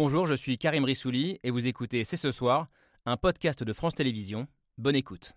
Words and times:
Bonjour, 0.00 0.28
je 0.28 0.34
suis 0.34 0.58
Karim 0.58 0.84
Rissouli 0.84 1.40
et 1.42 1.50
vous 1.50 1.66
écoutez 1.66 2.04
C'est 2.04 2.16
ce 2.16 2.30
soir, 2.30 2.68
un 3.04 3.16
podcast 3.16 3.64
de 3.64 3.72
France 3.72 3.96
Télévisions. 3.96 4.46
Bonne 4.76 4.94
écoute. 4.94 5.32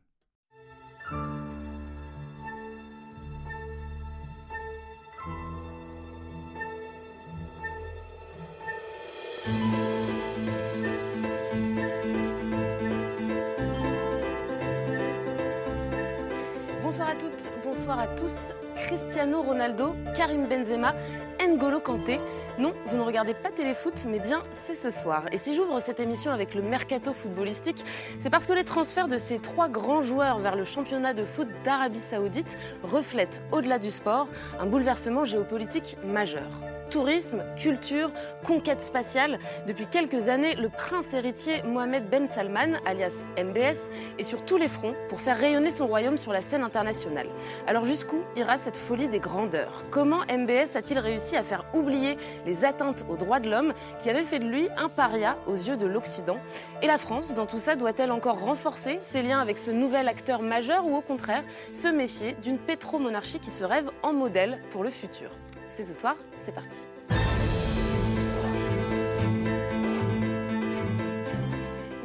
Bonsoir 16.83 17.09
à 17.09 17.15
toutes, 17.15 17.51
bonsoir 17.63 17.99
à 17.99 18.07
tous. 18.09 18.51
Cristiano 18.75 19.41
Ronaldo, 19.41 19.95
Karim 20.15 20.47
Benzema, 20.47 20.93
N'Golo 21.47 21.79
Kanté. 21.79 22.19
Non, 22.59 22.73
vous 22.85 22.97
ne 22.97 23.01
regardez 23.01 23.33
pas 23.33 23.49
Téléfoot, 23.49 24.05
mais 24.07 24.19
bien 24.19 24.43
c'est 24.51 24.75
ce 24.75 24.91
soir. 24.91 25.25
Et 25.31 25.37
si 25.37 25.55
j'ouvre 25.55 25.79
cette 25.79 25.99
émission 25.99 26.31
avec 26.31 26.53
le 26.55 26.61
mercato 26.61 27.13
footballistique, 27.13 27.83
c'est 28.19 28.29
parce 28.29 28.47
que 28.47 28.53
les 28.53 28.63
transferts 28.63 29.07
de 29.07 29.17
ces 29.17 29.39
trois 29.39 29.69
grands 29.69 30.01
joueurs 30.01 30.39
vers 30.39 30.55
le 30.55 30.65
championnat 30.65 31.13
de 31.13 31.23
foot 31.23 31.47
d'Arabie 31.63 31.99
Saoudite 31.99 32.57
reflètent, 32.83 33.43
au-delà 33.51 33.79
du 33.79 33.91
sport, 33.91 34.27
un 34.59 34.65
bouleversement 34.65 35.25
géopolitique 35.25 35.97
majeur 36.03 36.49
tourisme, 36.91 37.43
culture, 37.55 38.11
conquête 38.45 38.81
spatiale. 38.81 39.39
Depuis 39.65 39.87
quelques 39.87 40.27
années, 40.27 40.55
le 40.55 40.69
prince 40.69 41.13
héritier 41.13 41.63
Mohamed 41.63 42.09
Ben 42.09 42.27
Salman, 42.27 42.77
alias 42.85 43.25
MBS, 43.41 43.89
est 44.19 44.23
sur 44.23 44.43
tous 44.45 44.57
les 44.57 44.67
fronts 44.67 44.93
pour 45.07 45.21
faire 45.21 45.37
rayonner 45.37 45.71
son 45.71 45.87
royaume 45.87 46.17
sur 46.17 46.33
la 46.33 46.41
scène 46.41 46.63
internationale. 46.63 47.27
Alors 47.65 47.85
jusqu'où 47.85 48.21
ira 48.35 48.57
cette 48.57 48.75
folie 48.75 49.07
des 49.07 49.19
grandeurs? 49.19 49.85
Comment 49.89 50.19
MBS 50.29 50.75
a-t-il 50.75 50.99
réussi 50.99 51.37
à 51.37 51.43
faire 51.43 51.65
oublier 51.73 52.17
les 52.45 52.65
atteintes 52.65 53.05
aux 53.09 53.15
droits 53.15 53.39
de 53.39 53.49
l'homme 53.49 53.73
qui 53.99 54.09
avaient 54.09 54.23
fait 54.23 54.39
de 54.39 54.45
lui 54.47 54.67
un 54.77 54.89
paria 54.89 55.37
aux 55.47 55.55
yeux 55.55 55.77
de 55.77 55.85
l'Occident? 55.85 56.39
Et 56.81 56.87
la 56.87 56.97
France, 56.97 57.33
dans 57.35 57.45
tout 57.45 57.57
ça, 57.57 57.77
doit-elle 57.77 58.11
encore 58.11 58.41
renforcer 58.41 58.99
ses 59.01 59.21
liens 59.21 59.39
avec 59.39 59.59
ce 59.59 59.71
nouvel 59.71 60.09
acteur 60.09 60.41
majeur 60.41 60.85
ou 60.85 60.97
au 60.97 61.01
contraire 61.01 61.45
se 61.71 61.87
méfier 61.87 62.35
d'une 62.43 62.59
pétromonarchie 62.59 63.39
qui 63.39 63.49
se 63.49 63.63
rêve 63.63 63.89
en 64.03 64.11
modèle 64.11 64.59
pour 64.71 64.83
le 64.83 64.89
futur? 64.89 65.29
C'est 65.71 65.85
ce 65.85 65.93
soir, 65.93 66.17
c'est 66.35 66.53
parti. 66.53 66.85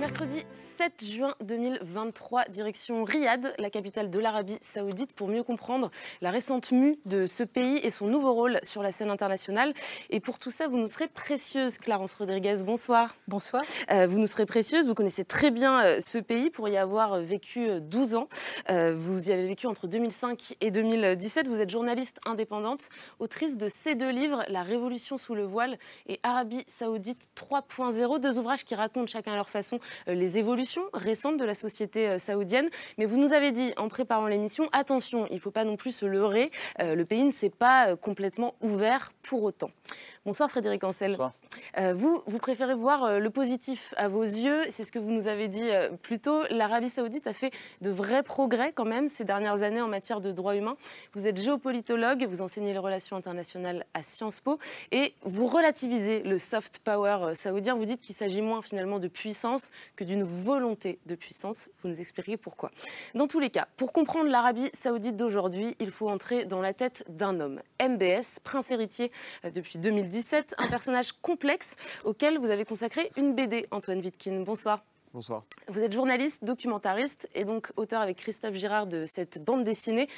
Mercredi 0.07 0.45
7 0.53 1.05
juin 1.05 1.35
2023, 1.41 2.45
direction 2.45 3.03
Riyad, 3.03 3.53
la 3.59 3.71
capitale 3.71 4.09
de 4.09 4.21
l'Arabie 4.21 4.57
Saoudite, 4.61 5.13
pour 5.13 5.27
mieux 5.27 5.43
comprendre 5.43 5.91
la 6.21 6.31
récente 6.31 6.71
mue 6.71 7.01
de 7.07 7.27
ce 7.27 7.43
pays 7.43 7.81
et 7.83 7.91
son 7.91 8.07
nouveau 8.07 8.33
rôle 8.33 8.61
sur 8.63 8.85
la 8.85 8.93
scène 8.93 9.11
internationale. 9.11 9.75
Et 10.11 10.21
pour 10.21 10.39
tout 10.39 10.53
ça, 10.53 10.69
vous 10.69 10.79
nous 10.79 10.87
serez 10.87 11.09
précieuse, 11.09 11.79
Clarence 11.79 12.13
Rodriguez. 12.13 12.63
Bonsoir. 12.65 13.17
Bonsoir. 13.27 13.63
Euh, 13.91 14.07
vous 14.07 14.21
nous 14.21 14.29
serez 14.29 14.47
précieuse. 14.47 14.87
Vous 14.87 14.95
connaissez 14.95 15.25
très 15.25 15.51
bien 15.51 15.85
euh, 15.85 15.97
ce 15.99 16.19
pays 16.19 16.51
pour 16.51 16.69
y 16.69 16.77
avoir 16.77 17.19
vécu 17.19 17.69
12 17.81 18.15
euh, 18.15 18.19
ans. 18.19 18.29
Euh, 18.71 18.95
vous 18.97 19.31
y 19.31 19.33
avez 19.33 19.49
vécu 19.49 19.67
entre 19.67 19.89
2005 19.89 20.55
et 20.61 20.71
2017. 20.71 21.49
Vous 21.49 21.61
êtes 21.61 21.71
journaliste 21.71 22.21
indépendante, 22.27 22.91
autrice 23.19 23.57
de 23.57 23.69
ces 23.69 23.97
deux 23.97 24.11
livres, 24.11 24.45
La 24.47 24.63
Révolution 24.63 25.19
sous 25.19 25.35
le 25.35 25.43
voile 25.43 25.79
et 26.07 26.21
Arabie 26.23 26.65
Saoudite 26.69 27.27
3.0, 27.37 28.21
deux 28.21 28.39
ouvrages 28.39 28.65
qui 28.65 28.77
racontent 28.77 29.09
chacun 29.09 29.33
à 29.33 29.37
leur 29.37 29.51
façon 29.51 29.77
euh, 29.77 29.96
les 30.07 30.39
évolutions 30.39 30.85
récentes 30.93 31.37
de 31.37 31.45
la 31.45 31.55
société 31.55 32.09
euh, 32.09 32.19
saoudienne. 32.19 32.69
Mais 32.99 33.07
vous 33.07 33.17
nous 33.17 33.33
avez 33.33 33.53
dit 33.53 33.73
en 33.77 33.89
préparant 33.89 34.27
l'émission, 34.27 34.69
attention, 34.73 35.27
il 35.31 35.37
ne 35.37 35.41
faut 35.41 35.51
pas 35.51 35.65
non 35.65 35.77
plus 35.77 35.93
se 35.93 36.07
leurrer, 36.07 36.51
euh, 36.81 36.95
le 36.95 37.05
pays 37.05 37.25
ne 37.25 37.31
s'est 37.31 37.51
pas 37.51 37.97
complètement 37.97 38.55
ouvert 38.61 39.13
pour 39.23 39.43
autant. 39.43 39.71
Bonsoir 40.25 40.51
Frédéric 40.51 40.83
Ancel. 40.85 41.13
Bonsoir. 41.13 41.33
vous, 41.95 42.23
vous 42.27 42.39
préférez 42.39 42.75
voir 42.75 43.21
le 43.21 43.31
positif 43.31 43.95
à 43.97 44.09
vos 44.09 44.25
yeux, 44.25 44.65
c'est 44.71 44.85
ce 44.85 44.91
que 44.91 44.99
vous 44.99 45.11
nous 45.11 45.29
avez 45.29 45.49
dit 45.49 45.69
plus 46.03 46.19
tôt. 46.19 46.43
L'Arabie 46.51 46.89
saoudite 46.89 47.27
a 47.27 47.33
fait 47.33 47.53
de 47.81 47.91
vrais 47.91 48.23
progrès 48.23 48.73
quand 48.73 48.85
même 48.85 49.09
ces 49.09 49.25
dernières 49.25 49.63
années 49.63 49.81
en 49.81 49.89
matière 49.89 50.21
de 50.21 50.33
droits 50.33 50.57
humains. 50.57 50.77
Vous 51.15 51.29
êtes 51.29 51.41
géopolitologue, 51.41 52.25
vous 52.25 52.43
enseignez 52.43 52.73
les 52.73 52.79
relations 52.79 53.17
internationales 53.17 53.87
à 53.95 54.03
Sciences 54.03 54.41
Po 54.41 54.59
et 54.91 55.15
vous 55.23 55.47
relativisez 55.47 56.23
le 56.23 56.39
soft 56.39 56.81
power 56.81 57.35
saoudien. 57.35 57.75
Vous 57.75 57.85
dites 57.85 58.01
qu'il 58.01 58.15
s'agit 58.15 58.43
moins 58.43 58.63
finalement 58.63 58.99
de 58.99 59.09
puissance 59.09 59.71
que 59.95 60.05
d'une 60.05 60.25
volonté 60.25 60.99
de 61.07 61.15
puissance. 61.15 61.69
Vous 61.83 61.89
nous 61.89 62.01
expliquerez 62.01 62.37
pourquoi. 62.37 62.71
Dans 63.15 63.27
tous 63.27 63.41
les 63.41 63.51
cas, 63.51 63.69
pour 63.77 63.93
comprendre 63.93 64.31
l'Arabie 64.31 64.71
saoudite 64.73 65.17
d'aujourd'hui, 65.17 65.77
il 65.79 65.91
faut 65.91 66.09
entrer 66.09 66.45
dans 66.45 66.61
la 66.61 66.75
tête 66.75 67.05
d'un 67.09 67.41
homme. 67.41 67.61
MBS, 67.81 68.41
prince 68.43 68.71
héritier 68.71 69.11
euh, 69.45 69.51
depuis 69.51 69.79
2017, 69.79 70.55
un 70.59 70.69
personnage 70.69 71.13
complexe 71.13 71.77
auquel 72.05 72.39
vous 72.39 72.51
avez 72.51 72.65
consacré 72.65 73.11
une 73.17 73.35
BD, 73.35 73.67
Antoine 73.71 74.01
Wittkin. 74.01 74.41
Bonsoir. 74.41 74.83
Bonsoir. 75.17 75.45
Vous 75.69 75.83
êtes 75.83 75.95
journaliste, 75.95 76.45
documentariste 76.45 77.27
et 77.35 77.47
donc 77.47 77.73
auteur 77.77 78.03
avec 78.03 78.19
Christophe 78.19 78.55
Girard 78.55 78.87
de 78.87 79.07
cette 79.07 79.43
bande 79.43 79.65
dessinée 79.65 80.09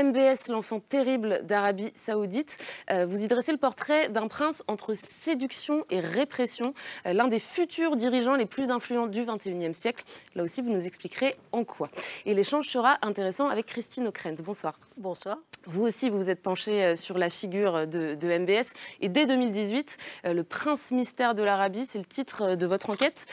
MBS, 0.00 0.48
l'enfant 0.48 0.78
terrible 0.78 1.40
d'Arabie 1.42 1.90
Saoudite. 1.96 2.56
Euh, 2.92 3.04
vous 3.04 3.24
y 3.24 3.26
dressez 3.26 3.50
le 3.50 3.58
portrait 3.58 4.10
d'un 4.10 4.28
prince 4.28 4.62
entre 4.68 4.94
séduction 4.94 5.84
et 5.90 5.98
répression, 5.98 6.72
euh, 7.04 7.14
l'un 7.14 7.26
des 7.26 7.40
futurs 7.40 7.96
dirigeants 7.96 8.36
les 8.36 8.46
plus 8.46 8.70
influents 8.70 9.08
du 9.08 9.24
21e 9.24 9.72
siècle. 9.72 10.04
Là 10.36 10.44
aussi, 10.44 10.62
vous 10.62 10.70
nous 10.70 10.86
expliquerez 10.86 11.34
en 11.50 11.64
quoi. 11.64 11.90
Et 12.24 12.32
l'échange 12.32 12.68
sera 12.68 12.98
intéressant 13.02 13.48
avec 13.48 13.66
Christine 13.66 14.06
Ockrent. 14.06 14.40
Bonsoir. 14.44 14.78
Bonsoir. 14.96 15.38
Vous 15.66 15.82
aussi, 15.82 16.10
vous 16.10 16.18
vous 16.18 16.30
êtes 16.30 16.42
penché 16.42 16.84
euh, 16.84 16.94
sur 16.94 17.18
la 17.18 17.28
figure 17.28 17.88
de, 17.88 18.14
de 18.14 18.38
MBS. 18.38 18.72
Et 19.00 19.08
dès 19.08 19.26
2018, 19.26 19.96
Le 20.26 20.42
Prince 20.44 20.92
mystère 20.92 21.34
de 21.34 21.42
l'Arabie, 21.42 21.86
c'est 21.86 21.98
le 21.98 22.04
titre 22.04 22.54
de 22.54 22.66
votre 22.66 22.90
enquête 22.90 23.26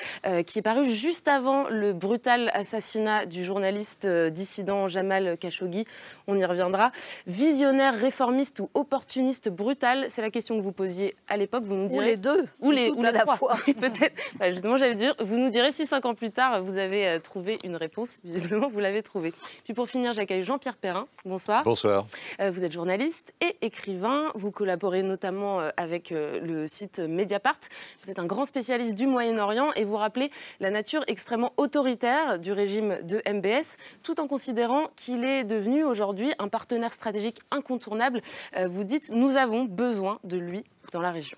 qui 0.45 0.59
est 0.59 0.61
paru 0.61 0.89
juste 0.89 1.10
juste 1.11 1.27
avant 1.27 1.67
le 1.67 1.91
brutal 1.91 2.49
assassinat 2.53 3.25
du 3.25 3.43
journaliste 3.43 4.05
euh, 4.05 4.29
dissident 4.29 4.87
Jamal 4.87 5.37
Khashoggi. 5.37 5.83
On 6.25 6.37
y 6.37 6.45
reviendra. 6.45 6.93
Visionnaire, 7.27 7.99
réformiste 7.99 8.61
ou 8.61 8.69
opportuniste 8.75 9.49
brutal, 9.49 10.05
c'est 10.07 10.21
la 10.21 10.29
question 10.29 10.55
que 10.55 10.61
vous 10.61 10.71
posiez 10.71 11.13
à 11.27 11.35
l'époque. 11.35 11.65
Vous 11.65 11.75
nous 11.75 11.89
direz 11.89 12.05
ou 12.05 12.07
les 12.07 12.15
deux, 12.15 12.45
ou 12.61 12.71
les, 12.71 12.89
ou 12.91 13.03
à 13.03 13.11
la 13.11 13.25
fois. 13.25 13.57
Peut-être. 13.65 14.15
Bah, 14.39 14.51
justement, 14.51 14.77
j'allais 14.77 14.95
dire. 14.95 15.13
Vous 15.19 15.35
nous 15.35 15.49
direz 15.49 15.73
si 15.73 15.85
cinq 15.85 16.05
ans 16.05 16.15
plus 16.15 16.31
tard 16.31 16.63
vous 16.63 16.77
avez 16.77 17.05
euh, 17.05 17.19
trouvé 17.19 17.59
une 17.65 17.75
réponse. 17.75 18.19
Visiblement, 18.23 18.69
vous 18.69 18.79
l'avez 18.79 19.03
trouvée. 19.03 19.33
Puis 19.65 19.73
pour 19.73 19.89
finir, 19.89 20.13
j'accueille 20.13 20.45
Jean-Pierre 20.45 20.77
Perrin. 20.77 21.07
Bonsoir. 21.25 21.65
Bonsoir. 21.65 22.05
Euh, 22.39 22.51
vous 22.51 22.63
êtes 22.63 22.71
journaliste 22.71 23.33
et 23.41 23.57
écrivain. 23.61 24.31
Vous 24.33 24.51
collaborez 24.51 25.03
notamment 25.03 25.59
avec 25.75 26.11
le 26.11 26.67
site 26.67 26.99
Mediapart. 26.99 27.59
Vous 28.01 28.09
êtes 28.09 28.19
un 28.19 28.25
grand 28.25 28.45
spécialiste 28.45 28.95
du 28.95 29.07
Moyen-Orient 29.07 29.73
et 29.75 29.83
vous 29.83 29.97
rappelez 29.97 30.31
la 30.61 30.69
nature 30.69 31.00
extrêmement 31.07 31.53
autoritaire 31.57 32.39
du 32.39 32.51
régime 32.51 32.97
de 33.03 33.21
MBS, 33.31 33.77
tout 34.03 34.19
en 34.19 34.27
considérant 34.27 34.87
qu'il 34.95 35.23
est 35.23 35.43
devenu 35.43 35.83
aujourd'hui 35.83 36.33
un 36.39 36.47
partenaire 36.47 36.93
stratégique 36.93 37.39
incontournable. 37.51 38.21
Euh, 38.57 38.67
vous 38.67 38.83
dites, 38.83 39.11
nous 39.11 39.37
avons 39.37 39.65
besoin 39.65 40.19
de 40.23 40.37
lui 40.37 40.63
dans 40.91 41.01
la 41.01 41.11
région. 41.11 41.37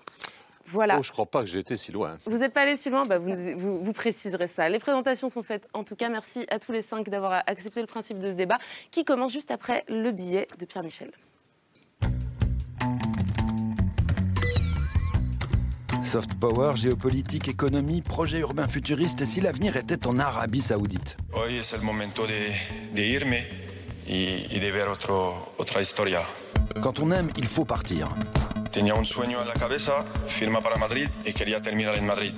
Voilà. 0.66 0.96
Oh, 0.98 1.02
je 1.02 1.10
ne 1.10 1.12
crois 1.12 1.26
pas 1.26 1.40
que 1.40 1.46
j'ai 1.46 1.58
été 1.58 1.76
si 1.76 1.92
loin. 1.92 2.16
Vous 2.24 2.38
n'êtes 2.38 2.52
pas 2.52 2.62
allé 2.62 2.76
si 2.76 2.88
loin, 2.88 3.04
bah, 3.04 3.18
vous, 3.18 3.34
vous, 3.56 3.84
vous, 3.84 3.92
préciserez 3.92 4.46
ça. 4.46 4.68
Les 4.68 4.78
présentations 4.78 5.28
sont 5.28 5.42
faites. 5.42 5.68
En 5.74 5.84
tout 5.84 5.94
cas, 5.94 6.08
merci 6.08 6.46
à 6.48 6.58
tous 6.58 6.72
les 6.72 6.82
cinq 6.82 7.08
d'avoir 7.10 7.42
accepté 7.46 7.80
le 7.80 7.86
principe 7.86 8.18
de 8.18 8.30
ce 8.30 8.34
débat 8.34 8.58
qui 8.90 9.04
commence 9.04 9.32
juste 9.32 9.50
après 9.50 9.84
le 9.88 10.10
billet 10.10 10.48
de 10.58 10.64
Pierre 10.64 10.82
Michel. 10.82 11.10
Soft 16.14 16.34
power, 16.38 16.76
géopolitique, 16.76 17.48
économie, 17.48 18.00
projet 18.00 18.38
urbain 18.38 18.68
futuriste 18.68 19.20
et 19.22 19.26
si 19.26 19.40
l'avenir 19.40 19.76
était 19.76 20.06
en 20.06 20.20
Arabie 20.20 20.60
Saoudite? 20.60 21.16
Hoy 21.32 21.58
es 21.58 21.72
el 21.72 21.82
momento 21.82 22.24
de, 22.24 22.52
de 22.94 23.04
irme 23.04 23.44
y, 24.06 24.46
y 24.48 24.60
de 24.60 24.70
ver 24.70 24.86
otro, 24.86 25.54
otra 25.58 25.82
historia. 25.82 26.20
Quand 26.80 27.00
on 27.00 27.10
aime, 27.10 27.30
il 27.36 27.46
faut 27.46 27.64
partir. 27.64 28.06
Tenía 28.70 28.94
un 28.94 29.04
sueño 29.04 29.42
en 29.42 29.48
la 29.48 29.54
cabeza, 29.54 30.04
firma 30.28 30.60
para 30.60 30.76
Madrid 30.76 31.08
y 31.24 31.32
quería 31.32 31.60
terminar 31.60 31.98
en 31.98 32.06
Madrid. 32.06 32.34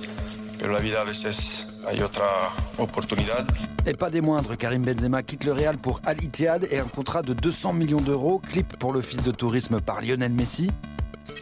Pero 0.57 0.73
la 0.73 0.79
vida 0.79 1.01
a 1.01 1.03
veces 1.03 1.83
hay 1.87 2.01
otra 2.01 2.49
oportunidad. 2.79 3.45
Et 3.85 3.95
pas 3.95 4.09
des 4.09 4.21
moindres, 4.21 4.57
Karim 4.57 4.81
Benzema 4.81 5.21
quitte 5.21 5.43
le 5.43 5.53
Real 5.53 5.77
pour 5.77 6.01
Al 6.03 6.23
Ittihad 6.23 6.67
et 6.71 6.79
un 6.79 6.87
contrat 6.87 7.21
de 7.21 7.33
200 7.33 7.73
millions 7.73 8.01
d'euros, 8.01 8.39
clip 8.39 8.75
pour 8.79 8.91
l'office 8.91 9.21
de 9.21 9.29
tourisme 9.29 9.79
par 9.81 10.01
Lionel 10.01 10.33
Messi. 10.33 10.71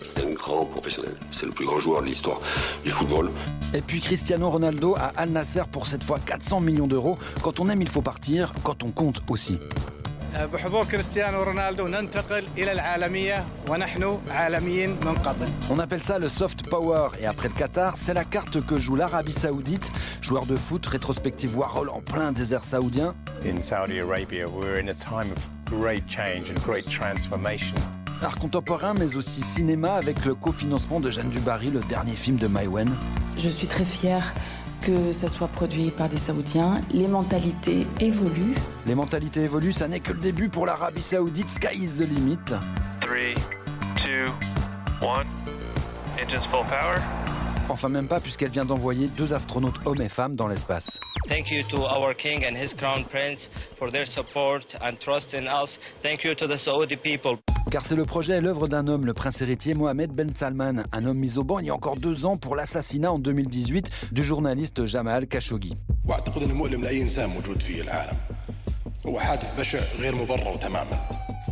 C'est 0.02 0.26
un 0.26 0.34
grand 0.34 0.66
professionnel. 0.66 1.16
C'est 1.32 1.46
le 1.46 1.52
plus 1.52 1.66
grand 1.66 1.80
joueur 1.80 2.02
de 2.02 2.08
l'histoire 2.08 2.40
du 2.84 2.92
football. 2.92 3.32
Et 3.74 3.82
puis 3.82 4.02
Cristiano 4.02 4.50
Ronaldo 4.50 4.96
à 4.96 5.12
Al 5.18 5.30
Nasser 5.30 5.64
pour 5.72 5.88
cette 5.88 6.04
fois 6.04 6.20
400 6.26 6.62
millions 6.62 6.88
d'euros. 6.88 7.18
Quand 7.42 7.60
on 7.60 7.70
aime, 7.70 7.82
il 7.82 7.90
faut 7.90 8.02
partir. 8.02 8.54
Quand 8.64 8.84
on 8.84 8.92
compte 8.92 9.22
aussi. 9.30 9.60
On 15.70 15.80
appelle 15.80 16.02
ça 16.02 16.20
le 16.20 16.28
soft 16.28 16.70
power 16.70 17.08
et 17.20 17.26
après 17.26 17.48
le 17.48 17.54
Qatar, 17.54 17.96
c'est 17.96 18.14
la 18.14 18.26
carte 18.26 18.66
que 18.66 18.78
joue 18.78 18.96
l'Arabie 18.96 19.32
Saoudite, 19.32 19.90
joueur 20.22 20.46
de 20.46 20.58
foot, 20.58 20.86
rétrospective 20.86 21.58
Warhol 21.58 21.90
en 21.90 22.02
plein 22.02 22.34
désert 22.34 22.66
saoudien. 22.66 23.14
In 23.46 23.62
Saudi 23.62 24.00
Arabia, 24.00 24.46
we're 24.48 24.80
in 24.82 24.90
a 24.90 24.94
time 24.94 25.32
of 25.32 25.40
great 25.80 26.04
change 26.10 26.50
and 26.50 26.60
great 26.66 26.86
transformation. 26.90 27.76
Art 28.22 28.36
contemporain, 28.40 28.94
mais 28.98 29.16
aussi 29.16 29.42
cinéma, 29.42 29.94
avec 29.94 30.26
le 30.26 30.34
cofinancement 30.36 31.00
de 31.00 31.12
Jeanne 31.12 31.30
Dubarry, 31.30 31.70
le 31.70 31.82
dernier 31.82 32.14
film 32.14 32.38
de 32.38 32.48
Maïwen. 32.48 32.90
Je 33.38 33.50
suis 33.50 33.68
très 33.68 33.86
fière 33.86 34.34
que 34.82 35.12
ça 35.12 35.28
soit 35.28 35.48
produit 35.48 35.92
par 35.92 36.10
des 36.10 36.18
Saoudiens. 36.18 36.82
Les 36.92 37.08
mentalités 37.08 37.86
évoluent. 38.00 38.56
Les 38.86 38.96
mentalités 38.96 39.42
évoluent, 39.42 39.74
ça 39.74 39.88
n'est 39.88 40.00
que 40.00 40.14
le 40.14 40.20
début 40.20 40.50
pour 40.50 40.66
l'Arabie 40.66 41.02
Saoudite. 41.02 41.50
Sky 41.50 41.76
is 41.84 41.98
the 41.98 42.08
limit. 42.10 42.38
3, 43.02 43.36
2, 44.06 44.26
1. 45.02 45.06
Engines 46.22 46.48
full 46.52 46.64
power. 46.66 47.35
Enfin, 47.69 47.89
même 47.89 48.09
pas, 48.09 48.21
puisqu'elle 48.21 48.51
vient 48.51 48.65
d'envoyer 48.65 49.07
deux 49.17 49.33
astronautes 49.33 49.77
hommes 49.85 50.03
et 50.03 50.09
femmes 50.09 50.35
dans 50.37 50.49
l'espace. 50.49 50.99
Thank 51.29 51.51
you 51.51 51.62
to 51.71 51.77
our 51.83 52.15
king 52.17 52.45
and 52.45 52.57
his 52.57 52.71
crown 52.77 53.05
prince 53.05 53.39
for 53.79 53.91
their 53.93 54.07
support 54.17 54.65
and 54.83 54.95
trust 55.01 55.33
in 55.33 55.45
us. 55.47 55.71
Thank 56.03 56.25
you 56.25 56.35
to 56.35 56.47
the 56.49 56.59
Saudi 56.65 56.97
people. 56.97 57.39
Car 57.71 57.83
c'est 57.83 57.95
le 57.95 58.05
projet 58.05 58.39
et 58.39 58.41
l'œuvre 58.41 58.67
d'un 58.67 58.89
homme, 58.89 59.07
le 59.07 59.15
prince 59.15 59.41
héritier 59.41 59.75
Mohamed 59.75 60.11
Ben 60.11 60.35
Salman, 60.35 60.83
un 60.93 61.05
homme 61.07 61.19
mis 61.19 61.39
au 61.39 61.45
banc 61.45 61.61
il 61.61 61.67
y 61.67 61.71
a 61.71 61.75
encore 61.75 61.95
deux 61.97 62.27
ans 62.27 62.37
pour 62.37 62.57
l'assassinat 62.57 63.12
en 63.12 63.21
2018 63.21 63.91
du 64.11 64.25
journaliste 64.25 64.87
Jamal 64.87 65.27
Khashoggi. 65.29 65.77
واعتقد 66.05 66.43
ان 66.43 66.53
مؤلم 66.57 66.81
لاي 66.83 67.03
انسان 67.03 67.29
موجود 67.29 67.62
في 67.62 67.81
العالم 67.81 68.17
هو 69.07 69.21
حادث 69.21 69.61
بشع 69.61 69.79
غير 70.01 70.15
مبرر 70.15 70.57
تماما 70.57 70.99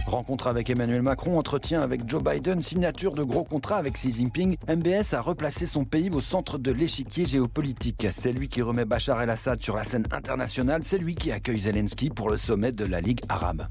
Rencontre 0.07 0.47
avec 0.47 0.69
Emmanuel 0.69 1.01
Macron, 1.01 1.37
entretien 1.37 1.81
avec 1.81 2.07
Joe 2.07 2.23
Biden, 2.23 2.61
signature 2.61 3.13
de 3.13 3.23
gros 3.23 3.43
contrats 3.43 3.77
avec 3.77 3.93
Xi 3.93 4.11
Jinping, 4.11 4.57
MBS 4.67 5.13
a 5.13 5.21
replacé 5.21 5.65
son 5.65 5.85
pays 5.85 6.09
au 6.11 6.21
centre 6.21 6.57
de 6.57 6.71
l'échiquier 6.71 7.25
géopolitique. 7.25 8.07
C'est 8.11 8.31
lui 8.31 8.49
qui 8.49 8.61
remet 8.61 8.85
Bachar 8.85 9.21
el-Assad 9.21 9.61
sur 9.61 9.75
la 9.75 9.83
scène 9.83 10.05
internationale, 10.11 10.81
c'est 10.83 10.97
lui 10.97 11.15
qui 11.15 11.31
accueille 11.31 11.59
Zelensky 11.59 12.09
pour 12.09 12.29
le 12.29 12.37
sommet 12.37 12.71
de 12.71 12.85
la 12.85 13.01
Ligue 13.01 13.21
arabe. 13.29 13.67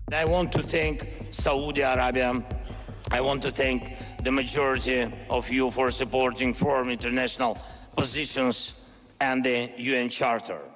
I 3.10 3.20
want 3.20 3.42
to 3.42 3.50
thank 3.50 3.92
the 4.24 4.30
majority 4.30 5.06
of 5.28 5.50
you 5.50 5.70
for 5.70 5.90
supporting 5.90 6.54
foreign 6.54 6.88
international 6.90 7.58
positions 7.94 8.74
and 9.20 9.42
the 9.42 9.70
UN 9.76 10.08
Charter. 10.08 10.71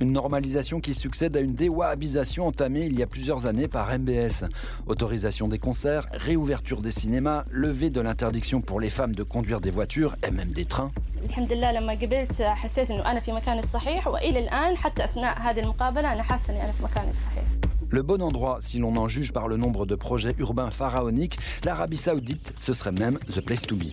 Une 0.00 0.12
normalisation 0.12 0.80
qui 0.80 0.92
succède 0.92 1.36
à 1.36 1.40
une 1.40 1.54
déwahhabisation 1.54 2.46
entamée 2.46 2.86
il 2.86 2.98
y 2.98 3.02
a 3.02 3.06
plusieurs 3.06 3.46
années 3.46 3.68
par 3.68 3.86
MBS. 3.96 4.44
Autorisation 4.86 5.46
des 5.48 5.58
concerts, 5.58 6.06
réouverture 6.12 6.82
des 6.82 6.90
cinémas, 6.90 7.44
levée 7.50 7.90
de 7.90 8.00
l'interdiction 8.00 8.60
pour 8.60 8.80
les 8.80 8.90
femmes 8.90 9.14
de 9.14 9.22
conduire 9.22 9.60
des 9.60 9.70
voitures 9.70 10.16
et 10.26 10.30
même 10.30 10.52
des 10.52 10.64
trains. 10.64 10.92
الحمد 11.24 11.52
لله 11.52 11.72
لما 11.72 11.92
قبلت 11.92 12.42
حسيت 12.42 12.90
انه 12.90 13.10
انا 13.10 13.20
في 13.20 13.32
مكاني 13.32 13.58
الصحيح 13.58 14.08
والى 14.08 14.38
الان 14.38 14.76
حتى 14.76 15.04
اثناء 15.04 15.40
هذه 15.40 15.60
المقابله 15.60 16.12
انا 16.12 16.22
حاسه 16.22 16.52
اني 16.52 16.64
انا 16.64 16.72
في 16.72 16.82
مكاني 16.82 17.10
الصحيح. 17.10 17.44
Le 17.90 18.02
bon 18.02 18.20
endroit, 18.20 18.58
si 18.60 18.78
l'on 18.78 18.96
en 18.96 19.08
juge 19.08 19.32
par 19.32 19.46
le 19.46 19.56
nombre 19.56 19.86
de 19.86 19.94
projets 19.94 20.34
urbains 20.38 20.70
pharaoniques, 20.70 21.36
l'Arabie 21.64 21.96
Saoudite, 21.96 22.52
ce 22.58 22.72
serait 22.72 22.96
même 23.04 23.18
the 23.34 23.40
place 23.40 23.62
to 23.62 23.76
be. 23.76 23.90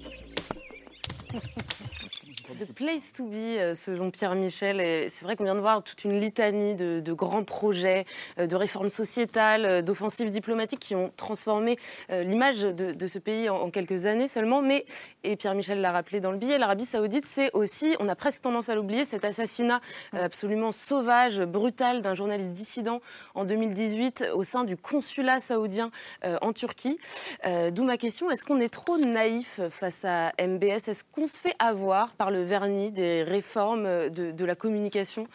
The 2.58 2.73
place 2.73 3.12
to 3.12 3.26
be, 3.26 3.58
euh, 3.58 3.75
selon 3.75 4.11
Pierre 4.11 4.35
Michel. 4.35 4.81
Et 4.81 5.08
c'est 5.11 5.25
vrai 5.25 5.37
qu'on 5.37 5.44
vient 5.44 5.55
de 5.55 5.61
voir 5.61 5.82
toute 5.82 6.05
une 6.05 6.19
litanie 6.19 6.75
de, 6.75 7.00
de 7.00 7.12
grands 7.12 7.44
projets, 7.44 8.05
euh, 8.38 8.47
de 8.47 8.56
réformes 8.56 8.88
sociétales, 8.88 9.67
euh, 9.67 9.82
d'offensives 9.82 10.31
diplomatiques 10.31 10.81
qui 10.81 10.94
ont 10.94 11.12
transformé 11.19 11.79
euh, 12.11 12.23
l'image 12.23 12.62
de, 12.62 12.93
de 12.93 13.06
ce 13.06 13.19
pays 13.19 13.50
en, 13.50 13.56
en 13.56 13.70
quelques 13.70 14.06
années 14.06 14.26
seulement. 14.26 14.62
Mais, 14.62 14.87
et 15.23 15.37
Pierre 15.37 15.55
Michel 15.55 15.81
l'a 15.81 15.93
rappelé 15.93 16.20
dans 16.20 16.31
le 16.31 16.38
billet, 16.38 16.56
l'Arabie 16.56 16.87
Saoudite, 16.87 17.26
c'est 17.26 17.50
aussi, 17.53 17.94
on 18.00 18.08
a 18.08 18.14
presque 18.14 18.43
tendance 18.43 18.69
à 18.69 18.75
l'oublier, 18.75 19.05
cet 19.05 19.25
assassinat 19.25 19.81
euh, 20.14 20.25
absolument 20.25 20.73
sauvage, 20.73 21.41
brutal 21.41 22.00
d'un 22.00 22.14
journaliste 22.14 22.53
dissident 22.53 23.00
en 23.35 23.44
2018 23.44 24.31
au 24.35 24.44
sein 24.44 24.64
du 24.64 24.76
consulat 24.76 25.41
saoudien 25.41 25.91
euh, 26.25 26.38
en 26.41 26.53
Turquie. 26.53 26.99
Euh, 27.44 27.70
D'où 27.70 27.85
ma 27.85 27.99
question, 27.99 28.31
est-ce 28.31 28.44
qu'on 28.44 28.61
est 28.61 28.73
trop 28.73 28.99
naïf 28.99 29.61
face 29.70 30.05
à 30.05 30.32
MBS 30.41 30.88
Est-ce 30.88 31.05
qu'on 31.05 31.26
se 31.26 31.38
fait 31.38 31.55
avoir 31.58 32.14
par 32.14 32.31
le 32.31 32.45
vernis 32.46 32.90
des 32.90 33.22
réformes 33.22 34.08
de, 34.10 34.31
de 34.31 34.44
la 34.44 34.54
communication 34.54 35.26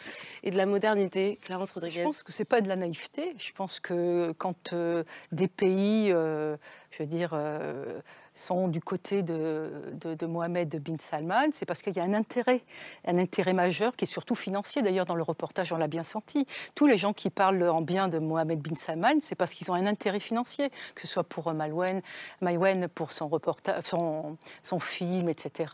et 0.42 0.50
de 0.50 0.56
la 0.56 0.66
modernité 0.66 1.38
Clarence 1.42 1.72
Rodriguez 1.72 2.00
Je 2.00 2.02
pense 2.02 2.22
que 2.22 2.32
c'est 2.32 2.44
pas 2.44 2.60
de 2.60 2.68
la 2.68 2.76
naïveté. 2.76 3.34
Je 3.38 3.52
pense 3.52 3.80
que 3.80 4.32
quand 4.32 4.72
euh, 4.72 5.04
des 5.30 5.48
pays, 5.48 6.12
euh, 6.12 6.56
je 6.90 7.02
veux 7.02 7.08
dire, 7.08 7.30
euh, 7.34 8.00
sont 8.34 8.68
du 8.68 8.80
côté 8.80 9.22
de, 9.22 9.70
de, 9.92 10.26
Mohamed 10.26 10.80
bin 10.82 10.96
Salman, 10.98 11.48
c'est 11.52 11.66
parce 11.66 11.82
qu'il 11.82 11.94
y 11.94 12.00
a 12.00 12.04
un 12.04 12.14
intérêt, 12.14 12.62
un 13.06 13.18
intérêt 13.18 13.52
majeur 13.52 13.94
qui 13.96 14.04
est 14.04 14.06
surtout 14.06 14.34
financier. 14.34 14.82
D'ailleurs, 14.82 15.06
dans 15.06 15.14
le 15.14 15.22
reportage, 15.22 15.72
on 15.72 15.76
l'a 15.76 15.88
bien 15.88 16.04
senti. 16.04 16.46
Tous 16.74 16.86
les 16.86 16.96
gens 16.96 17.12
qui 17.12 17.30
parlent 17.30 17.62
en 17.62 17.82
bien 17.82 18.08
de 18.08 18.18
Mohamed 18.18 18.60
bin 18.60 18.76
Salman, 18.76 19.18
c'est 19.20 19.34
parce 19.34 19.54
qu'ils 19.54 19.70
ont 19.70 19.74
un 19.74 19.86
intérêt 19.86 20.20
financier, 20.20 20.70
que 20.94 21.02
ce 21.02 21.06
soit 21.06 21.24
pour 21.24 21.48
euh, 21.48 21.52
Maïwen, 21.52 22.00
Maïwen 22.40 22.88
pour 22.88 23.12
son, 23.12 23.28
reportage, 23.28 23.84
son 23.84 24.80
film, 24.80 25.28
etc. 25.28 25.70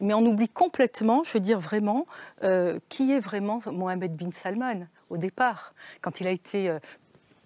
Mais 0.00 0.14
on 0.14 0.24
oublie 0.24 0.48
complètement, 0.48 1.22
je 1.22 1.32
veux 1.34 1.40
dire 1.40 1.60
vraiment, 1.60 2.06
euh, 2.42 2.78
qui 2.88 3.12
est 3.12 3.20
vraiment 3.20 3.60
Mohamed 3.70 4.16
bin 4.16 4.30
Salman 4.32 4.86
au 5.10 5.16
départ, 5.16 5.74
quand 6.00 6.20
il 6.20 6.26
a 6.26 6.30
été 6.30 6.70
euh, 6.70 6.78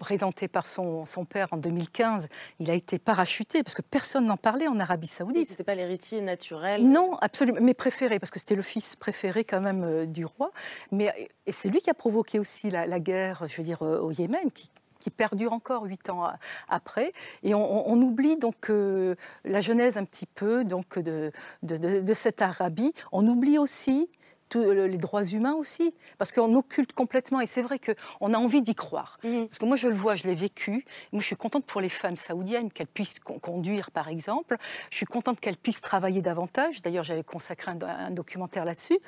présenté 0.04 0.48
par 0.48 0.66
son, 0.66 1.06
son, 1.06 1.24
père 1.24 1.48
en 1.52 1.56
2015, 1.56 2.28
il 2.60 2.70
a 2.70 2.74
été 2.74 2.98
parachuté 2.98 3.62
parce 3.62 3.74
que 3.74 3.80
personne 3.80 4.26
n'en 4.26 4.36
parlait 4.36 4.68
en 4.68 4.78
Arabie 4.78 5.06
Saoudite. 5.06 5.48
C'était 5.48 5.64
pas 5.64 5.74
l'héritier 5.74 6.20
naturel. 6.20 6.86
Non, 6.86 7.16
absolument, 7.22 7.58
mais 7.62 7.72
préféré 7.72 8.18
parce 8.18 8.30
que 8.30 8.38
c'était 8.38 8.54
le 8.54 8.60
fils 8.60 8.96
préféré 8.96 9.44
quand 9.44 9.62
même 9.62 9.82
euh, 9.82 10.04
du 10.04 10.26
roi. 10.26 10.50
Mais 10.92 11.30
et 11.46 11.52
c'est 11.52 11.70
lui 11.70 11.80
qui 11.80 11.88
a 11.88 11.94
provoqué 11.94 12.38
aussi 12.38 12.70
la, 12.70 12.86
la 12.86 13.00
guerre, 13.00 13.46
je 13.46 13.56
veux 13.56 13.62
dire, 13.62 13.82
euh, 13.82 13.98
au 13.98 14.10
Yémen, 14.10 14.50
qui, 14.52 14.68
qui 15.00 15.08
perdure 15.08 15.54
encore 15.54 15.84
huit 15.84 16.10
ans 16.10 16.28
après. 16.68 17.14
Et 17.42 17.54
on, 17.54 17.88
on 17.90 17.98
oublie 18.02 18.36
donc 18.36 18.68
euh, 18.68 19.14
la 19.46 19.62
genèse 19.62 19.96
un 19.96 20.04
petit 20.04 20.26
peu 20.26 20.64
donc 20.64 20.98
de, 20.98 21.32
de, 21.62 21.78
de, 21.78 22.00
de 22.00 22.12
cette 22.12 22.42
Arabie. 22.42 22.92
On 23.10 23.26
oublie 23.26 23.56
aussi 23.56 24.10
les 24.54 24.98
droits 24.98 25.24
humains 25.24 25.54
aussi, 25.54 25.94
parce 26.18 26.32
qu'on 26.32 26.54
occulte 26.54 26.92
complètement. 26.92 27.40
Et 27.40 27.46
c'est 27.46 27.62
vrai 27.62 27.78
qu'on 27.78 28.34
a 28.34 28.38
envie 28.38 28.62
d'y 28.62 28.74
croire. 28.74 29.18
Mmh. 29.24 29.46
Parce 29.46 29.58
que 29.58 29.64
moi, 29.64 29.76
je 29.76 29.88
le 29.88 29.94
vois, 29.94 30.14
je 30.14 30.24
l'ai 30.24 30.34
vécu. 30.34 30.84
Moi, 31.12 31.20
je 31.20 31.26
suis 31.26 31.36
contente 31.36 31.64
pour 31.64 31.80
les 31.80 31.88
femmes 31.88 32.16
saoudiennes 32.16 32.70
qu'elles 32.70 32.86
puissent 32.86 33.18
conduire, 33.18 33.90
par 33.90 34.08
exemple. 34.08 34.56
Je 34.90 34.96
suis 34.96 35.06
contente 35.06 35.40
qu'elles 35.40 35.56
puissent 35.56 35.80
travailler 35.80 36.22
davantage. 36.22 36.82
D'ailleurs, 36.82 37.04
j'avais 37.04 37.24
consacré 37.24 37.72
un, 37.72 37.78
un 37.82 38.10
documentaire 38.10 38.64
là-dessus. 38.64 38.98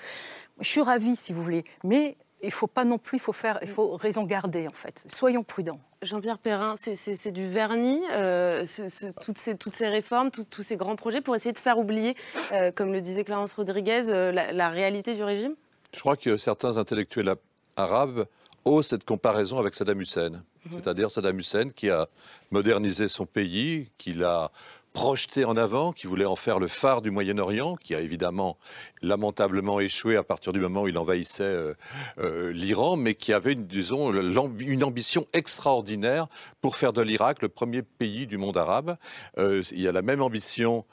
Je 0.60 0.68
suis 0.68 0.82
ravie, 0.82 1.16
si 1.16 1.32
vous 1.32 1.42
voulez. 1.42 1.64
Mais 1.84 2.16
il 2.42 2.46
ne 2.46 2.52
faut 2.52 2.66
pas 2.66 2.84
non 2.84 2.98
plus, 2.98 3.16
il 3.16 3.20
faut, 3.20 3.32
faire, 3.32 3.58
il 3.62 3.68
faut 3.68 3.96
raison 3.96 4.24
garder, 4.24 4.68
en 4.68 4.72
fait. 4.72 5.04
Soyons 5.08 5.42
prudents. 5.42 5.80
Jean-Pierre 6.02 6.38
Perrin, 6.38 6.74
c'est 6.76 7.32
du 7.32 7.48
vernis, 7.48 8.02
euh, 8.12 8.66
ce, 8.66 8.88
ce, 8.88 9.06
toutes, 9.06 9.38
ces, 9.38 9.56
toutes, 9.56 9.74
ces, 9.74 9.88
réformes, 9.88 10.30
tout, 10.30 10.44
tous 10.48 10.62
ces 10.62 10.76
grands 10.76 10.96
projets 10.96 11.20
pour 11.22 11.34
essayer 11.34 11.52
de 11.52 11.58
faire 11.58 11.78
oublier, 11.78 12.14
euh, 12.52 12.70
comme 12.70 12.92
le 12.92 13.00
disait 13.00 13.24
Clarence 13.24 13.54
Rodriguez, 13.54 14.10
euh, 14.10 14.32
la, 14.32 14.52
la, 14.52 14.68
réalité 14.68 15.14
du 15.14 15.22
régime? 15.22 15.54
Je 15.94 16.00
crois 16.00 16.16
que 16.16 16.36
certains 16.36 16.76
intellectuels 16.76 17.34
arabes 17.76 18.26
osent 18.64 18.88
cette 18.88 19.04
comparaison 19.04 19.58
avec 19.58 19.74
Saddam 19.74 20.00
Hussein. 20.00 20.42
-hmm. 20.66 20.82
C'est-à-dire 20.82 21.10
Saddam 21.10 21.38
Hussein 21.38 21.70
qui 21.70 21.90
a 21.90 22.08
modernisé 22.50 23.08
son 23.08 23.26
pays, 23.26 23.88
qui 23.98 24.12
l'a 24.14 24.50
projeté 24.96 25.44
en 25.44 25.58
avant, 25.58 25.92
qui 25.92 26.06
voulait 26.06 26.24
en 26.24 26.36
faire 26.36 26.58
le 26.58 26.68
phare 26.68 27.02
du 27.02 27.10
Moyen-Orient, 27.10 27.76
qui 27.76 27.94
a 27.94 28.00
évidemment 28.00 28.56
lamentablement 29.02 29.78
échoué 29.78 30.16
à 30.16 30.22
partir 30.22 30.54
du 30.54 30.58
moment 30.58 30.84
où 30.84 30.88
il 30.88 30.96
envahissait 30.96 31.42
euh, 31.44 31.74
euh, 32.18 32.50
l'Iran, 32.50 32.96
mais 32.96 33.14
qui 33.14 33.34
avait, 33.34 33.52
une, 33.52 33.66
disons, 33.66 34.10
une 34.58 34.82
ambition 34.82 35.26
extraordinaire 35.34 36.28
pour 36.62 36.76
faire 36.76 36.94
de 36.94 37.02
l'Irak 37.02 37.42
le 37.42 37.50
premier 37.50 37.82
pays 37.82 38.26
du 38.26 38.38
monde 38.38 38.56
arabe. 38.56 38.96
Euh, 39.36 39.62
il 39.70 39.82
y 39.82 39.86
a 39.86 39.92
la 39.92 40.00
même 40.00 40.22
ambition 40.22 40.86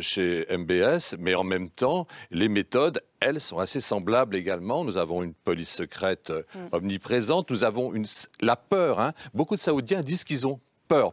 chez 0.00 0.44
MBS, 0.50 1.14
mais 1.20 1.36
en 1.36 1.44
même 1.44 1.68
temps, 1.68 2.08
les 2.32 2.48
méthodes, 2.48 3.02
elles, 3.20 3.40
sont 3.40 3.58
assez 3.58 3.80
semblables 3.80 4.34
également. 4.34 4.82
Nous 4.82 4.96
avons 4.96 5.22
une 5.22 5.34
police 5.34 5.70
secrète 5.70 6.32
mm. 6.32 6.58
omniprésente, 6.72 7.50
nous 7.50 7.62
avons 7.62 7.94
une, 7.94 8.06
la 8.40 8.56
peur. 8.56 8.98
Hein. 8.98 9.12
Beaucoup 9.32 9.54
de 9.54 9.60
Saoudiens 9.60 10.00
disent 10.00 10.24
qu'ils 10.24 10.48
ont 10.48 10.58
peur, 10.88 11.12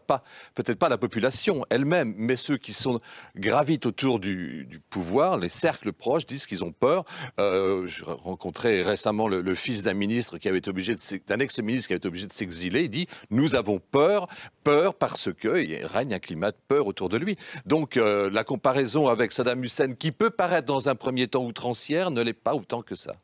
peut-être 0.56 0.78
pas 0.78 0.90
la 0.90 0.98
population 0.98 1.66
elle-même, 1.70 2.14
mais 2.18 2.36
ceux 2.36 2.58
qui 2.58 2.74
sont 2.74 3.00
gravitent 3.36 3.86
autour 3.86 4.20
du, 4.20 4.82
pouvoir, 4.90 5.38
les 5.38 5.50
cercles 5.50 5.94
proches 5.94 6.26
disent 6.26 6.46
qu'ils 6.46 6.64
ont 6.64 6.72
peur. 6.72 7.06
Euh, 7.40 7.88
je 7.88 8.04
rencontrais 8.04 8.82
récemment 8.84 9.28
le, 9.28 9.56
fils 9.56 9.84
d'un 9.84 9.94
ministre 9.94 10.38
qui 10.38 10.48
avait 10.48 10.60
été 10.60 10.70
obligé 10.70 10.96
d'un 11.28 11.40
ex-ministre 11.40 11.88
qui 11.88 11.94
avait 11.94 11.98
été 11.98 12.08
obligé 12.08 12.28
de 12.28 12.34
s'exiler. 12.34 12.84
Il 12.84 12.90
dit 12.90 13.08
nous 13.30 13.56
avons 13.56 13.80
peur, 13.80 14.28
peur 14.64 14.96
parce 14.96 15.34
que 15.34 15.62
il 15.62 15.86
règne 15.86 16.14
un 16.14 16.20
climat 16.20 16.52
de 16.52 16.58
peur 16.68 16.88
autour 16.88 17.10
de 17.10 17.18
lui. 17.18 17.38
Donc 17.66 17.98
euh, 17.98 18.30
la 18.30 18.44
comparaison 18.44 19.08
avec 19.08 19.32
Saddam 19.32 19.64
Hussein, 19.64 19.94
qui 19.94 20.12
peut 20.12 20.30
paraître 20.30 20.66
dans 20.66 20.90
un 20.90 20.96
premier 20.96 21.28
temps 21.28 21.46
outrancière, 21.46 22.12
ne 22.12 22.22
l'est 22.22 22.34
pas 22.34 22.54
autant 22.54 22.82
que 22.82 22.96
ça. 22.96 23.16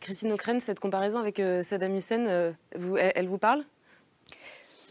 Christine 0.00 0.32
O'Crane, 0.32 0.60
cette 0.60 0.80
comparaison 0.80 1.18
avec 1.18 1.40
euh, 1.40 1.62
Saddam 1.62 1.94
Hussein, 1.94 2.54
elle 2.70 3.26
vous 3.26 3.38
parle? 3.38 3.64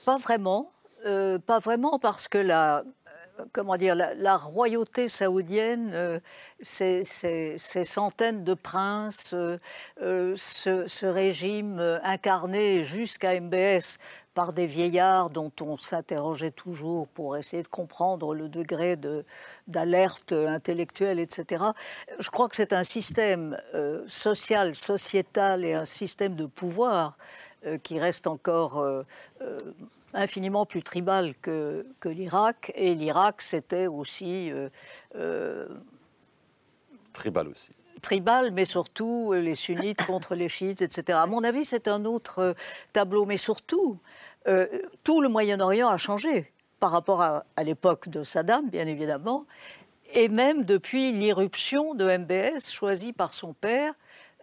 Pas 0.06 0.18
vraiment, 0.18 0.72
euh, 1.06 1.40
pas 1.40 1.60
vraiment 1.60 2.00
parce 2.00 2.28
que 2.28 2.38
la, 2.38 2.80
euh, 2.80 3.44
comment 3.52 3.78
dire, 3.78 3.96
la, 3.96 4.38
royauté 4.38 5.08
saoudienne, 5.08 5.92
euh, 5.94 6.20
ces, 6.62 7.04
centaines 7.84 8.44
de 8.44 8.54
princes, 8.54 9.34
ce, 10.00 11.06
régime 11.06 11.80
incarné 12.04 12.84
jusqu'à 12.84 13.40
MBS 13.40 13.98
par 14.34 14.52
des 14.52 14.66
vieillards 14.66 15.30
dont 15.30 15.52
on 15.62 15.78
s'interrogeait 15.78 16.52
toujours 16.52 17.08
pour 17.08 17.38
essayer 17.38 17.62
de 17.62 17.68
comprendre 17.68 18.34
le 18.34 18.50
degré 18.50 18.98
d'alerte 19.68 20.32
intellectuelle, 20.32 21.20
etc. 21.20 21.66
Je 22.18 22.30
crois 22.32 22.50
que 22.50 22.56
c'est 22.56 22.74
un 22.74 22.84
système 22.84 23.56
social, 24.08 24.74
sociétal 24.74 25.64
et 25.64 25.76
un 25.76 25.86
système 25.86 26.36
de 26.36 26.48
pouvoir 26.48 27.16
euh, 27.66 27.78
qui 27.78 28.00
reste 28.00 28.28
encore 28.28 28.80
euh, 28.80 29.04
infiniment 30.14 30.66
plus 30.66 30.84
tribal 30.84 31.34
que, 31.42 31.86
que 32.00 32.10
l'Irak. 32.10 32.72
Et 32.76 32.96
l'Irak, 32.96 33.42
c'était 33.42 33.88
aussi... 33.88 34.52
tribal 37.14 37.48
aussi 37.48 37.72
tribal, 38.02 38.52
mais 38.52 38.66
surtout 38.66 39.32
les 39.32 39.56
sunnites 39.56 40.06
contre 40.06 40.36
les 40.36 40.50
chiites, 40.50 40.82
etc. 40.82 41.20
À 41.22 41.26
mon 41.26 41.42
avis, 41.42 41.64
c'est 41.64 41.88
un 41.88 42.04
autre 42.04 42.54
tableau. 42.92 43.24
Mais 43.26 43.38
surtout, 43.38 43.98
euh, 44.48 44.68
tout 45.04 45.22
le 45.22 45.30
Moyen-Orient 45.30 45.88
a 45.88 45.98
changé 45.98 46.52
par 46.80 46.92
rapport 46.92 47.22
à, 47.22 47.46
l'époque 47.64 48.10
de 48.10 48.24
Saddam, 48.24 48.70
bien 48.70 48.88
évidemment, 48.88 49.46
et 50.14 50.28
même 50.28 50.66
depuis 50.66 51.14
l'irruption 51.14 51.96
de 51.96 52.06
MBS 52.06 52.70
choisi 52.70 53.14
par 53.14 53.34
son 53.34 53.54
père 53.54 53.94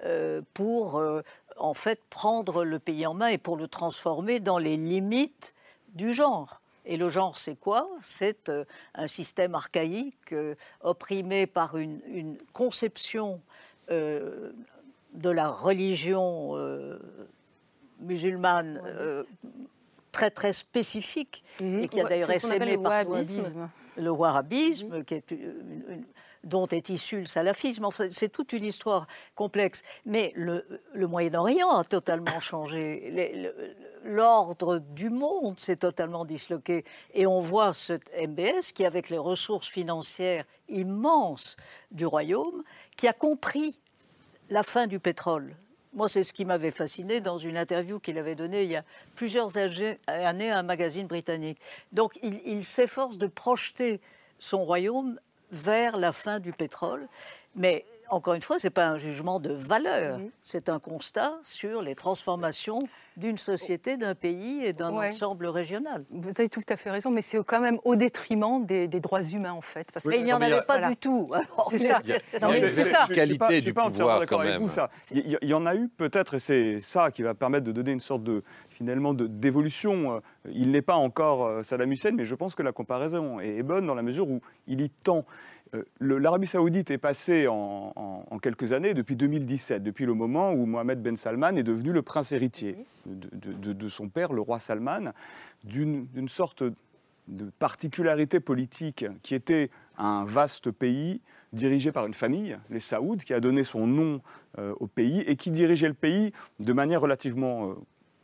euh, 0.04 0.40
pour 0.54 0.98
euh, 0.98 1.20
en 1.60 1.74
fait 1.74 2.00
prendre 2.10 2.64
le 2.64 2.78
pays 2.78 3.06
en 3.06 3.14
main 3.14 3.28
et 3.28 3.38
pour 3.38 3.56
le 3.56 3.68
transformer 3.68 4.40
dans 4.40 4.58
les 4.58 4.76
limites 4.76 5.54
du 5.94 6.12
genre. 6.12 6.60
Et 6.86 6.96
le 6.96 7.08
genre, 7.08 7.38
c'est 7.38 7.56
quoi? 7.56 7.88
C'est 8.00 8.50
un 8.94 9.06
système 9.06 9.54
archaïque, 9.54 10.34
opprimé 10.82 11.46
par 11.46 11.76
une, 11.76 12.00
une 12.06 12.38
conception 12.52 13.40
de 13.88 14.52
la 15.30 15.48
religion 15.48 16.56
musulmane 18.00 18.80
très 20.12 20.30
très 20.30 20.52
spécifique 20.52 21.44
mhm. 21.60 21.80
et 21.80 21.88
qui 21.88 22.00
a 22.00 22.04
d'ailleurs 22.04 22.30
essaimé 22.30 22.78
par 22.78 23.04
le 23.96 24.10
wahhabisme, 24.10 24.98
mhm. 24.98 25.04
qui 25.04 25.14
est 25.14 25.34
dont 26.44 26.66
est 26.66 26.88
issu 26.88 27.20
le 27.20 27.26
salafisme. 27.26 27.86
c'est 28.10 28.30
toute 28.30 28.52
une 28.52 28.64
histoire 28.64 29.06
complexe. 29.34 29.82
Mais 30.06 30.32
le, 30.36 30.64
Moyen-Orient 30.94 31.70
a 31.70 31.84
totalement 31.84 32.40
changé. 32.40 33.52
L'ordre 34.04 34.78
du 34.78 35.10
monde 35.10 35.58
s'est 35.58 35.76
totalement 35.76 36.24
disloqué. 36.24 36.84
Et 37.14 37.26
on 37.26 37.40
voit 37.40 37.74
ce 37.74 37.94
MBS 38.18 38.72
qui, 38.74 38.84
avec 38.84 39.10
les 39.10 39.18
ressources 39.18 39.68
financières 39.68 40.44
immenses 40.68 41.56
du 41.90 42.06
royaume, 42.06 42.62
qui 42.96 43.08
a 43.08 43.12
compris 43.12 43.78
la 44.48 44.62
fin 44.62 44.86
du 44.86 44.98
pétrole. 44.98 45.56
Moi, 45.92 46.08
c'est 46.08 46.22
ce 46.22 46.32
qui 46.32 46.44
m'avait 46.44 46.70
fasciné 46.70 47.20
dans 47.20 47.36
une 47.36 47.56
interview 47.56 47.98
qu'il 47.98 48.16
avait 48.16 48.36
donnée 48.36 48.62
il 48.62 48.70
y 48.70 48.76
a 48.76 48.84
plusieurs 49.16 49.56
années 49.56 49.98
à 50.06 50.58
un 50.58 50.62
magazine 50.62 51.08
britannique. 51.08 51.58
Donc, 51.92 52.16
il, 52.22 52.64
s'efforce 52.64 53.18
de 53.18 53.26
projeter 53.26 54.00
son 54.38 54.64
royaume 54.64 55.18
vers 55.50 55.98
la 55.98 56.12
fin 56.12 56.40
du 56.40 56.52
pétrole. 56.52 57.06
Mais 57.54 57.84
encore 58.10 58.34
une 58.34 58.42
fois, 58.42 58.58
ce 58.58 58.66
n'est 58.66 58.70
pas 58.70 58.88
un 58.88 58.98
jugement 58.98 59.40
de 59.40 59.52
valeur, 59.52 60.18
mhm. 60.18 60.30
c'est 60.42 60.68
un 60.68 60.78
constat 60.78 61.38
sur 61.42 61.82
les 61.82 61.94
transformations 61.94 62.80
d'une 63.16 63.38
société, 63.38 63.96
d'un 63.96 64.14
pays 64.14 64.64
et 64.64 64.72
d'un 64.72 64.92
ensemble 64.92 65.46
régional. 65.46 66.04
Vous 66.10 66.30
avez 66.38 66.48
tout 66.48 66.62
à 66.68 66.76
fait 66.76 66.90
raison, 66.90 67.10
mais 67.10 67.22
c'est 67.22 67.42
quand 67.44 67.60
même 67.60 67.78
au 67.84 67.96
détriment 67.96 68.64
des, 68.64 68.88
droits 68.88 69.22
humains, 69.22 69.52
en 69.52 69.60
fait. 69.60 69.90
Parce 69.92 70.08
qu'il 70.08 70.24
n'y 70.24 70.32
en 70.32 70.40
avait 70.40 70.62
pas 70.62 70.88
du 70.88 70.96
tout. 70.96 71.28
C'est 71.70 71.78
ça. 71.78 72.02
C'est 72.68 72.84
ça. 72.84 73.06
qualité 73.12 73.60
du 73.60 73.74
pouvoir, 73.74 74.26
quand 74.26 74.40
même. 74.40 74.68
ça. 74.68 74.90
Il 75.12 75.38
y 75.42 75.54
en 75.54 75.66
a 75.66 75.74
eu 75.74 75.88
peut-être, 75.88 76.34
et 76.34 76.38
c'est 76.38 76.80
ça 76.80 77.10
qui 77.10 77.22
va 77.22 77.34
permettre 77.34 77.64
de 77.64 77.72
donner 77.72 77.92
une 77.92 78.00
sorte 78.00 78.24
de 78.24 78.42
finalement 78.70 79.14
d'évolution. 79.14 80.22
Il 80.50 80.70
n'est 80.70 80.82
pas 80.82 80.94
encore 80.94 81.44
euh, 81.44 81.62
Saddam 81.62 81.92
Hussein, 81.92 82.12
mais 82.12 82.24
je 82.24 82.34
pense 82.34 82.54
que 82.54 82.62
la 82.62 82.72
comparaison 82.72 83.40
est 83.40 83.62
bonne 83.62 83.86
dans 83.86 83.94
la 83.94 84.02
mesure 84.02 84.28
où 84.28 84.40
il 84.66 84.80
y 84.80 84.88
tend. 84.88 85.24
Euh, 85.74 85.84
L'Arabie 86.00 86.46
saoudite 86.46 86.90
est 86.90 86.98
passée 86.98 87.46
en, 87.48 87.92
quelques 88.42 88.72
années, 88.72 88.94
depuis 88.94 89.16
2017, 89.16 89.82
depuis 89.82 90.06
le 90.06 90.14
moment 90.14 90.52
où 90.52 90.66
Mohamed 90.66 91.02
Ben 91.02 91.16
Salman 91.16 91.56
est 91.56 91.62
devenu 91.62 91.92
le 91.92 92.02
prince 92.02 92.32
héritier 92.32 92.76
de, 93.06 93.88
son 93.88 94.08
père, 94.08 94.32
le 94.32 94.40
roi 94.40 94.58
Salman, 94.58 95.12
d'une 95.64 96.28
sorte 96.28 96.64
de 97.28 97.50
particularité 97.58 98.40
politique 98.40 99.04
qui 99.22 99.34
était 99.34 99.70
un 99.98 100.24
vaste 100.24 100.70
pays 100.70 101.20
dirigé 101.52 101.92
par 101.92 102.06
une 102.06 102.14
famille, 102.14 102.58
les 102.70 102.80
Saouds, 102.80 103.18
qui 103.18 103.34
a 103.34 103.40
donné 103.40 103.64
son 103.64 103.86
nom 103.86 104.20
euh, 104.58 104.74
au 104.80 104.86
pays 104.86 105.20
et 105.20 105.36
qui 105.36 105.50
dirigeait 105.50 105.88
le 105.88 105.94
pays 105.94 106.32
de 106.58 106.72
manière 106.72 107.00
relativement 107.00 107.70
euh, 107.70 107.74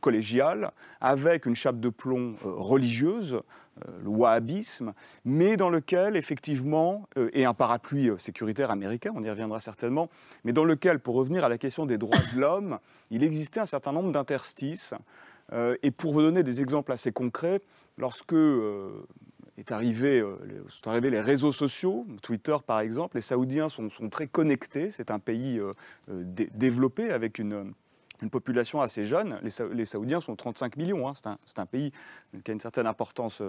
collégiale, 0.00 0.72
avec 1.00 1.46
une 1.46 1.54
chape 1.54 1.80
de 1.80 1.88
plomb 1.88 2.34
religieuse, 2.42 3.40
euh, 3.86 3.90
le 4.02 4.08
wahhabisme, 4.08 4.94
mais 5.26 5.58
dans 5.58 5.68
lequel, 5.68 6.16
effectivement, 6.16 7.06
euh, 7.18 7.28
et 7.34 7.44
un 7.44 7.52
parapluie 7.52 8.08
euh, 8.08 8.16
sécuritaire 8.16 8.70
américain, 8.70 9.12
on 9.14 9.22
y 9.22 9.28
reviendra 9.28 9.60
certainement, 9.60 10.08
mais 10.44 10.54
dans 10.54 10.64
lequel, 10.64 10.98
pour 10.98 11.14
revenir 11.14 11.44
à 11.44 11.50
la 11.50 11.58
question 11.58 11.84
des 11.84 11.98
droits 11.98 12.16
de 12.34 12.40
l'homme, 12.40 12.78
il 13.10 13.22
existait 13.22 13.60
un 13.60 13.66
certain 13.66 13.92
nombre 13.92 14.12
d'interstices. 14.12 14.94
et 15.82 15.90
pour 15.90 16.14
vous 16.14 16.22
donner 16.22 16.42
des 16.42 16.60
exemples 16.62 16.90
assez 16.90 17.12
concrets, 17.12 17.60
lorsque 17.98 18.34
est 19.58 19.70
arrivé, 19.70 20.24
sont 20.68 20.88
arrivés 20.88 21.10
les 21.10 21.20
réseaux 21.20 21.52
sociaux, 21.52 22.06
Twitter 22.22 22.56
par 22.66 22.80
exemple, 22.80 23.16
les 23.16 23.20
Saoudiens 23.20 23.68
sont, 23.68 23.90
très 24.10 24.26
connectés, 24.26 24.90
c'est 24.90 25.10
un 25.10 25.20
pays 25.20 25.60
développé 26.08 27.12
avec 27.12 27.38
une 27.38 27.74
une 28.22 28.30
population 28.30 28.80
assez 28.80 29.04
jeune. 29.04 29.38
Les, 29.42 29.84
Saoudiens 29.84 30.20
sont 30.20 30.36
35 30.36 30.76
millions. 30.76 31.08
Hein. 31.08 31.12
C'est 31.44 31.58
un, 31.58 31.66
pays 31.66 31.92
qui 32.44 32.50
a 32.50 32.54
une 32.54 32.60
certaine 32.60 32.86
importance 32.86 33.42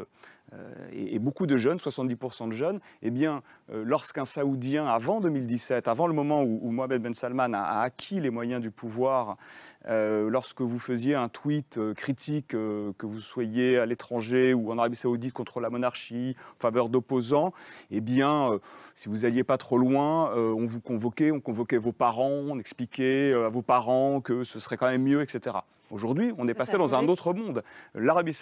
euh, 0.54 0.90
et, 0.92 1.20
beaucoup 1.20 1.46
de 1.46 1.58
jeunes, 1.58 1.78
70% 1.78 2.50
de 2.50 2.54
jeunes. 2.54 2.80
Eh 3.02 3.12
bien, 3.12 3.42
euh, 3.72 3.84
lorsqu'un 3.86 4.26
Saoudien, 4.26 4.88
avant 4.88 5.22
2017, 5.22 5.88
avant 5.88 6.08
le 6.08 6.14
moment 6.14 6.44
où, 6.44 6.72
Mohamed 6.72 7.02
Ben 7.02 7.14
Salman 7.14 7.54
a, 7.54 7.82
acquis 7.82 8.20
les 8.20 8.30
moyens 8.30 8.62
du 8.62 8.72
pouvoir, 8.72 9.38
euh, 9.88 10.30
lorsque 10.30 10.62
vous 10.62 10.80
faisiez 10.80 11.16
un 11.16 11.30
tweet 11.30 11.80
critique, 11.96 12.50
que 12.50 13.06
vous 13.06 13.20
soyez 13.20 13.78
à 13.78 13.86
l'étranger 13.86 14.54
ou 14.54 14.72
en 14.72 14.78
Arabie 14.78 14.96
Saoudite 14.96 15.34
contre 15.34 15.60
la 15.60 15.70
monarchie, 15.70 16.36
en 16.58 16.62
faveur 16.62 16.90
d'opposants, 16.90 17.54
eh 17.92 18.02
bien, 18.02 18.60
si 18.96 19.10
vous 19.10 19.20
n'alliez 19.20 19.44
pas 19.44 19.58
trop 19.58 19.78
loin, 19.78 20.34
on 20.36 20.66
vous 20.66 20.82
convoquait, 20.82 21.32
on 21.32 21.40
convoquait 21.40 21.78
vos 21.78 21.92
parents, 21.92 22.44
on 22.48 22.60
expliquait 22.60 23.34
à 23.34 23.50
vos 23.50 23.62
parents 23.62 24.22
que 24.22 24.44
ce 24.44 24.60
serait 24.60 24.78
quand 24.78 24.88
même 24.88 25.04
mieux, 25.04 25.22
etc. 25.22 25.58
Aujourd'hui, 25.90 26.34
on 26.38 26.48
est 26.48 26.54
passé 26.54 26.78
dans 26.78 26.96
un 26.96 27.08
autre 27.08 27.34
monde. 27.34 27.64
L'Arabie 27.96 28.34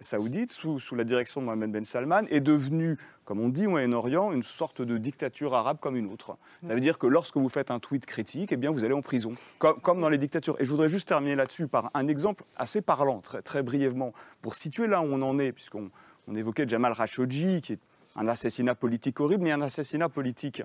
saoudite, 0.00 0.50
sous, 0.50 0.80
la 0.96 1.04
direction 1.04 1.40
de 1.40 1.46
Mohamed 1.46 1.70
Ben 1.70 1.84
Salman, 1.84 2.22
est 2.30 2.40
devenue, 2.40 2.98
comme 3.24 3.38
on 3.38 3.48
dit 3.48 3.68
au 3.68 3.70
Moyen-Orient, 3.70 4.32
une 4.32 4.42
sorte 4.42 4.82
de 4.82 4.98
dictature 4.98 5.54
arabe 5.54 5.78
comme 5.80 5.94
une 5.94 6.12
autre. 6.12 6.36
Ça 6.66 6.74
veut 6.74 6.80
dire 6.80 6.98
que 6.98 7.06
lorsque 7.06 7.36
vous 7.36 7.48
faites 7.48 7.70
un 7.70 7.78
tweet 7.78 8.06
critique, 8.06 8.50
eh 8.50 8.56
bien, 8.56 8.72
vous 8.72 8.84
allez 8.84 8.94
en 8.94 9.02
prison, 9.02 9.32
comme, 9.58 10.00
dans 10.00 10.08
les 10.08 10.18
dictatures. 10.18 10.56
Et 10.60 10.64
je 10.64 10.70
voudrais 10.70 10.88
juste 10.88 11.08
terminer 11.08 11.36
là-dessus 11.36 11.68
par 11.68 11.90
un 11.94 12.08
exemple 12.08 12.44
assez 12.56 12.80
parlant, 12.80 13.20
très, 13.20 13.42
très 13.42 13.62
brièvement, 13.62 14.12
pour 14.42 14.54
situer 14.54 14.88
là 14.88 15.00
où 15.00 15.06
on 15.06 15.22
en 15.22 15.38
est, 15.38 15.52
puisqu'on 15.52 15.90
on 16.26 16.34
évoquait 16.34 16.68
Jamal 16.68 16.94
Khashoggi, 16.96 17.60
qui 17.60 17.74
est 17.74 17.80
un 18.20 18.28
assassinat 18.28 18.74
politique 18.74 19.18
horrible, 19.20 19.44
mais 19.44 19.52
un 19.52 19.62
assassinat 19.62 20.08
politique 20.08 20.62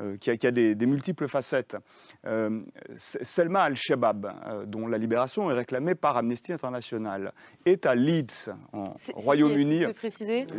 euh, 0.00 0.16
qui, 0.18 0.30
a, 0.30 0.50
des, 0.50 0.74
multiples 0.86 1.28
facettes. 1.28 1.76
Euh, 2.26 2.60
Selma 2.94 3.62
al-Shabaab, 3.62 4.26
euh, 4.26 4.66
dont 4.66 4.86
la 4.88 4.98
libération 4.98 5.50
est 5.50 5.54
réclamée 5.54 5.94
par 5.94 6.16
Amnesty 6.16 6.52
International, 6.52 7.32
est 7.64 7.86
à 7.86 7.94
Leeds, 7.94 8.50
en 8.72 8.94
Royaume-Uni. 9.14 9.84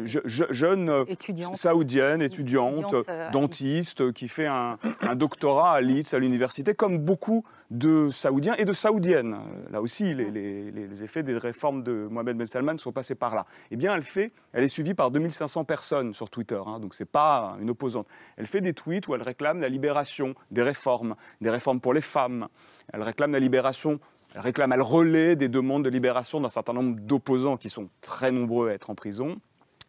Je, 0.05 0.19
jeune 0.25 1.05
saoudienne, 1.53 2.21
étudiante, 2.21 2.95
dentiste, 3.31 4.11
qui 4.13 4.27
fait 4.27 4.47
un, 4.47 4.77
doctorat 5.15 5.73
à 5.73 5.81
Leeds, 5.81 6.13
à 6.15 6.19
l'université, 6.19 6.73
comme 6.73 6.99
beaucoup 6.99 7.43
de 7.71 8.09
Saoudiens 8.09 8.55
et 8.57 8.65
de 8.65 8.73
Saoudiennes. 8.73 9.37
Là 9.71 9.81
aussi, 9.81 10.13
les, 10.13 11.03
effets 11.03 11.23
des 11.23 11.37
réformes 11.37 11.83
de 11.83 12.07
Mohamed 12.09 12.37
Ben 12.37 12.47
Salman 12.47 12.77
sont 12.77 12.91
passés 12.91 13.15
par 13.15 13.35
là. 13.35 13.45
Eh 13.71 13.75
bien, 13.75 13.93
elle 13.95 14.03
fait, 14.03 14.31
elle 14.53 14.63
est 14.63 14.67
suivie 14.67 14.93
par 14.93 15.11
2500 15.11 15.63
personnes 15.63 16.13
sur 16.13 16.26
Twitter, 16.29 16.61
hein, 16.65 16.79
donc 16.79 16.93
c'est 16.93 17.05
pas 17.05 17.57
une 17.59 17.69
opposante. 17.69 18.07
Elle 18.37 18.47
fait 18.47 18.61
des 18.61 18.73
tweets 18.73 19.07
où 19.07 19.15
elle 19.15 19.21
réclame 19.21 19.59
la 19.59 19.69
libération 19.69 20.35
des 20.51 20.61
réformes, 20.61 21.15
des 21.41 21.49
réformes 21.49 21.79
pour 21.79 21.93
les 21.93 22.01
femmes. 22.01 22.47
Elle 22.93 23.01
réclame 23.01 23.31
la 23.31 23.39
libération, 23.39 23.99
réclame, 24.35 24.71
elle 24.73 24.81
relaie 24.81 25.35
des 25.35 25.49
demandes 25.49 25.83
de 25.83 25.89
libération 25.89 26.39
d'un 26.39 26.49
certain 26.49 26.73
nombre 26.73 26.99
d'opposants 26.99 27.57
qui 27.57 27.69
sont 27.69 27.89
très 28.01 28.31
nombreux 28.31 28.69
à 28.69 28.73
être 28.73 28.89
en 28.89 28.95
prison. 28.95 29.35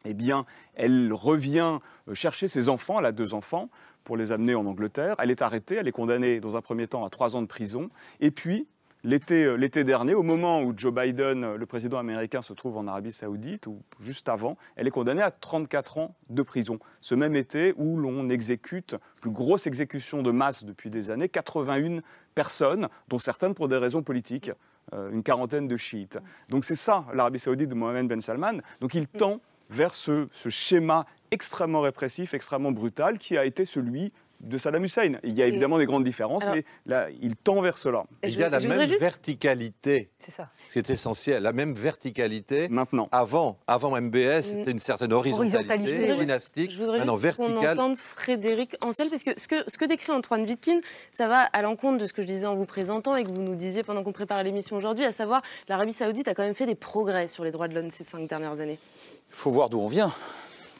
Eh 0.04 0.14
bien, 0.14 0.46
elle 0.74 1.12
revient 1.12 1.78
euh, 2.08 2.14
chercher 2.14 2.48
ses 2.48 2.68
enfants, 2.68 2.98
elle 3.00 3.06
a 3.06 3.12
deux 3.12 3.34
enfants, 3.34 3.68
pour 4.04 4.16
les 4.16 4.32
amener 4.32 4.54
en 4.54 4.64
Angleterre. 4.64 5.16
Elle 5.18 5.30
est 5.30 5.42
arrêtée, 5.42 5.74
elle 5.74 5.88
est 5.88 5.92
condamnée 5.92 6.40
dans 6.40 6.56
un 6.56 6.62
premier 6.62 6.86
temps 6.86 7.04
à 7.04 7.10
trois 7.10 7.36
ans 7.36 7.42
de 7.42 7.46
prison. 7.46 7.90
Et 8.20 8.30
puis, 8.30 8.66
l'été 9.04 9.84
dernier, 9.84 10.14
au 10.14 10.22
moment 10.22 10.62
où 10.62 10.72
Joe 10.76 10.92
Biden, 10.92 11.44
euh, 11.44 11.56
le 11.56 11.66
président 11.66 11.98
américain, 11.98 12.42
se 12.42 12.52
trouve 12.52 12.76
en 12.76 12.86
Arabie 12.86 13.12
saoudite, 13.12 13.66
ou 13.66 13.82
juste 14.00 14.28
avant, 14.28 14.56
elle 14.76 14.86
est 14.86 14.90
condamnée 14.90 15.22
à 15.22 15.30
34 15.30 15.98
ans 15.98 16.14
de 16.30 16.42
prison. 16.42 16.78
Ce 17.00 17.14
même 17.14 17.36
été 17.36 17.74
où 17.76 17.96
l'on 17.96 18.28
exécute, 18.28 18.96
plus 19.20 19.30
grosse 19.30 19.66
exécution 19.66 20.22
de 20.22 20.30
masse 20.30 20.64
depuis 20.64 20.90
des 20.90 21.10
années, 21.10 21.28
81 21.28 22.00
personnes, 22.34 22.88
dont 23.08 23.18
certaines 23.18 23.54
pour 23.54 23.68
des 23.68 23.76
raisons 23.76 24.02
politiques. 24.02 24.50
euh, 24.94 25.10
une 25.10 25.22
quarantaine 25.22 25.68
de 25.68 25.76
chiites. 25.76 26.18
Donc 26.48 26.64
c'est 26.64 26.74
ça 26.74 27.04
l'Arabie 27.12 27.38
saoudite 27.38 27.68
de 27.68 27.74
Mohamed 27.74 28.08
Ben 28.08 28.22
Salman. 28.22 28.62
Donc 28.80 28.94
il 28.94 29.06
tend 29.06 29.40
vers 29.68 29.92
ce 29.92 30.26
schéma 30.48 31.04
extrêmement 31.30 31.82
répressif, 31.82 32.32
extrêmement 32.32 32.72
brutal 32.72 33.18
qui 33.18 33.36
a 33.36 33.44
été 33.44 33.66
celui 33.66 34.12
de 34.40 34.58
Saddam 34.58 34.84
Hussein. 34.84 35.18
Il 35.24 35.36
y 35.36 35.42
a 35.42 35.46
évidemment 35.46 35.78
des 35.78 35.86
grandes 35.86 36.04
différences, 36.04 36.42
Alors- 36.44 36.54
mais 36.56 36.64
là, 36.86 37.08
il 37.20 37.36
tend 37.36 37.60
vers 37.60 37.76
cela. 37.78 38.04
Il 38.22 38.36
y 38.36 38.42
a 38.42 38.48
la 38.48 38.60
même 38.60 38.84
juste- 38.86 39.00
verticalité. 39.00 40.10
C'est 40.18 40.30
ça. 40.30 40.48
C'est 40.68 40.90
essentiel. 40.90 41.42
La 41.42 41.52
même 41.52 41.72
verticalité. 41.74 42.68
Maintenant. 42.68 43.08
Avant, 43.12 43.58
avant 43.66 43.96
MBS, 44.00 44.42
c'était 44.42 44.70
une 44.70 44.78
certaine 44.78 45.12
horizontalité, 45.12 46.14
dynastique. 46.14 46.70
Je 46.70 46.78
voudrais 46.78 46.98
Maintenant, 46.98 47.18
juste 47.18 47.36
qu'on 47.36 47.56
entende 47.56 47.96
Frédéric 47.96 48.76
Ancel, 48.80 49.08
parce 49.10 49.24
que 49.24 49.30
ce, 49.38 49.48
que 49.48 49.56
ce 49.66 49.78
que 49.78 49.84
décrit 49.84 50.12
Antoine 50.12 50.44
Vitkin, 50.44 50.80
ça 51.10 51.28
va 51.28 51.40
à 51.42 51.62
l'encontre 51.62 51.98
de 51.98 52.06
ce 52.06 52.12
que 52.12 52.22
je 52.22 52.26
disais 52.26 52.46
en 52.46 52.54
vous 52.54 52.66
présentant 52.66 53.16
et 53.16 53.24
que 53.24 53.28
vous 53.30 53.42
nous 53.42 53.54
disiez 53.56 53.82
pendant 53.82 54.02
qu'on 54.02 54.12
préparait 54.12 54.44
l'émission 54.44 54.76
aujourd'hui, 54.76 55.04
à 55.04 55.12
savoir 55.12 55.42
l'Arabie 55.68 55.92
Saoudite 55.92 56.28
a 56.28 56.34
quand 56.34 56.42
même 56.44 56.54
fait 56.54 56.66
des 56.66 56.74
progrès 56.74 57.28
sur 57.28 57.44
les 57.44 57.50
droits 57.50 57.68
de 57.68 57.74
l'homme 57.74 57.90
ces 57.90 58.04
cinq 58.04 58.28
dernières 58.28 58.60
années. 58.60 58.78
Il 59.30 59.34
faut 59.36 59.50
voir 59.50 59.68
d'où 59.68 59.80
on 59.80 59.88
vient. 59.88 60.12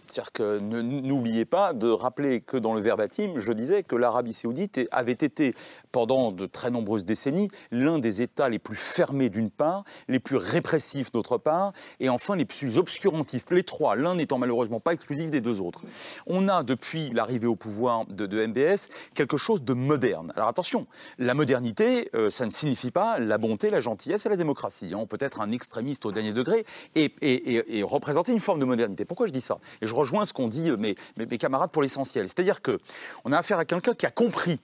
C'est-à-dire 0.08 0.32
que 0.32 0.58
n'oubliez 0.58 1.44
pas 1.44 1.72
de 1.72 1.88
rappeler 1.88 2.40
que 2.40 2.56
dans 2.56 2.74
le 2.74 2.80
verbatim, 2.80 3.34
je 3.36 3.52
disais 3.52 3.82
que 3.82 3.96
l'Arabie 3.96 4.32
saoudite 4.32 4.80
avait 4.90 5.12
été, 5.12 5.54
pendant 5.92 6.32
de 6.32 6.46
très 6.46 6.70
nombreuses 6.70 7.04
décennies, 7.04 7.50
l'un 7.70 7.98
des 7.98 8.22
États 8.22 8.48
les 8.48 8.58
plus 8.58 8.76
fermés 8.76 9.28
d'une 9.28 9.50
part, 9.50 9.84
les 10.08 10.18
plus 10.18 10.36
répressifs 10.36 11.12
d'autre 11.12 11.38
part, 11.38 11.72
et 12.00 12.08
enfin 12.08 12.36
les 12.36 12.44
plus 12.44 12.78
obscurantistes, 12.78 13.50
les 13.50 13.62
trois, 13.62 13.96
l'un 13.96 14.14
n'étant 14.14 14.38
malheureusement 14.38 14.80
pas 14.80 14.92
exclusif 14.92 15.30
des 15.30 15.40
deux 15.40 15.60
autres. 15.60 15.82
On 16.26 16.48
a, 16.48 16.62
depuis 16.62 17.10
l'arrivée 17.10 17.46
au 17.46 17.56
pouvoir 17.56 18.06
de, 18.06 18.46
MBS, 18.46 18.88
quelque 19.14 19.36
chose 19.36 19.62
de 19.62 19.74
moderne. 19.74 20.32
Alors 20.36 20.48
attention, 20.48 20.86
la 21.18 21.34
modernité, 21.34 22.10
euh, 22.14 22.30
ça 22.30 22.44
ne 22.44 22.50
signifie 22.50 22.90
pas 22.90 23.18
la 23.18 23.38
bonté, 23.38 23.70
la 23.70 23.80
gentillesse 23.80 24.26
et 24.26 24.28
la 24.28 24.36
démocratie. 24.36 24.90
hein. 24.92 24.98
On 24.98 25.06
peut 25.06 25.18
être 25.20 25.40
un 25.40 25.52
extrémiste 25.52 26.06
au 26.06 26.12
dernier 26.12 26.32
degré 26.32 26.64
et, 26.94 27.82
représenter 27.82 28.32
une 28.32 28.40
forme 28.40 28.60
de 28.60 28.64
modernité. 28.64 29.04
Pourquoi 29.04 29.26
je 29.26 29.32
dis 29.32 29.40
ça? 29.40 29.58
Rejoins 29.98 30.24
ce 30.26 30.32
qu'ont 30.32 30.48
dit 30.48 30.70
euh, 30.70 30.76
mes, 30.76 30.96
mes- 31.16 31.38
camarades 31.38 31.70
pour 31.70 31.82
l'essentiel. 31.82 32.26
C'est-à-dire 32.28 32.62
que 32.62 32.78
on 33.24 33.32
a 33.32 33.38
affaire 33.38 33.58
à 33.58 33.64
quelqu'un 33.64 33.94
qui 33.94 34.06
a 34.06 34.10
compris 34.10 34.60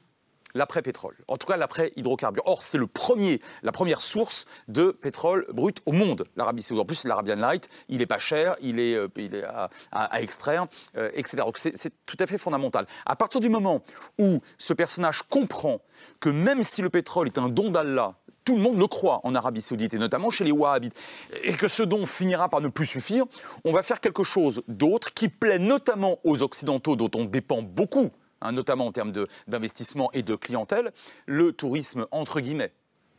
l'après-pétrole, 0.56 1.16
en 1.26 1.36
tout 1.36 1.48
cas 1.48 1.56
l'après-hydrocarbures. 1.56 2.44
Or, 2.46 2.62
c'est 2.62 2.78
le 2.78 2.86
premier, 2.86 3.40
la 3.64 3.72
première 3.72 4.00
source 4.00 4.46
de 4.68 4.92
pétrole 4.92 5.46
brut 5.52 5.80
au 5.84 5.90
monde, 5.92 6.26
l'Arabie 6.36 6.62
Saoudite. 6.62 6.82
En 6.82 6.86
plus, 6.86 7.02
l'Arabian 7.04 7.34
Light, 7.34 7.68
il 7.88 8.00
est 8.02 8.06
pas 8.06 8.18
cher, 8.20 8.54
il 8.60 8.78
est, 8.78 8.94
euh, 8.94 9.08
il 9.16 9.34
est 9.34 9.42
à, 9.42 9.68
à- 9.90 10.20
extraire, 10.22 10.66
euh, 10.96 11.10
etc. 11.14 11.38
Donc, 11.38 11.58
c'est 11.58 11.92
tout 12.06 12.16
à 12.20 12.26
fait 12.28 12.38
fondamental. 12.38 12.86
À 13.04 13.16
partir 13.16 13.40
du 13.40 13.48
moment 13.48 13.82
où 14.20 14.40
ce 14.56 14.72
personnage 14.74 15.22
comprend 15.24 15.80
que 16.20 16.28
même 16.28 16.62
si 16.62 16.82
le 16.82 16.88
pétrole 16.90 17.26
est 17.26 17.38
un 17.38 17.48
don 17.48 17.70
d'Allah, 17.70 18.14
tout 18.44 18.54
le 18.54 18.60
monde 18.60 18.78
le 18.78 18.86
croit 18.86 19.20
en 19.24 19.34
Arabie 19.34 19.60
Saoudite 19.60 19.94
et 19.94 19.98
notamment 19.98 20.30
chez 20.30 20.44
les 20.44 20.52
Wahhabites, 20.52 20.96
et 21.42 21.52
que 21.52 21.68
ce 21.68 21.82
don 21.82 22.06
finira 22.06 22.48
par 22.48 22.60
ne 22.60 22.68
plus 22.68 22.86
suffire, 22.86 23.24
on 23.64 23.72
va 23.72 23.82
faire 23.82 24.00
quelque 24.00 24.22
chose 24.22 24.62
d'autre 24.68 25.12
qui 25.12 25.28
plaît 25.28 25.58
notamment 25.58 26.18
aux 26.24 26.42
Occidentaux 26.42 26.96
dont 26.96 27.10
on 27.14 27.24
dépend 27.24 27.62
beaucoup, 27.62 28.10
hein, 28.40 28.52
notamment 28.52 28.86
en 28.86 28.92
termes 28.92 29.12
d'investissement 29.46 30.10
et 30.12 30.22
de 30.22 30.34
clientèle, 30.34 30.92
le 31.26 31.52
tourisme 31.52 32.06
entre 32.10 32.40
guillemets 32.40 32.72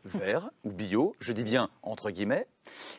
vert 0.05 0.51
ou 0.63 0.71
bio, 0.71 1.15
je 1.19 1.33
dis 1.33 1.43
bien 1.43 1.69
entre 1.81 2.11
guillemets, 2.11 2.47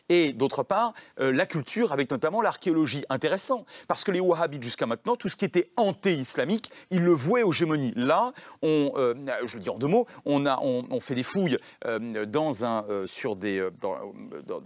et 0.08 0.32
d'autre 0.32 0.62
part, 0.62 0.92
euh, 1.20 1.32
la 1.32 1.46
culture 1.46 1.92
avec 1.92 2.10
notamment 2.10 2.42
l'archéologie. 2.42 3.04
Intéressant, 3.08 3.66
parce 3.88 4.04
que 4.04 4.10
les 4.10 4.20
Wahhabites 4.20 4.62
jusqu'à 4.62 4.86
maintenant, 4.86 5.16
tout 5.16 5.28
ce 5.28 5.36
qui 5.36 5.44
était 5.44 5.70
anté-islamique, 5.76 6.70
ils 6.90 7.02
le 7.02 7.12
vouaient 7.12 7.42
aux 7.42 7.52
gémonies. 7.52 7.92
Là, 7.96 8.32
euh, 8.64 9.14
je 9.44 9.56
le 9.56 9.62
dis 9.62 9.70
en 9.70 9.78
deux 9.78 9.86
mots, 9.86 10.06
on, 10.24 10.46
a, 10.46 10.58
on, 10.60 11.00
fait 11.00 11.14
des 11.14 11.22
fouilles 11.22 11.58
euh, 11.84 12.26
dans 12.26 12.64
un, 12.64 12.84
sur, 13.06 13.36
des, 13.36 13.66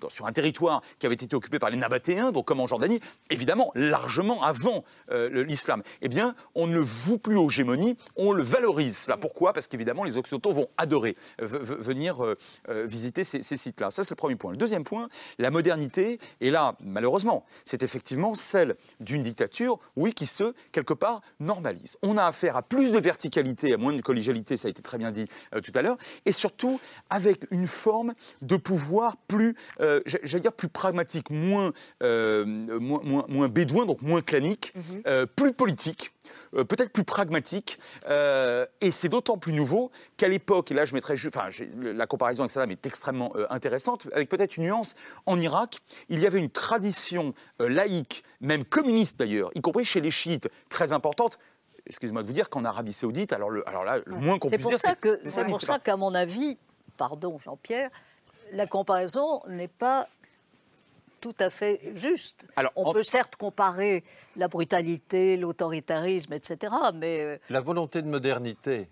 sur 0.09 0.27
un 0.27 0.33
territoire 0.33 0.83
qui 0.99 1.07
avait 1.07 1.15
été 1.15 1.35
occupé 1.35 1.59
par 1.59 1.71
les 1.71 1.77
Nabatéens, 1.77 2.33
donc 2.33 2.47
comme 2.47 2.61
en 2.61 2.67
Jordanie, 2.67 3.01
évidemment, 3.31 3.73
largement 3.75 4.43
avant 4.43 4.85
l'islam. 5.11 5.83
Eh 6.03 6.09
bien, 6.09 6.35
on 6.55 6.67
ne 6.67 6.75
le 6.75 6.81
voue 6.81 7.19
plus 7.19 7.37
aux 7.37 7.49
gémonies, 7.49 7.97
on 8.17 8.33
le 8.33 8.43
valorise. 8.43 8.97
Cela, 8.97 9.17
pourquoi? 9.17 9.53
Parce 9.53 9.67
qu'évidemment, 9.67 10.05
les 10.05 10.19
Occidentaux 10.19 10.53
vont 10.53 10.69
adorer 10.77 11.17
venir 11.39 12.17
visiter 12.69 13.25
ces, 13.25 13.43
ces 13.43 13.57
sites-là. 13.57 13.91
Ça, 13.91 14.05
c'est 14.05 14.11
le 14.11 14.17
premier 14.17 14.37
point. 14.37 14.53
Le 14.53 14.57
deuxième 14.57 14.85
point, 14.85 14.90
la 15.39 15.51
modernité, 15.51 16.19
et 16.41 16.51
là, 16.51 16.77
malheureusement, 16.81 17.45
c'est 17.65 17.83
effectivement 17.83 18.35
celle 18.35 18.77
d'une 19.01 19.23
dictature, 19.23 19.79
oui, 19.97 20.13
qui 20.13 20.27
se, 20.27 20.55
quelque 20.73 20.95
part, 20.95 21.21
normalise. 21.39 21.97
On 22.03 22.17
a 22.17 22.25
affaire 22.25 22.57
à 22.57 22.63
plus 22.63 22.93
de 22.93 22.99
verticalité, 22.99 23.73
à 23.75 23.77
moins 23.77 23.93
de 23.93 24.01
collégialité, 24.03 24.57
ça 24.57 24.69
a 24.69 24.71
été 24.71 24.83
très 24.83 24.99
bien 24.99 25.11
dit 25.11 25.27
euh, 25.55 25.61
tout 25.61 25.73
à 25.75 25.83
l'heure, 25.83 25.97
et 26.27 26.33
surtout 26.33 26.81
avec 27.11 27.47
une 27.51 27.67
forme 27.67 28.15
de 28.43 28.57
pouvoir 28.57 29.17
plus, 29.17 29.57
euh, 29.81 30.01
j'a- 30.07 30.19
j'allais 30.23 30.43
dire, 30.43 30.53
plus 30.53 30.69
pragmatique, 30.69 31.31
moins, 31.31 31.73
euh, 32.03 32.45
moins, 32.45 33.01
moins, 33.03 33.25
moins 33.29 33.49
bédouin, 33.49 33.87
donc 33.87 34.03
moins 34.03 34.23
clanique, 34.23 34.73
euh, 35.07 35.27
plus 35.27 35.53
politique. 35.53 36.13
Euh, 36.55 36.65
peut-être 36.65 36.93
plus 36.93 37.05
pragmatique, 37.05 37.79
euh, 38.09 38.67
et 38.81 38.91
c'est 38.91 39.09
d'autant 39.09 39.39
plus 39.39 39.53
nouveau 39.53 39.91
qu'à 40.17 40.29
l'époque, 40.29 40.71
et 40.71 40.75
là 40.75 40.85
je 40.85 40.95
mettrais, 40.95 41.15
enfin 41.27 41.49
la 41.81 42.07
comparaison 42.07 42.43
avec 42.43 42.51
Saddam 42.51 42.71
est 42.71 42.87
extrêmement 42.87 43.33
euh, 43.37 43.47
intéressante, 43.51 44.07
avec 44.13 44.29
peut-être 44.29 44.57
une 44.57 44.65
nuance, 44.65 44.95
en 45.27 45.41
Irak, 45.41 45.81
il 46.09 46.21
y 46.21 46.27
avait 46.27 46.39
une 46.39 46.51
tradition 46.51 47.35
laïque, 47.59 48.25
même 48.41 48.65
communiste 48.65 49.19
d'ailleurs, 49.19 49.51
y 49.55 49.61
compris 49.61 49.85
chez 49.85 50.01
les 50.01 50.11
chiites, 50.11 50.49
très 50.69 50.93
importante, 50.93 51.39
excusez-moi 51.87 52.23
de 52.23 52.27
vous 52.27 52.33
dire 52.33 52.49
qu'en 52.49 52.65
Arabie 52.65 52.93
Saoudite, 52.93 53.33
alors, 53.33 53.51
le, 53.51 53.69
alors 53.69 53.85
là, 53.85 53.99
le 54.05 54.17
moins 54.17 54.39
qu'on 54.39 54.49
puisse 54.49 54.61
dire, 54.61 55.01
que 55.01 55.19
c'est 55.25 55.31
c'est 55.31 55.45
pour 55.45 55.63
ça 55.63 55.79
qu'à 55.79 55.97
mon 55.97 56.15
avis, 56.15 56.59
pardon 56.97 57.39
Jean-Pierre, 57.39 57.91
la 58.53 58.67
comparaison 58.67 59.41
n'est 59.49 59.69
pas 59.69 60.09
tout 61.21 61.35
à 61.39 61.51
fait 61.51 61.81
juste. 61.95 62.47
Alors, 62.57 62.73
On 62.77 62.85
en- 62.87 62.93
peut 62.93 63.03
certes 63.03 63.37
comparer 63.37 64.05
la 64.37 64.49
brutalité, 64.49 65.37
l'autoritarisme, 65.37 66.33
etc., 66.33 66.73
mais 66.95 67.21
euh, 67.23 67.37
La 67.51 67.61
volonté 67.61 68.03
de 68.03 68.09
modernité 68.09 68.89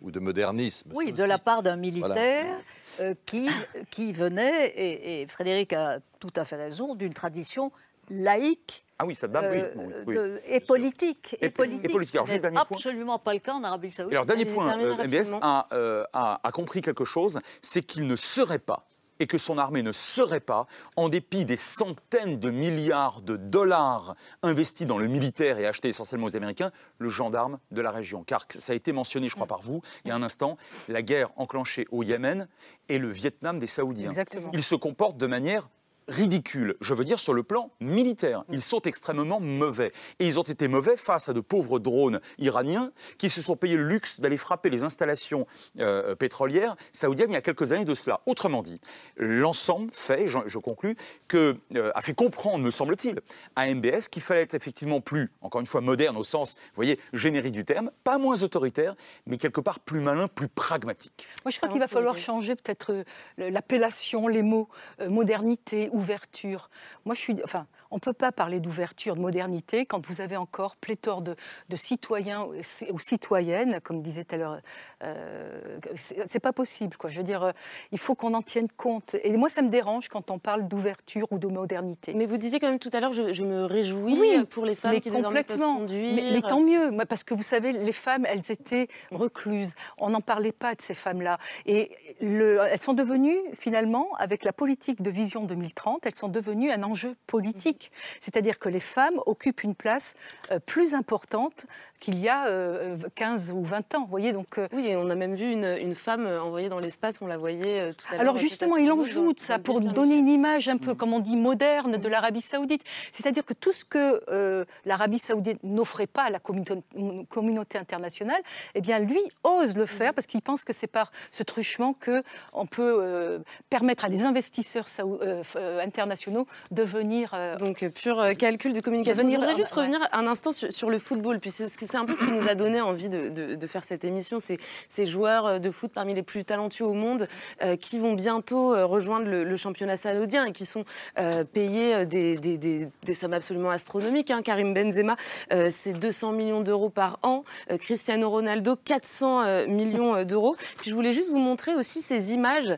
ou 0.00 0.10
de 0.10 0.20
modernisme. 0.20 0.90
oui, 0.94 1.06
ça 1.06 1.12
de 1.12 1.20
aussi. 1.22 1.28
la 1.28 1.38
part 1.38 1.62
d'un 1.62 1.76
militaire 1.76 2.58
euh, 3.00 3.14
qui, 3.26 3.48
qui 3.90 4.12
venait, 4.12 4.66
et, 4.68 5.22
et 5.22 5.26
Frédéric 5.26 5.72
a 5.72 6.00
tout 6.20 6.32
à 6.36 6.44
fait 6.44 6.56
raison, 6.56 6.94
d'une 6.94 7.14
tradition 7.14 7.70
laïque. 8.10 8.84
Ah 8.98 9.06
oui, 9.06 9.14
Saddam, 9.14 9.44
oui, 9.50 9.58
euh, 9.60 9.72
bon, 9.74 9.92
oui. 10.06 10.14
de- 10.14 10.40
et 10.46 10.60
politique. 10.60 11.36
Et- 11.40 11.46
Et, 11.46 11.50
politique. 11.50 11.86
et 11.86 11.92
politique. 11.92 12.14
Alors, 12.16 12.26
Ce 12.28 12.32
juste 12.32 12.44
n'est 12.44 12.50
dernier 12.50 12.66
point. 12.68 12.76
absolument 12.76 13.18
pas 13.18 13.32
le 13.34 13.40
cas 13.40 13.54
en 13.54 13.64
Arabie 13.64 13.90
Saoudite. 13.90 14.12
alors, 14.12 14.26
dernier 14.26 14.44
point, 14.44 14.78
euh, 14.78 15.04
MBS 15.04 15.34
a, 15.40 15.66
euh, 15.72 16.04
a- 16.12 16.40
a 16.42 16.52
compris 16.52 16.82
quelque 16.82 17.04
chose, 17.04 17.40
c'est 17.60 17.82
qu'il 17.82 18.06
ne 18.06 18.14
serait 18.16 18.58
pas, 18.60 18.86
et 19.20 19.26
que 19.26 19.38
son 19.38 19.58
armée 19.58 19.82
ne 19.82 19.92
serait 19.92 20.40
pas, 20.40 20.66
en 20.96 21.08
dépit 21.08 21.44
des 21.44 21.56
centaines 21.56 22.38
de 22.38 22.50
milliards 22.50 23.22
de 23.22 23.36
dollars 23.36 24.14
investis 24.42 24.86
dans 24.86 24.98
le 24.98 25.06
militaire 25.06 25.58
et 25.58 25.66
achetés 25.66 25.88
essentiellement 25.88 26.26
aux 26.26 26.36
Américains, 26.36 26.72
le 26.98 27.08
gendarme 27.08 27.58
de 27.70 27.80
la 27.80 27.90
région. 27.90 28.24
Car 28.24 28.46
ça 28.48 28.72
a 28.72 28.76
été 28.76 28.92
mentionné, 28.92 29.28
je 29.28 29.34
crois, 29.34 29.46
par 29.46 29.62
vous, 29.62 29.82
il 30.04 30.08
y 30.08 30.10
a 30.10 30.14
un 30.14 30.22
instant, 30.22 30.56
la 30.88 31.02
guerre 31.02 31.30
enclenchée 31.36 31.86
au 31.90 32.02
Yémen 32.02 32.48
et 32.88 32.98
le 32.98 33.08
Vietnam 33.08 33.58
des 33.58 33.66
Saoudiens. 33.66 34.08
Exactement. 34.08 34.50
Ils 34.52 34.62
se 34.62 34.74
comportent 34.74 35.18
de 35.18 35.26
manière 35.26 35.68
ridicule, 36.08 36.76
je 36.80 36.94
veux 36.94 37.04
dire 37.04 37.20
sur 37.20 37.34
le 37.34 37.42
plan 37.42 37.70
militaire. 37.80 38.44
Ils 38.50 38.62
sont 38.62 38.80
extrêmement 38.82 39.40
mauvais. 39.40 39.92
Et 40.18 40.26
ils 40.26 40.38
ont 40.38 40.42
été 40.42 40.68
mauvais 40.68 40.96
face 40.96 41.28
à 41.28 41.32
de 41.32 41.40
pauvres 41.40 41.78
drones 41.78 42.20
iraniens 42.38 42.92
qui 43.18 43.30
se 43.30 43.42
sont 43.42 43.56
payés 43.56 43.76
le 43.76 43.86
luxe 43.86 44.20
d'aller 44.20 44.36
frapper 44.36 44.70
les 44.70 44.84
installations 44.84 45.46
euh, 45.78 46.14
pétrolières 46.14 46.76
saoudiennes 46.92 47.30
il 47.30 47.34
y 47.34 47.36
a 47.36 47.42
quelques 47.42 47.72
années 47.72 47.84
de 47.84 47.94
cela. 47.94 48.20
Autrement 48.26 48.62
dit, 48.62 48.80
l'ensemble 49.16 49.90
fait, 49.92 50.26
je, 50.26 50.38
je 50.46 50.58
conclus, 50.58 50.96
que, 51.28 51.56
euh, 51.76 51.90
a 51.94 52.02
fait 52.02 52.14
comprendre, 52.14 52.64
me 52.64 52.70
semble-t-il, 52.70 53.20
à 53.56 53.72
MBS 53.72 54.08
qu'il 54.10 54.22
fallait 54.22 54.42
être 54.42 54.54
effectivement 54.54 55.00
plus, 55.00 55.30
encore 55.40 55.60
une 55.60 55.66
fois, 55.66 55.80
moderne 55.80 56.16
au 56.16 56.24
sens, 56.24 56.54
vous 56.54 56.76
voyez, 56.76 56.98
générique 57.12 57.52
du 57.52 57.64
terme, 57.64 57.90
pas 58.04 58.18
moins 58.18 58.42
autoritaire, 58.42 58.94
mais 59.26 59.38
quelque 59.38 59.60
part 59.60 59.80
plus 59.80 60.00
malin, 60.00 60.28
plus 60.28 60.48
pragmatique. 60.48 61.28
Moi, 61.44 61.50
je 61.50 61.56
crois 61.56 61.68
Alors, 61.68 61.74
qu'il 61.74 61.80
va 61.80 61.88
falloir 61.88 62.18
changer 62.18 62.54
peut-être 62.56 62.92
euh, 62.92 63.04
l'appellation, 63.38 64.28
les 64.28 64.42
mots, 64.42 64.68
euh, 65.00 65.08
modernité, 65.10 65.88
ouverture. 65.92 66.70
Moi, 67.04 67.14
je 67.14 67.20
suis. 67.20 67.36
Enfin, 67.44 67.66
on 67.92 67.96
ne 67.96 68.00
peut 68.00 68.12
pas 68.12 68.32
parler 68.32 68.58
d'ouverture, 68.58 69.14
de 69.14 69.20
modernité, 69.20 69.86
quand 69.86 70.04
vous 70.06 70.20
avez 70.20 70.36
encore 70.36 70.74
pléthore 70.76 71.22
de, 71.22 71.36
de 71.68 71.76
citoyens 71.76 72.46
ou 72.90 72.98
citoyennes, 72.98 73.80
comme 73.82 74.02
disait 74.02 74.24
tout 74.24 74.34
à 74.34 74.38
l'heure. 74.38 74.58
euh, 75.04 75.78
c'est 75.94 76.40
pas 76.40 76.52
possible, 76.52 76.96
quoi. 76.96 77.10
Je 77.10 77.18
veux 77.18 77.22
dire, 77.24 77.42
euh, 77.42 77.52
il 77.92 77.98
faut 77.98 78.14
qu'on 78.14 78.34
en 78.34 78.42
tienne 78.42 78.68
compte. 78.76 79.16
Et 79.22 79.36
moi, 79.36 79.48
ça 79.48 79.62
me 79.62 79.68
dérange 79.68 80.08
quand 80.08 80.30
on 80.30 80.38
parle 80.38 80.66
d'ouverture 80.68 81.26
ou 81.30 81.38
de 81.38 81.46
modernité. 81.46 82.14
Mais 82.14 82.26
vous 82.26 82.38
disiez 82.38 82.58
quand 82.60 82.68
même 82.70 82.78
tout 82.78 82.90
à 82.92 83.00
l'heure, 83.00 83.12
je, 83.12 83.32
je 83.32 83.42
me 83.44 83.64
réjouis 83.64 84.18
Oui, 84.18 84.44
pour 84.48 84.64
les 84.64 84.74
femmes 84.74 84.92
mais 84.92 85.00
qui 85.00 85.10
désormais 85.10 85.44
peuvent 85.44 85.56
complètement. 85.58 85.76
conduire. 85.78 86.14
Mais, 86.14 86.30
mais 86.32 86.40
tant 86.42 86.60
mieux, 86.60 86.90
parce 87.08 87.24
que 87.24 87.34
vous 87.34 87.42
savez, 87.42 87.72
les 87.72 87.92
femmes, 87.92 88.24
elles 88.26 88.50
étaient 88.50 88.88
recluses. 89.10 89.74
On 89.98 90.10
n'en 90.10 90.20
parlait 90.20 90.52
pas 90.52 90.74
de 90.74 90.80
ces 90.80 90.94
femmes-là. 90.94 91.38
Et 91.66 91.90
le- 92.20 92.58
elles 92.70 92.80
sont 92.80 92.94
devenues, 92.94 93.38
finalement, 93.54 94.08
avec 94.18 94.44
la 94.44 94.52
politique 94.52 95.02
de 95.02 95.10
Vision 95.10 95.44
2030, 95.44 96.06
elles 96.06 96.14
sont 96.14 96.28
devenues 96.28 96.70
un 96.70 96.82
enjeu 96.82 97.16
politique. 97.26 97.81
C'est-à-dire 98.20 98.58
que 98.58 98.68
les 98.68 98.80
femmes 98.80 99.20
occupent 99.26 99.62
une 99.62 99.74
place 99.74 100.14
euh, 100.50 100.58
plus 100.58 100.94
importante 100.94 101.66
qu'il 102.00 102.18
y 102.18 102.28
a 102.28 102.46
euh, 102.46 102.96
15 103.14 103.52
ou 103.52 103.62
20 103.62 103.94
ans. 103.94 104.00
Vous 104.00 104.06
voyez, 104.10 104.32
donc, 104.32 104.58
euh, 104.58 104.66
Oui, 104.72 104.88
et 104.88 104.96
on 104.96 105.08
a 105.08 105.14
même 105.14 105.34
vu 105.34 105.52
une, 105.52 105.76
une 105.80 105.94
femme 105.94 106.26
euh, 106.26 106.42
envoyée 106.42 106.68
dans 106.68 106.80
l'espace, 106.80 107.20
on 107.22 107.26
la 107.26 107.38
voyait 107.38 107.80
euh, 107.80 107.92
tout 107.92 108.06
à 108.08 108.12
l'heure. 108.12 108.20
Alors 108.20 108.36
euh, 108.36 108.38
justement, 108.38 108.76
il 108.76 108.90
en 108.90 109.04
joue 109.04 109.32
de 109.32 109.40
ça 109.40 109.58
pour 109.58 109.80
donner 109.80 110.16
une 110.16 110.28
image 110.28 110.68
un 110.68 110.78
peu, 110.78 110.94
comme 110.94 111.12
on 111.12 111.20
dit, 111.20 111.36
moderne 111.36 111.96
de 111.98 112.08
l'Arabie 112.08 112.40
saoudite. 112.40 112.82
C'est-à-dire 113.12 113.44
que 113.44 113.54
tout 113.54 113.72
ce 113.72 113.84
que 113.84 114.22
euh, 114.28 114.64
l'Arabie 114.84 115.18
saoudite 115.18 115.62
n'offrait 115.62 116.06
pas 116.08 116.24
à 116.24 116.30
la 116.30 116.40
communauté, 116.40 117.78
internationale, 117.78 118.42
eh 118.74 118.80
bien 118.80 118.98
lui 118.98 119.20
ose 119.44 119.76
le 119.76 119.86
faire 119.86 120.12
parce 120.14 120.26
qu'il 120.26 120.42
pense 120.42 120.64
que 120.64 120.72
c'est 120.72 120.86
par 120.86 121.12
ce 121.30 121.42
truchement 121.42 121.94
qu'on 121.94 122.66
peut 122.66 122.98
euh, 123.00 123.38
permettre 123.70 124.04
à 124.04 124.08
des 124.08 124.22
investisseurs 124.22 124.86
euh, 124.98 125.42
euh, 125.56 125.80
internationaux 125.80 126.46
de 126.70 126.82
venir... 126.82 127.32
euh, 127.34 127.56
Donc, 127.72 127.82
euh, 127.84 127.88
pur 127.88 128.20
euh, 128.20 128.34
calcul 128.34 128.74
de 128.74 128.80
communication. 128.82 129.22
Je 129.26 129.34
voudrais 129.34 129.54
juste 129.54 129.72
revenir 129.72 129.98
un 130.12 130.26
instant 130.26 130.52
sur, 130.52 130.70
sur 130.70 130.90
le 130.90 130.98
football, 130.98 131.40
puisque 131.40 131.62
c'est 131.70 131.96
un 131.96 132.04
peu 132.04 132.14
ce 132.14 132.22
qui 132.22 132.30
nous 132.30 132.46
a 132.46 132.54
donné 132.54 132.82
envie 132.82 133.08
de, 133.08 133.30
de- 133.30 133.54
de 133.54 133.66
faire 133.66 133.82
cette 133.82 134.04
émission. 134.04 134.38
C'est 134.38 134.58
ces 134.90 135.06
joueurs 135.06 135.46
euh, 135.46 135.58
de 135.58 135.70
foot 135.70 135.90
parmi 135.94 136.12
les 136.12 136.22
plus 136.22 136.44
talentueux 136.44 136.84
au 136.84 136.92
monde 136.92 137.26
euh, 137.62 137.76
qui 137.76 137.98
vont 137.98 138.12
bientôt 138.12 138.72
rejoindre 138.86 139.26
le, 139.26 139.42
le 139.44 139.56
championnat 139.56 139.96
saoudien 139.96 140.44
et 140.44 140.52
qui 140.52 140.66
sont 140.66 140.84
euh, 141.18 141.44
payés 141.44 142.04
des, 142.04 142.36
des- 142.36 142.58
des- 142.58 142.88
des 143.02 143.14
sommes 143.14 143.32
absolument 143.32 143.70
astronomiques. 143.70 144.30
hein. 144.30 144.42
Karim 144.42 144.74
Benzema, 144.74 145.16
euh, 145.54 145.68
c'est 145.70 145.94
200 145.94 146.32
millions 146.32 146.60
d'euros 146.60 146.90
par 146.90 147.20
an. 147.22 147.42
Cristiano 147.80 148.28
Ronaldo, 148.28 148.76
400 148.76 149.44
euh, 149.46 149.66
millions 149.66 150.24
d'euros. 150.24 150.56
Puis 150.78 150.90
je 150.90 150.94
voulais 150.94 151.12
juste 151.12 151.30
vous 151.30 151.38
montrer 151.38 151.74
aussi 151.74 152.02
ces 152.02 152.34
images 152.34 152.74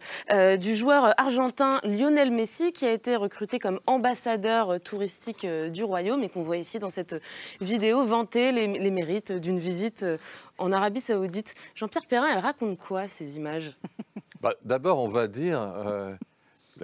du 0.61 0.76
joueur 0.76 1.14
argentin 1.20 1.80
Lionel 1.83 2.30
Messi 2.30 2.70
qui 2.72 2.87
a 2.87 2.92
été 2.92 3.16
recruté 3.16 3.59
comme 3.59 3.80
ambassadeur 3.88 4.80
touristique 4.85 5.44
euh, 5.44 5.68
du 5.68 5.83
royaume 5.83 6.23
et 6.23 6.29
qu'on 6.29 6.42
voit 6.42 6.59
ici 6.59 6.79
dans 6.79 6.90
cette 6.90 7.20
vidéo 7.61 8.05
vanter 8.05 8.53
les, 8.53 8.90
mérites 8.90 9.33
d'une 9.33 9.59
visite 9.59 10.05
euh, 10.05 10.18
en 10.59 10.70
Arabie 10.70 11.01
Saoudite. 11.01 11.55
Jean-Pierre 11.75 12.07
Perrin, 12.07 12.29
elle 12.33 12.38
raconte 12.38 12.79
quoi 12.79 13.09
ces 13.09 13.37
images? 13.37 13.77
Bah, 14.40 14.55
D'abord, 14.62 14.99
on 14.99 15.09
va 15.09 15.27
dire 15.27 15.59
euh, 15.59 16.14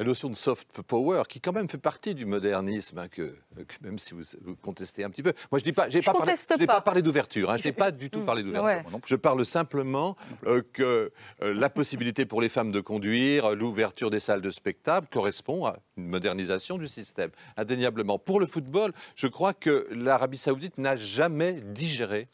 la 0.00 0.06
notion 0.06 0.30
de 0.30 0.34
soft 0.34 0.80
power, 0.80 1.24
qui 1.28 1.42
quand 1.42 1.52
même 1.52 1.68
fait 1.68 1.76
partie 1.76 2.14
du 2.14 2.24
modernisme, 2.24 2.96
hein, 2.96 3.08
que, 3.08 3.36
que 3.54 3.74
même 3.82 3.98
si 3.98 4.14
vous, 4.14 4.22
vous 4.40 4.56
contestez 4.56 5.04
un 5.04 5.10
petit 5.10 5.22
peu. 5.22 5.34
Moi, 5.52 5.58
je 5.58 5.64
dis 5.64 5.74
pas, 5.74 5.90
Je 5.90 5.98
pas 5.98 6.14
parlé, 6.14 6.32
pas. 6.48 6.66
pas 6.66 6.80
parlé 6.80 7.02
d'ouverture. 7.02 7.50
Hein, 7.50 7.58
je 7.58 7.68
n'ai 7.68 7.72
pas 7.72 7.90
du 7.90 8.08
tout 8.08 8.20
parlé 8.20 8.42
d'ouverture. 8.42 8.64
Ouais. 8.64 9.00
Je 9.06 9.14
parle 9.14 9.44
simplement 9.44 10.16
euh, 10.46 10.62
que 10.72 11.12
euh, 11.42 11.52
la 11.52 11.68
possibilité 11.68 12.24
pour 12.24 12.40
les 12.40 12.48
femmes 12.48 12.72
de 12.72 12.80
conduire, 12.80 13.50
euh, 13.50 13.54
l'ouverture 13.54 14.08
des 14.08 14.20
salles 14.20 14.40
de 14.40 14.50
spectacle 14.50 15.06
correspond 15.12 15.66
à 15.66 15.76
une 15.98 16.08
modernisation 16.08 16.78
du 16.78 16.88
système, 16.88 17.30
indéniablement. 17.58 18.18
Pour 18.18 18.40
le 18.40 18.46
football, 18.46 18.92
je 19.16 19.26
crois 19.26 19.52
que 19.52 19.86
l'Arabie 19.90 20.38
Saoudite 20.38 20.78
n'a 20.78 20.96
jamais 20.96 21.60
digéré 21.60 22.26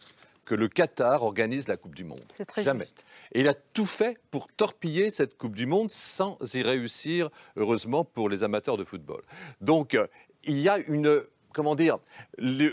que 0.46 0.54
le 0.54 0.68
Qatar 0.68 1.22
organise 1.24 1.68
la 1.68 1.76
Coupe 1.76 1.94
du 1.94 2.04
Monde. 2.04 2.22
C'est 2.30 2.46
très 2.46 2.62
Jamais. 2.62 2.84
juste. 2.84 3.04
Et 3.32 3.40
il 3.40 3.48
a 3.48 3.54
tout 3.54 3.84
fait 3.84 4.16
pour 4.30 4.48
torpiller 4.48 5.10
cette 5.10 5.36
Coupe 5.36 5.54
du 5.54 5.66
Monde 5.66 5.90
sans 5.90 6.38
y 6.54 6.62
réussir, 6.62 7.28
heureusement 7.56 8.04
pour 8.04 8.30
les 8.30 8.42
amateurs 8.42 8.78
de 8.78 8.84
football. 8.84 9.22
Donc, 9.60 9.94
euh, 9.94 10.06
il 10.44 10.58
y 10.58 10.68
a 10.70 10.78
une. 10.78 11.22
Comment 11.56 11.74
dire 11.74 11.96
le, 12.36 12.70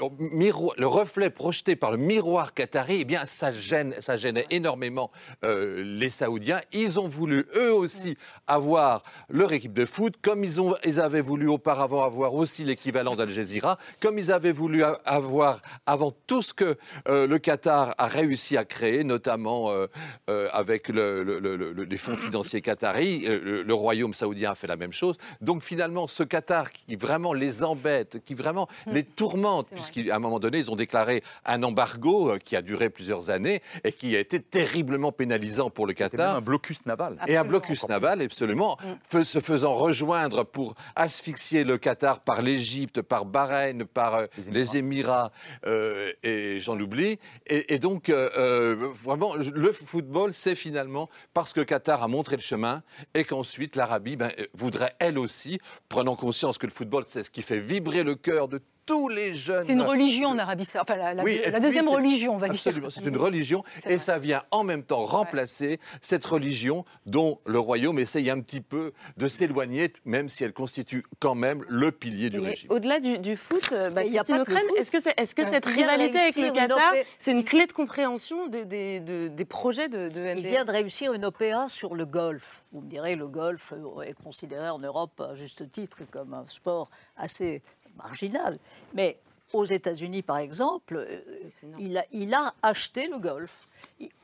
reflet 0.86 1.30
projeté 1.30 1.78
par 1.78 1.92
le 1.92 1.98
miroir 1.98 2.54
qatari, 2.54 2.98
eh 3.00 3.06
bien, 3.06 3.24
ça 3.24 3.50
gêne, 3.54 3.96
ça 4.02 4.18
gênait 4.18 4.46
énormément 4.50 5.10
euh, 5.46 5.82
les 5.86 6.10
Saoudiens. 6.10 6.60
Ils 6.74 7.00
ont 7.00 7.08
voulu 7.08 7.46
eux 7.56 7.74
aussi 7.74 8.18
avoir 8.46 9.02
leur 9.30 9.54
équipe 9.54 9.72
de 9.72 9.86
foot, 9.86 10.16
comme 10.22 10.44
ils, 10.44 10.60
ont, 10.60 10.76
ils 10.84 11.00
avaient 11.00 11.22
voulu 11.22 11.48
auparavant 11.48 12.04
avoir 12.04 12.34
aussi 12.34 12.66
l'équivalent 12.66 13.16
d'Al 13.16 13.30
Jazeera, 13.30 13.78
comme 14.02 14.20
ils 14.20 14.34
avaient 14.34 14.52
voulu 14.52 14.84
avoir 15.06 15.62
avant 15.86 16.12
tout 16.28 16.42
ce 16.42 16.54
que 16.54 16.76
euh, 17.08 17.26
le 17.26 17.40
Qatar 17.40 17.94
a 17.98 18.08
réussi 18.08 18.58
à 18.58 18.66
créer, 18.66 19.06
notamment 19.06 19.72
euh, 19.72 19.88
avec 20.52 20.90
le- 20.90 21.24
le- 21.24 21.40
le- 21.40 21.56
le- 21.56 21.84
les 21.86 21.98
fonds 21.98 22.18
financiers 22.18 22.60
qataris. 22.60 23.28
Le 23.30 23.74
royaume 23.74 24.14
saoudien 24.14 24.52
a 24.52 24.56
fait 24.56 24.68
la 24.68 24.76
même 24.76 24.92
chose. 24.92 25.16
Donc 25.40 25.64
finalement, 25.64 26.08
ce 26.08 26.24
Qatar 26.24 26.70
qui 26.70 26.98
vraiment 26.98 27.32
les 27.32 27.64
embête, 27.64 28.22
qui 28.26 28.34
vraiment 28.34 28.68
les 28.92 29.04
tourmente, 29.04 29.68
puisqu'à 29.72 30.16
un 30.16 30.20
moment 30.20 30.40
donné, 30.40 30.58
ils 30.60 30.72
ont 30.72 30.76
déclaré 30.76 31.24
un 31.46 31.62
embargo 31.64 32.32
euh, 32.32 32.38
qui 32.38 32.56
a 32.56 32.62
duré 32.62 32.90
plusieurs 32.90 33.30
années 33.30 33.62
et 33.84 33.92
qui 33.92 34.16
a 34.16 34.20
été 34.20 34.40
terriblement 34.40 35.12
pénalisant 35.12 35.70
pour 35.70 35.86
le 35.88 35.94
C'était 35.94 36.04
même 36.04 36.12
Qatar. 36.12 36.36
un 36.38 36.42
blocus 36.42 36.86
naval. 36.86 37.18
Et 37.28 37.38
un 37.38 37.44
blocus 37.44 37.88
naval, 37.88 38.22
absolument, 38.22 38.78
fe- 39.12 39.24
se 39.24 39.40
faisant 39.40 39.74
rejoindre 39.74 40.44
pour 40.44 40.76
asphyxier 40.96 41.64
le 41.64 41.78
Qatar 41.78 42.20
par 42.22 42.42
l'Égypte, 42.42 43.02
par 43.02 43.26
Bahreïn, 43.26 43.86
par 43.86 44.16
euh, 44.16 44.26
les 44.50 44.78
Émirats, 44.78 45.32
euh, 45.66 46.12
et 46.24 46.60
j'en 46.60 46.80
oublie. 46.80 47.20
Et, 47.48 47.74
et 47.76 47.80
donc, 47.80 48.10
euh, 48.10 48.76
vraiment, 48.94 49.36
le 49.36 49.72
football, 49.72 50.34
c'est 50.34 50.56
finalement 50.56 51.10
parce 51.34 51.54
que 51.54 51.60
le 51.60 51.66
Qatar 51.66 52.04
a 52.04 52.08
montré 52.08 52.36
le 52.36 52.42
chemin 52.42 52.82
et 53.14 53.24
qu'ensuite 53.24 53.76
l'Arabie 53.76 54.16
ben, 54.16 54.32
voudrait 54.54 54.94
elle 55.00 55.18
aussi, 55.18 55.60
prenant 55.90 56.16
conscience 56.16 56.58
que 56.58 56.66
le 56.66 56.72
football, 56.72 57.04
c'est 57.08 57.24
ce 57.24 57.30
qui 57.30 57.42
fait 57.42 57.60
vibrer 57.60 58.04
le 58.04 58.16
cœur 58.16 58.48
de 58.48 58.58
tous 58.86 59.08
les 59.10 59.34
jeunes. 59.34 59.66
C'est 59.66 59.74
une 59.74 59.82
religion 59.82 60.30
en 60.30 60.38
Arabie 60.38 60.66
saoudite. 60.66 60.90
Enfin, 60.92 61.00
la, 61.00 61.14
la- 61.14 61.24
Oui, 61.24 61.40
la 61.52 61.60
deuxième 61.60 61.88
religion, 61.88 62.34
on 62.34 62.38
va 62.38 62.48
dire. 62.48 62.56
Absolument, 62.56 62.90
c'est 62.90 63.06
une 63.06 63.18
religion 63.28 63.64
et 63.88 63.98
ça 63.98 64.18
vient 64.20 64.44
en 64.52 64.64
même 64.64 64.84
temps 64.84 65.04
remplacer 65.06 65.80
cette 66.02 66.26
religion 66.26 66.86
dont 67.06 67.40
le 67.46 67.60
royaume 67.60 68.00
essaye 68.00 68.30
un 68.30 68.40
petit 68.42 68.62
peu 68.62 68.94
de 69.18 69.28
s'éloigner, 69.28 69.94
même 70.06 70.30
si 70.30 70.44
elle 70.44 70.54
constitue 70.54 71.04
quand 71.20 71.36
même 71.36 71.64
le 71.70 71.92
pilier 71.92 72.30
du 72.30 72.40
Mais 72.40 72.50
régime. 72.50 72.72
Au-delà 72.72 73.00
du, 73.00 73.20
du 73.20 73.36
foot, 73.38 73.72
euh, 73.72 73.90
bah, 73.90 74.04
que 74.04 74.80
est-ce 74.80 74.92
que, 74.92 74.98
est-ce 75.22 75.36
que 75.36 75.42
Ouais. 75.44 75.50
cette 75.50 75.66
rivalité 75.66 76.20
avec 76.20 76.36
le 76.38 76.52
Qatar, 76.52 76.78
opé- 76.94 77.06
c'est 77.18 77.32
une 77.32 77.44
clé 77.44 77.68
de 77.68 77.74
compréhension 77.74 78.48
des, 78.48 78.66
des- 78.66 79.00
de- 79.00 79.28
des 79.28 79.46
projets 79.46 79.90
de, 79.90 80.10
de 80.10 80.20
MBS 80.34 80.40
Il 80.40 80.48
vient 80.48 80.66
de 80.66 80.72
réussir 80.72 81.14
une 81.14 81.26
OPA 81.26 81.68
sur 81.70 81.96
le 81.96 82.06
golf. 82.06 82.64
Vous 82.72 82.82
me 82.82 82.90
direz, 82.90 83.16
le 83.16 83.28
golf 83.28 83.74
euh, 83.74 84.02
est 84.02 84.14
considéré 84.22 84.70
en 84.70 84.78
Europe, 84.80 85.20
à 85.22 85.36
juste 85.36 85.72
titre, 85.72 86.00
comme 86.12 86.34
un 86.34 86.46
sport 86.48 86.90
assez 87.18 87.62
marginal. 87.98 88.58
Mais 88.94 89.18
aux 89.54 89.66
États-Unis, 89.66 90.22
par 90.22 90.38
exemple, 90.38 90.96
euh, 90.98 91.20
il, 91.80 91.98
a, 91.98 92.06
il 92.12 92.34
a 92.34 92.54
acheté 92.62 93.08
le 93.08 93.20
golf. 93.20 93.60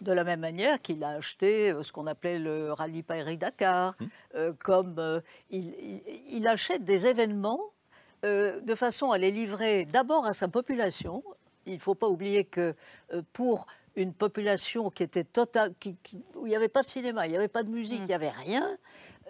De 0.01 0.11
la 0.11 0.23
même 0.23 0.39
manière 0.39 0.81
qu'il 0.81 1.03
a 1.03 1.09
acheté 1.09 1.71
euh, 1.71 1.83
ce 1.83 1.91
qu'on 1.91 2.07
appelait 2.07 2.39
le 2.39 2.71
rallye 2.73 3.03
Paris-Dakar, 3.03 3.95
euh, 4.35 4.53
comme 4.63 4.95
euh, 4.97 5.21
il, 5.51 5.67
il- 5.79 6.01
il 6.37 6.47
achète 6.47 6.83
des 6.83 7.05
événements 7.07 7.61
euh, 8.25 8.59
de 8.61 8.75
façon 8.75 9.11
à 9.11 9.17
les 9.17 9.31
livrer 9.31 9.85
d'abord 9.85 10.25
à 10.25 10.33
sa 10.33 10.47
population. 10.47 11.23
Il 11.65 11.73
ne 11.75 11.79
faut 11.79 11.95
pas 11.95 12.07
oublier 12.07 12.43
que 12.45 12.73
euh, 13.13 13.21
pour 13.33 13.67
une 13.95 14.13
population 14.13 14.89
qui 14.89 15.03
était 15.03 15.23
totale, 15.25 15.73
qui- 15.79 15.95
qui- 16.03 16.23
où 16.35 16.45
il 16.45 16.49
n'y 16.49 16.55
avait 16.55 16.69
pas 16.69 16.81
de 16.83 16.87
cinéma, 16.87 17.27
il 17.27 17.31
n'y 17.31 17.37
avait 17.37 17.47
pas 17.47 17.63
de 17.63 17.69
musique, 17.69 17.99
il 17.99 18.05
n'y 18.07 18.13
avait 18.13 18.29
rien, 18.29 18.77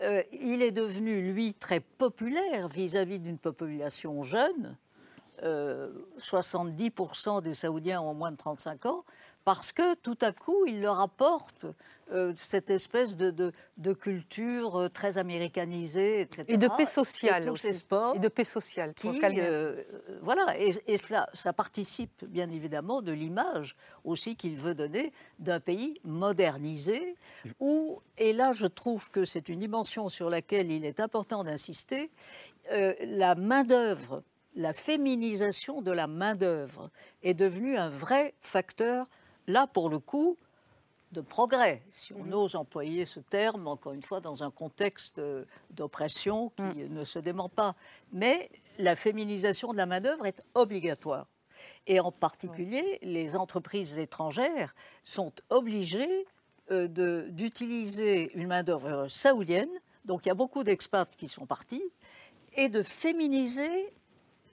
euh, 0.02 0.24
il 0.32 0.62
est 0.62 0.72
devenu, 0.72 1.34
lui, 1.34 1.54
très 1.54 1.80
populaire 1.80 2.68
vis-à-vis 2.68 3.20
d'une 3.20 3.38
population 3.38 4.22
jeune. 4.22 4.78
Euh, 5.44 5.90
70% 6.18 7.42
des 7.42 7.54
Saoudiens 7.54 8.02
ont 8.02 8.14
moins 8.14 8.32
de 8.32 8.38
35 8.38 8.86
ans, 8.86 9.06
parce 9.46 9.72
que 9.72 9.96
tout 9.96 10.18
à 10.22 10.32
coup, 10.32 10.66
il 10.68 10.82
leur 10.82 11.00
apporte 11.00 11.66
euh, 12.12 12.34
cette 12.36 12.70
espèce 12.70 13.16
de, 13.18 13.30
de- 13.32 13.52
de 13.78 13.94
culture 13.94 14.76
euh, 14.78 14.90
très 14.90 15.18
américanisée, 15.18 16.22
etc. 16.22 16.46
Et 16.48 16.58
de 16.58 16.68
paix 16.76 16.86
sociale 16.86 17.44
Et 17.44 17.46
tous 17.46 17.52
aussi. 17.54 17.68
ces 17.68 17.74
sports 17.74 18.16
Et 18.16 18.20
de 18.20 18.28
paix 18.28 18.44
sociale. 18.44 18.94
pour 18.94 19.12
qui, 19.14 19.20
euh, 19.24 19.84
voilà, 20.22 20.58
et, 20.60 20.72
et 20.88 20.98
cela, 20.98 21.28
ça 21.34 21.54
participe 21.54 22.26
bien 22.26 22.50
évidemment 22.50 23.02
de 23.02 23.12
l'image 23.12 23.76
aussi 24.04 24.36
qu'il 24.36 24.56
veut 24.58 24.76
donner 24.76 25.12
d'un 25.40 25.60
pays 25.60 26.00
modernisé, 26.04 27.16
où, 27.60 28.02
et 28.18 28.34
là 28.34 28.54
je 28.54 28.66
trouve 28.68 29.10
que 29.12 29.26
c'est 29.26 29.50
une 29.50 29.60
dimension 29.60 30.10
sur 30.10 30.30
laquelle 30.30 30.72
il 30.72 30.86
est 30.86 31.00
important 31.00 31.44
d'insister, 31.44 32.10
euh, 32.72 32.94
la 33.02 33.36
main-d'œuvre, 33.36 34.24
la 34.56 34.74
féminisation 34.74 35.82
de 35.82 35.92
la 35.92 36.08
main-d'œuvre 36.08 36.90
est 37.24 37.34
devenue 37.34 37.78
un 37.78 37.90
vrai 37.90 38.34
facteur, 38.42 39.06
là 39.48 39.68
pour 39.68 39.90
le 39.90 40.00
coup, 40.00 40.38
de 41.12 41.22
progrès, 41.22 41.82
si 41.90 42.14
on 42.14 42.32
ose 42.32 42.56
employer 42.56 43.06
ce 43.06 43.20
terme, 43.20 43.68
encore 43.68 43.94
une 43.94 44.04
fois, 44.04 44.22
dans 44.22 44.44
un 44.44 44.52
contexte 44.52 45.18
euh, 45.20 45.46
d'oppression 45.72 46.50
qui 46.56 46.88
ne 46.90 47.04
se 47.04 47.18
dément 47.20 47.50
pas. 47.50 47.76
Mais 48.14 48.50
la 48.78 48.96
féminisation 48.96 49.72
de 49.72 49.78
la 49.78 49.86
main-d'œuvre 49.88 50.26
est 50.28 50.42
obligatoire. 50.54 51.26
Et 51.88 52.00
en 52.00 52.12
particulier, 52.12 53.00
les 53.02 53.36
entreprises 53.36 53.98
étrangères 53.98 54.76
sont 55.04 55.34
obligées 55.50 56.28
euh, 56.72 56.88
d'utiliser 57.30 58.32
une 58.38 58.48
main-d'œuvre 58.48 59.08
saoudienne, 59.08 59.72
donc 60.06 60.26
il 60.26 60.30
y 60.30 60.32
a 60.32 60.36
beaucoup 60.36 60.64
d'expats 60.64 61.16
qui 61.18 61.28
sont 61.28 61.46
partis, 61.48 61.84
et 62.54 62.70
de 62.70 62.84
féminiser 62.84 63.94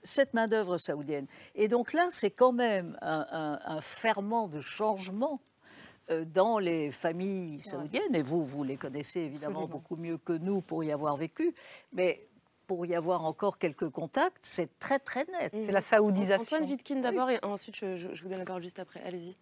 cette 0.03 0.33
main-d'œuvre 0.33 0.77
saoudienne. 0.77 1.27
Et 1.55 1.67
donc 1.67 1.93
là, 1.93 2.07
c'est 2.11 2.31
quand 2.31 2.51
même 2.51 2.97
un, 3.01 3.25
un- 3.31 3.59
un 3.63 3.81
ferment 3.81 4.47
de 4.47 4.59
changement 4.59 5.39
dans 6.25 6.59
les 6.59 6.91
familles 6.91 7.59
saoudiennes, 7.59 8.15
et 8.15 8.21
vous, 8.21 8.45
vous 8.45 8.63
les 8.63 8.77
connaissez 8.77 9.19
évidemment 9.21 9.59
Absolument. 9.63 9.67
beaucoup 9.79 9.95
mieux 9.97 10.17
que 10.17 10.33
nous 10.33 10.61
pour 10.61 10.83
y 10.83 10.91
avoir 10.91 11.15
vécu, 11.15 11.53
mais 11.93 12.27
pour 12.65 12.85
y 12.85 12.95
avoir 12.95 13.23
encore 13.25 13.57
quelques 13.57 13.89
contacts, 13.89 14.37
c'est 14.41 14.77
très 14.79 14.99
très 14.99 15.25
net. 15.25 15.53
C'est 15.59 15.71
la 15.71 15.81
saoudisation. 15.81 16.57
Antoine 16.57 16.69
Vitkin 16.69 16.99
d'abord 17.01 17.29
et 17.29 17.39
ensuite 17.43 17.75
je, 17.77 17.95
je- 17.97 18.13
je 18.13 18.23
vous 18.23 18.29
donne 18.29 18.39
la 18.39 18.45
parole 18.45 18.61
juste 18.61 18.79
après. 18.79 19.01
Allez-y. 19.05 19.35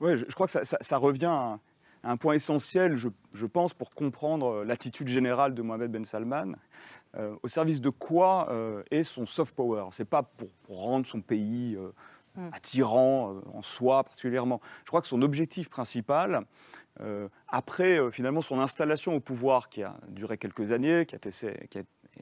Ouais, 0.00 0.16
je, 0.18 0.24
je 0.28 0.34
crois 0.34 0.46
que 0.46 0.52
ça, 0.52 0.64
ça- 0.64 0.78
ça 0.80 0.96
revient 0.98 1.26
à, 1.26 1.58
un 2.04 2.16
point 2.16 2.34
essentiel, 2.34 2.94
je, 2.94 3.08
je 3.32 3.46
pense, 3.46 3.72
pour 3.74 3.90
comprendre 3.90 4.46
euh, 4.58 4.64
l'attitude 4.64 5.08
générale 5.08 5.54
de 5.54 5.62
Mohamed 5.62 5.90
Ben 5.90 6.04
Salman. 6.04 6.52
Euh, 7.16 7.34
au 7.42 7.48
service 7.48 7.80
de 7.80 7.90
quoi 7.90 8.48
euh, 8.50 8.82
est 8.90 9.02
son 9.02 9.26
soft 9.26 9.54
power? 9.54 9.86
C'est 9.92 10.04
pas 10.04 10.22
pour, 10.22 10.48
pour 10.64 10.82
rendre 10.82 11.06
son 11.06 11.20
pays 11.20 11.74
euh. 11.76 11.90
Attirant 12.52 13.32
euh, 13.32 13.40
en 13.54 13.62
soi 13.62 14.04
particulièrement. 14.04 14.60
Je 14.84 14.88
crois 14.88 15.00
que 15.00 15.06
son 15.06 15.22
objectif 15.22 15.68
principal, 15.68 16.44
euh, 17.00 17.28
après 17.48 17.98
euh, 17.98 18.10
finalement 18.10 18.42
son 18.42 18.60
installation 18.60 19.14
au 19.14 19.20
pouvoir 19.20 19.68
qui 19.68 19.82
a 19.82 19.96
duré 20.08 20.38
quelques 20.38 20.72
années, 20.72 21.06
qui 21.06 21.14
a 21.14 21.18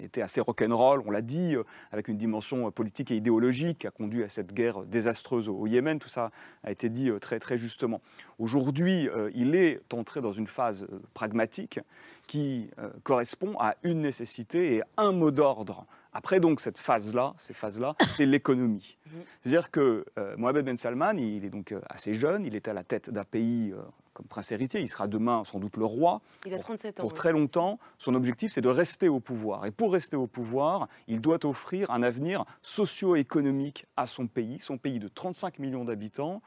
été, 0.03 0.23
assez 0.23 0.41
rock'n'roll, 0.41 1.03
on 1.07 1.11
l'a 1.13 1.23
dit, 1.23 1.55
avec 1.93 2.09
une 2.09 2.17
dimension 2.17 2.73
politique 2.73 3.13
et 3.13 3.17
idéologique 3.17 3.79
qui 3.79 3.87
a 3.87 3.93
conduit 3.93 4.25
à 4.25 4.29
cette 4.29 4.53
guerre 4.53 4.85
désastreuse 4.85 5.49
au, 5.49 5.67
Yémen, 5.69 6.01
tout 6.01 6.09
ça 6.09 6.33
a 6.65 6.73
été 6.73 6.89
dit 6.89 7.13
très 7.21 7.39
très 7.39 7.59
justement. 7.59 8.01
Aujourd'hui, 8.41 9.09
il 9.35 9.55
est 9.55 9.95
entré 9.95 10.21
dans 10.21 10.33
une 10.33 10.49
phase 10.49 10.89
pragmatique 11.15 11.79
qui 12.27 12.71
correspond 13.05 13.55
à 13.61 13.77
une 13.85 14.01
nécessité 14.01 14.75
et 14.75 14.83
un 14.97 15.13
mot 15.13 15.31
d'ordre. 15.31 15.85
Après 16.15 16.39
donc 16.39 16.61
cette 16.61 16.79
phase-là, 16.79 17.35
ces 17.39 17.55
phases-là, 17.55 17.97
c'est 18.07 18.25
l'économie. 18.25 18.97
C'est-à-dire 19.43 19.71
que 19.71 20.05
euh, 20.19 20.37
Mohamed 20.37 20.65
Ben 20.65 20.77
Salman, 20.77 21.15
il 21.19 21.45
est 21.45 21.51
donc 21.51 21.73
euh, 21.73 21.81
assez 21.91 22.15
jeune, 22.15 22.45
il 22.45 22.55
est 22.55 22.69
à 22.69 22.73
la 22.73 22.85
tête 22.85 23.11
d'un 23.11 23.25
pays 23.25 23.73
euh, 23.73 23.83
comme 24.13 24.27
prince 24.27 24.53
héritier, 24.53 24.81
il 24.81 24.89
sera 24.89 25.09
demain 25.09 25.43
sans 25.45 25.59
doute 25.59 25.77
le 25.77 25.85
roi. 25.85 26.23
Il 26.47 26.55
a 26.55 26.59
37 26.59 27.01
ans. 27.01 27.03
Pour 27.03 27.13
très 27.13 27.33
longtemps, 27.33 27.81
son 27.99 28.15
objectif, 28.15 28.53
c'est 28.53 28.61
de 28.61 28.69
rester 28.69 29.09
au 29.09 29.19
pouvoir. 29.19 29.67
Et 29.67 29.73
pour 29.73 29.93
rester 29.93 30.17
au 30.17 30.29
pouvoir, 30.29 30.89
il 31.09 31.21
doit 31.21 31.45
offrir 31.45 31.91
un 31.91 32.03
avenir 32.03 32.45
socio-économique 32.63 33.87
à 33.97 34.07
son 34.07 34.29
pays, 34.29 34.59
son 34.61 34.79
pays 34.79 35.01
de 35.01 35.09
35 35.09 35.59
millions 35.59 35.85
d'habitants 35.85 36.43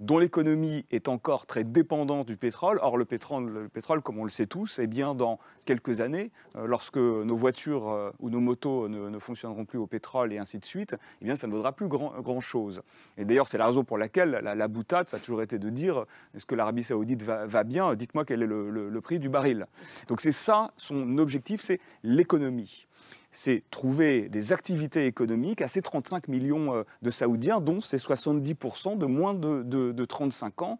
dont 0.00 0.18
l'économie 0.18 0.84
est 0.90 1.08
encore 1.08 1.46
très 1.46 1.64
dépendante 1.64 2.26
du 2.26 2.36
pétrole. 2.36 2.78
Or, 2.82 2.96
le 2.96 3.04
pétrole, 3.04 3.48
le 3.48 3.68
pétrole, 3.68 4.02
comme 4.02 4.18
on 4.18 4.24
le 4.24 4.30
sait 4.30 4.46
tous, 4.46 4.78
eh 4.78 4.86
bien, 4.86 5.14
dans 5.14 5.38
quelques 5.64 6.00
années, 6.00 6.30
euh, 6.56 6.66
lorsque 6.66 6.96
nos 6.96 7.36
voitures 7.36 7.88
euh, 7.88 8.10
ou 8.20 8.30
nos 8.30 8.40
motos 8.40 8.88
ne, 8.88 9.08
ne 9.08 9.18
fonctionneront 9.18 9.64
plus 9.64 9.78
au 9.78 9.86
pétrole 9.86 10.32
et 10.32 10.38
ainsi 10.38 10.58
de 10.58 10.64
suite, 10.64 10.96
eh 11.20 11.24
bien, 11.24 11.36
ça 11.36 11.46
ne 11.46 11.52
vaudra 11.52 11.72
plus 11.72 11.88
grand, 11.88 12.20
grand 12.20 12.40
chose. 12.40 12.82
Et 13.16 13.24
d'ailleurs, 13.24 13.48
c'est 13.48 13.58
la 13.58 13.66
raison 13.66 13.84
pour 13.84 13.98
laquelle 13.98 14.40
la, 14.42 14.68
boutade, 14.68 15.08
ça 15.08 15.16
a 15.16 15.20
toujours 15.20 15.42
été 15.42 15.58
de 15.58 15.70
dire 15.70 16.04
est-ce 16.34 16.46
que 16.46 16.54
l'Arabie 16.54 16.84
Saoudite 16.84 17.22
va, 17.22 17.64
bien? 17.64 17.94
Dites-moi 17.94 18.24
quel 18.24 18.42
est 18.42 18.46
le 18.46 19.00
prix 19.00 19.18
du 19.18 19.28
baril. 19.28 19.66
Donc, 20.08 20.20
c'est 20.20 20.32
ça 20.32 20.72
son 20.76 21.18
objectif, 21.18 21.60
c'est 21.60 21.80
l'économie 22.02 22.86
c'est 23.32 23.62
trouver 23.70 24.28
des 24.28 24.52
activités 24.52 25.06
économiques 25.06 25.60
à 25.60 25.68
ces 25.68 25.82
35 25.82 26.28
millions 26.28 26.74
euh, 26.74 26.82
de 27.02 27.10
Saoudiens, 27.10 27.60
dont 27.60 27.80
ces 27.80 27.98
70% 27.98 28.96
de 28.96 29.06
moins 29.06 29.34
de, 29.34 29.62
de- 29.62 29.92
de 29.92 30.04
35 30.04 30.62
ans. 30.62 30.78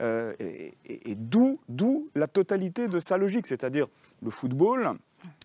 Euh, 0.00 0.32
et 0.38 1.14
d'où 1.16 1.58
la 2.14 2.26
totalité 2.28 2.88
de 2.88 3.00
sa 3.00 3.18
logique, 3.18 3.46
c'est-à-dire 3.46 3.88
le 4.22 4.30
football. 4.30 4.98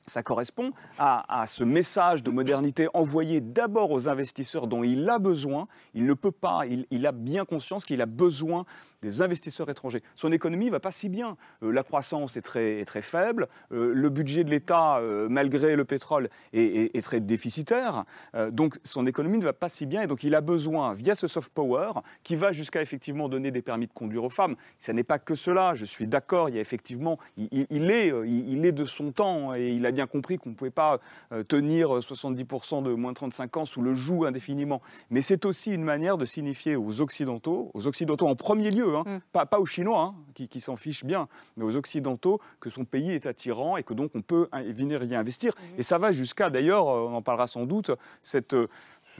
Ça 0.06 0.22
correspond 0.22 0.74
à, 1.00 1.46
ce 1.48 1.64
message 1.64 2.22
de 2.22 2.30
modernité 2.30 2.88
envoyé 2.94 3.42
d'abord 3.42 3.90
aux 3.92 4.10
investisseurs 4.10 4.68
dont 4.68 4.84
il 4.84 5.10
a 5.10 5.18
besoin. 5.18 5.68
Il 5.96 6.06
ne 6.06 6.14
peut 6.14 6.32
pas, 6.32 6.62
il 6.92 7.08
a 7.08 7.12
bien 7.12 7.46
conscience 7.46 7.86
qu'il 7.86 8.02
a 8.02 8.06
besoin 8.06 8.66
des 9.02 9.22
investisseurs 9.22 9.70
étrangers. 9.70 10.04
Son 10.16 10.32
économie 10.32 10.68
ne 10.68 10.72
va 10.72 10.80
pas 10.80 10.92
si 10.92 11.10
bien. 11.10 11.36
Euh, 11.64 11.72
la 11.72 11.84
croissance 11.84 12.38
est 12.38 12.42
très, 12.42 12.86
très 12.86 13.02
faible. 13.02 13.48
Euh, 13.72 13.94
le 13.94 14.10
budget 14.10 14.44
de 14.44 14.52
l'État, 14.52 15.00
euh, 15.00 15.28
malgré 15.30 15.76
le 15.76 15.86
pétrole, 15.86 16.30
est, 16.54 17.02
très 17.02 17.20
déficitaire. 17.20 18.04
Donc 18.52 18.78
son 18.84 19.08
économie 19.08 19.40
ne 19.40 19.44
va 19.44 19.54
pas 19.54 19.70
si 19.70 19.88
bien. 19.88 20.04
Et 20.04 20.08
donc 20.08 20.24
il 20.24 20.36
a 20.36 20.42
besoin, 20.42 20.94
via 20.94 21.16
ce 21.16 21.28
soft 21.28 21.52
power, 21.52 21.94
qui 22.24 22.36
va 22.36 22.52
jusqu'à 22.52 22.82
effectivement 22.82 23.28
donner 23.28 23.50
des 23.50 23.64
permis 23.64 23.88
de 23.88 23.92
conduire 23.94 24.24
aux 24.24 24.30
femmes. 24.30 24.56
Ce 24.80 24.92
n'est 24.92 25.04
pas 25.04 25.18
que 25.18 25.34
cela. 25.34 25.74
Je 25.74 25.86
suis 25.86 26.08
d'accord. 26.08 26.50
Il 26.50 26.56
y 26.56 26.58
a 26.60 26.62
effectivement, 26.62 27.18
il, 27.38 27.92
est, 27.92 28.14
il, 28.28 28.66
est 28.66 28.72
de 28.72 28.86
son 28.86 29.12
temps 29.12 29.56
et 29.56 29.70
il 29.72 29.86
a 29.88 29.92
bien 29.92 30.06
compris 30.06 30.38
qu'on 30.38 30.52
ne 30.52 30.56
pouvait 30.56 30.70
pas 30.70 31.00
tenir 31.48 31.90
70% 31.90 32.84
de 32.84 32.94
moins 32.94 33.12
de 33.12 33.16
35 33.16 33.58
ans 33.58 33.66
sous 33.66 33.82
le 33.82 33.96
joug 33.96 34.26
indéfiniment. 34.26 34.82
Mais 35.10 35.22
c'est 35.22 35.46
aussi 35.46 35.72
une 35.74 35.84
manière 35.84 36.18
de 36.18 36.26
signifier 36.26 36.76
aux 36.76 37.02
Occidentaux, 37.02 37.72
aux 37.74 37.88
Occidentaux 37.88 38.28
en 38.28 38.36
premier 38.36 38.70
lieu, 38.70 38.91
hein, 38.96 39.22
pas, 39.32 39.46
pas 39.46 39.60
aux 39.60 39.66
Chinois, 39.66 40.02
hein, 40.02 40.16
qui, 40.34 40.48
qui 40.48 40.62
s'en 40.62 40.76
fichent 40.76 41.04
bien, 41.06 41.28
mais 41.58 41.64
aux 41.66 41.76
Occidentaux, 41.76 42.40
que 42.60 42.70
son 42.70 42.86
pays 42.86 43.12
est 43.12 43.26
attirant 43.26 43.78
et 43.78 43.84
que 43.84 43.94
donc 43.94 44.12
on 44.16 44.22
peut 44.22 44.48
venir 44.74 45.04
y 45.04 45.16
investir. 45.16 45.54
Et 45.78 45.84
ça 45.84 45.98
va 45.98 46.12
jusqu'à, 46.12 46.50
d'ailleurs, 46.50 46.88
euh, 46.90 47.08
on 47.10 47.16
en 47.16 47.22
parlera 47.22 47.48
sans 47.48 47.66
doute, 47.66 47.92
cette, 48.24 48.54
euh, 48.54 48.68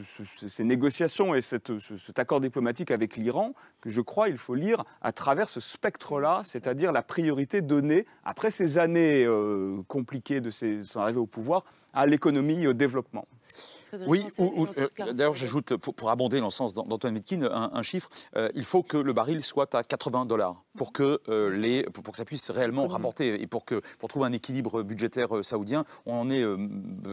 ce- 0.04 0.24
ce- 0.24 0.48
ces 0.48 0.64
négociations 0.64 1.36
et 1.36 1.42
cette- 1.42 1.78
cet 1.98 2.18
accord 2.20 2.40
diplomatique 2.40 2.92
avec 2.92 3.18
l'Iran, 3.18 3.54
que 3.82 3.90
je 3.90 4.00
crois 4.02 4.30
il 4.30 4.38
faut 4.38 4.56
lire 4.56 4.84
à 5.02 5.12
travers 5.12 5.50
ce 5.50 5.60
spectre-là, 5.60 6.42
c'est-à-dire 6.46 6.92
la 6.92 7.04
priorité 7.04 7.62
donnée, 7.62 8.06
après 8.24 8.52
ces 8.52 8.78
années 8.78 9.24
euh, 9.26 9.82
compliquées 9.88 10.40
de 10.42 10.50
ses- 10.50 10.84
son 10.84 11.00
arrivée 11.02 11.20
au 11.20 11.26
pouvoir, 11.26 11.64
à 11.94 12.06
l'économie 12.06 12.64
et 12.64 12.68
au 12.68 12.74
développement. 12.74 13.28
Oui, 14.08 14.26
ou- 14.40 14.64
ou, 14.64 14.68
euh, 14.78 15.14
d'ailleurs, 15.14 15.36
j'ajoute, 15.36 15.76
pour, 15.78 15.94
pour 15.94 16.10
abonder 16.10 16.40
dans 16.40 16.46
le 16.46 16.52
sens 16.52 16.74
d'An- 16.74 16.86
d'Antoine 16.86 17.14
Mitkin, 17.14 17.44
un, 17.44 17.72
un 17.74 17.82
chiffre, 17.84 18.10
euh, 18.36 18.50
il 18.56 18.64
faut 18.64 18.84
que 18.84 18.98
le 18.98 19.14
baril 19.14 19.44
soit 19.44 19.74
à 19.76 19.84
80 19.84 20.26
dollars 20.26 20.64
pour 20.78 20.92
que, 20.94 21.20
euh, 21.30 21.50
les, 21.50 21.84
pour, 21.84 22.04
pour 22.04 22.12
que 22.14 22.18
ça 22.18 22.26
puisse 22.26 22.50
réellement 22.52 22.88
rapporter 22.88 23.42
et 23.42 23.48
pour, 23.48 23.66
que, 23.66 23.82
pour 24.00 24.10
trouver 24.10 24.26
un 24.28 24.32
équilibre 24.34 24.84
budgétaire 24.84 25.30
saoudien, 25.44 25.86
on 26.06 26.16
en 26.20 26.30
est 26.30 26.44
euh, 26.44 26.58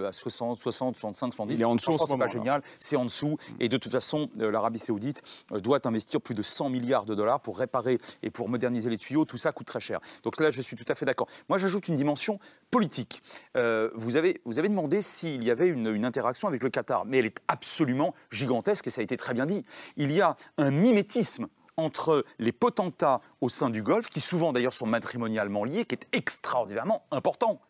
à 0.07 0.13
60, 0.13 0.59
60, 0.59 0.97
65, 0.97 1.33
70. 1.33 1.55
Il 1.55 1.61
est 1.61 1.65
en 1.65 1.75
dessous 1.75 1.93
ce 1.93 1.99
c'est 2.07 2.19
pas 2.19 2.27
génial, 2.39 2.63
c'est 2.81 2.97
en 2.97 3.05
dessous. 3.05 3.37
Et 3.61 3.69
de 3.69 3.77
toute 3.77 3.93
façon, 3.93 4.29
euh, 4.41 4.51
l'Arabie 4.51 4.79
saoudite 4.79 5.23
euh, 5.53 5.61
doit 5.61 5.81
investir 5.87 6.21
plus 6.21 6.35
de 6.35 6.43
100 6.43 6.69
milliards 6.71 7.05
de 7.05 7.15
dollars 7.15 7.41
pour 7.41 7.59
réparer 7.59 7.99
et 8.23 8.31
pour 8.31 8.49
moderniser 8.49 8.91
les 8.91 8.99
tuyaux. 8.99 9.25
Tout 9.25 9.39
ça 9.39 9.53
coûte 9.53 9.67
très 9.67 9.81
cher. 9.81 9.99
Donc 10.23 10.39
là, 10.41 10.51
je 10.51 10.61
suis 10.63 10.77
tout 10.77 10.85
à 10.89 10.95
fait 10.95 11.05
d'accord. 11.07 11.27
Moi, 11.49 11.59
j'ajoute 11.59 11.89
une 11.89 11.97
dimension 11.97 12.39
politique. 12.71 13.23
Euh, 13.57 13.91
vous, 13.95 14.17
avez, 14.17 14.41
vous 14.45 14.59
avez 14.59 14.69
demandé 14.69 15.03
s'il 15.03 15.43
y 15.45 15.51
avait 15.51 15.69
une, 15.69 15.87
une 15.89 16.05
interaction 16.05 16.49
avec 16.49 16.63
le 16.63 16.68
Qatar, 16.71 17.05
mais 17.07 17.19
elle 17.19 17.27
est 17.27 17.41
absolument 17.49 18.15
gigantesque 18.31 18.87
et 18.87 18.91
ça 18.91 19.01
a 19.01 19.05
été 19.05 19.17
très 19.17 19.35
bien 19.35 19.47
dit. 19.47 19.65
Il 19.97 20.13
y 20.13 20.21
a 20.21 20.37
un 20.57 20.71
mimétisme 20.71 21.49
entre 21.77 22.25
les 22.39 22.53
potentats 22.53 23.21
au 23.41 23.49
sein 23.49 23.71
du 23.71 23.83
Golfe, 23.83 24.11
qui 24.11 24.21
souvent 24.21 24.53
d'ailleurs 24.53 24.75
sont 24.75 24.87
matrimonialement 24.87 25.65
liés, 25.65 25.85
qui 25.85 25.95
est 25.95 26.09
extraordinairement 26.13 27.07
important. 27.13 27.61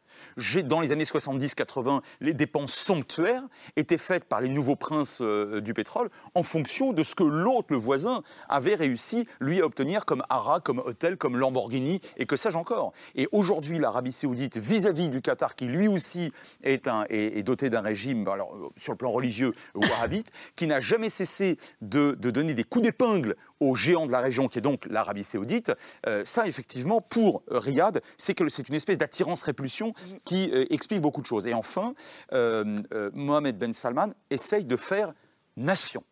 Dans 0.64 0.80
les 0.80 0.92
années 0.92 1.04
70-80, 1.04 2.00
les 2.20 2.34
dépenses 2.34 2.74
somptuaires 2.74 3.42
étaient 3.76 3.98
faites 3.98 4.24
par 4.24 4.40
les 4.40 4.48
nouveaux 4.48 4.76
princes 4.76 5.20
euh, 5.20 5.60
du 5.60 5.74
pétrole 5.74 6.10
en 6.34 6.42
fonction 6.42 6.92
de 6.92 7.02
ce 7.02 7.14
que 7.14 7.24
l'autre, 7.24 7.68
le 7.70 7.76
voisin, 7.76 8.22
avait 8.48 8.74
réussi, 8.74 9.26
lui, 9.40 9.60
à 9.60 9.66
obtenir 9.66 10.04
comme 10.04 10.22
Ara, 10.28 10.60
comme 10.60 10.78
hôtel, 10.78 11.16
comme 11.16 11.36
Lamborghini, 11.36 12.00
et 12.16 12.26
que 12.26 12.36
sais-je 12.36 12.56
encore. 12.56 12.92
Et 13.14 13.28
aujourd'hui, 13.32 13.78
l'Arabie 13.78 14.12
saoudite, 14.12 14.56
vis-à-vis 14.56 15.08
du 15.08 15.20
Qatar, 15.20 15.54
qui 15.54 15.66
lui 15.66 15.88
aussi 15.88 16.32
est 16.62 17.42
doté 17.42 17.70
d'un 17.70 17.80
régime, 17.80 18.26
alors, 18.28 18.54
euh, 18.54 18.68
sur 18.76 18.92
le 18.92 18.98
plan 18.98 19.10
religieux, 19.10 19.52
wahhabite, 19.74 20.30
qui 20.56 20.66
n'a 20.66 20.80
jamais 20.80 21.10
cessé 21.10 21.58
de, 21.80 22.16
de 22.18 22.30
donner 22.30 22.54
des 22.54 22.64
coups 22.64 22.84
d'épingle 22.84 23.36
aux 23.60 23.74
géants 23.74 24.06
de 24.06 24.12
la 24.12 24.20
région, 24.20 24.48
qui 24.48 24.58
est 24.58 24.62
donc 24.62 24.86
l'Arabie 24.86 25.24
saoudite, 25.24 25.72
euh, 26.06 26.24
ça, 26.24 26.46
effectivement, 26.46 27.00
pour 27.00 27.42
euh, 27.50 27.58
Riyad, 27.58 28.02
c'est 28.16 28.34
que 28.34 28.48
c'est 28.48 28.68
une 28.68 28.74
espèce 28.74 28.98
d'attirance-répulsion 28.98 29.94
qui 30.24 30.50
euh, 30.52 30.66
explique 30.70 31.00
beaucoup 31.00 31.20
de 31.20 31.26
choses. 31.26 31.46
Et 31.46 31.54
enfin, 31.54 31.94
euh, 32.32 32.80
euh, 32.92 33.10
Mohamed 33.14 33.58
Ben 33.58 33.72
Salman 33.72 34.08
essaye 34.30 34.64
de 34.64 34.76
faire 34.76 35.12
nation. 35.56 36.04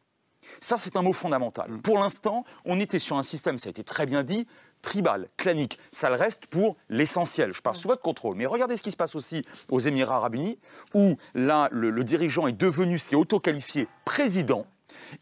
Ça, 0.61 0.77
c'est 0.77 0.97
un 0.97 1.03
mot 1.03 1.13
fondamental. 1.13 1.71
Pour 1.83 1.99
l'instant, 1.99 2.45
on 2.65 2.79
était 2.79 3.01
sur 3.01 3.17
un 3.17 3.25
système, 3.25 3.59
ça 3.59 3.69
a 3.69 3.71
été 3.71 3.83
très 3.83 4.07
bien 4.07 4.23
dit, 4.23 4.47
tribal, 4.81 5.29
clanique. 5.37 5.79
Ça 5.91 6.09
le 6.09 6.15
reste 6.15 6.47
pour 6.47 6.77
l'essentiel. 6.89 7.53
Je 7.53 7.61
parle 7.63 7.75
sous 7.75 7.89
votre 7.89 8.03
contrôle. 8.03 8.37
Mais 8.37 8.47
regardez 8.47 8.77
ce 8.77 8.83
qui 8.85 8.93
se 8.93 8.97
passe 8.97 9.17
aussi 9.17 9.43
aux 9.71 9.81
Émirats 9.81 10.17
arabes 10.17 10.37
unis, 10.37 10.59
où 10.95 11.17
là, 11.35 11.69
le, 11.73 11.91
le 11.91 12.05
dirigeant 12.05 12.47
est 12.47 12.53
devenu, 12.53 12.99
s'est 12.99 13.17
auto-qualifié 13.17 13.89
président 14.05 14.67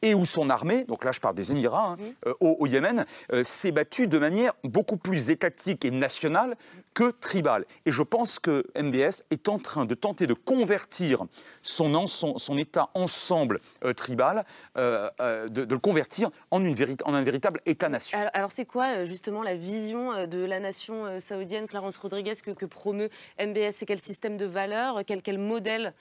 et 0.02 0.14
où 0.14 0.24
son 0.24 0.50
armée, 0.50 0.84
donc 0.84 1.04
là 1.04 1.12
je 1.12 1.20
parle 1.20 1.34
des 1.34 1.50
Émirats, 1.52 1.92
hein, 1.92 1.96
euh, 2.26 2.34
au, 2.40 2.56
au 2.60 2.66
Yémen, 2.66 3.04
euh, 3.32 3.44
s'est 3.44 3.72
battue 3.72 4.06
de 4.06 4.18
manière 4.18 4.52
beaucoup 4.64 4.96
plus 4.96 5.30
étatique 5.30 5.84
et 5.84 5.90
nationale 5.90 6.56
que 6.94 7.10
tribale. 7.10 7.64
Et 7.86 7.90
je 7.90 8.02
pense 8.02 8.38
que 8.38 8.64
MBS 8.76 9.22
est 9.30 9.48
en 9.48 9.58
train 9.58 9.84
de 9.84 9.94
tenter 9.94 10.26
de 10.26 10.34
convertir 10.34 11.24
son, 11.62 11.94
en- 11.94 12.06
son, 12.06 12.38
son 12.38 12.56
État 12.58 12.90
ensemble 12.94 13.60
euh, 13.84 13.92
tribal, 13.92 14.44
de, 14.76 15.48
de 15.48 15.74
le 15.74 15.78
convertir 15.80 16.30
en, 16.50 16.64
une 16.64 16.74
vérit- 16.74 16.96
en 17.04 17.14
un 17.14 17.22
véritable 17.22 17.60
État-nation. 17.66 18.16
Alors, 18.18 18.30
alors 18.34 18.50
c'est 18.52 18.64
quoi 18.66 19.04
justement 19.04 19.42
la 19.42 19.54
vision 19.56 20.26
de 20.26 20.44
la 20.44 20.60
nation 20.60 21.18
saoudienne, 21.20 21.66
Clarence 21.66 21.96
Rodriguez, 21.96 22.34
que, 22.42 22.50
que 22.50 22.66
promeut 22.66 23.08
MBS 23.40 23.72
C'est 23.72 23.86
quel 23.86 23.98
système 23.98 24.36
de 24.36 24.46
valeurs 24.46 25.00
quel, 25.06 25.22
quel 25.22 25.38
modèle 25.38 25.94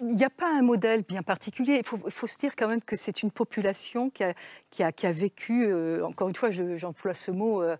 Il 0.00 0.06
n'y 0.16 0.24
a 0.24 0.30
pas 0.30 0.48
un 0.50 0.62
modèle 0.62 1.02
bien 1.02 1.22
particulier. 1.22 1.76
Il 1.78 1.84
faut, 2.10 2.26
se 2.26 2.36
dire 2.38 2.56
quand 2.56 2.66
même 2.68 2.82
que 2.82 2.96
c'est 2.96 3.22
une 3.22 3.30
population 3.30 4.10
qui 4.10 4.24
a, 4.24 4.34
qui 4.70 4.82
a, 4.82 4.90
qui 4.92 5.06
a 5.06 5.12
vécu, 5.12 5.66
euh, 5.66 6.04
encore 6.04 6.28
une 6.28 6.34
fois, 6.34 6.50
je- 6.50 6.76
j'emploie 6.76 7.14
ce 7.14 7.30
mot, 7.30 7.62
euh, 7.62 7.76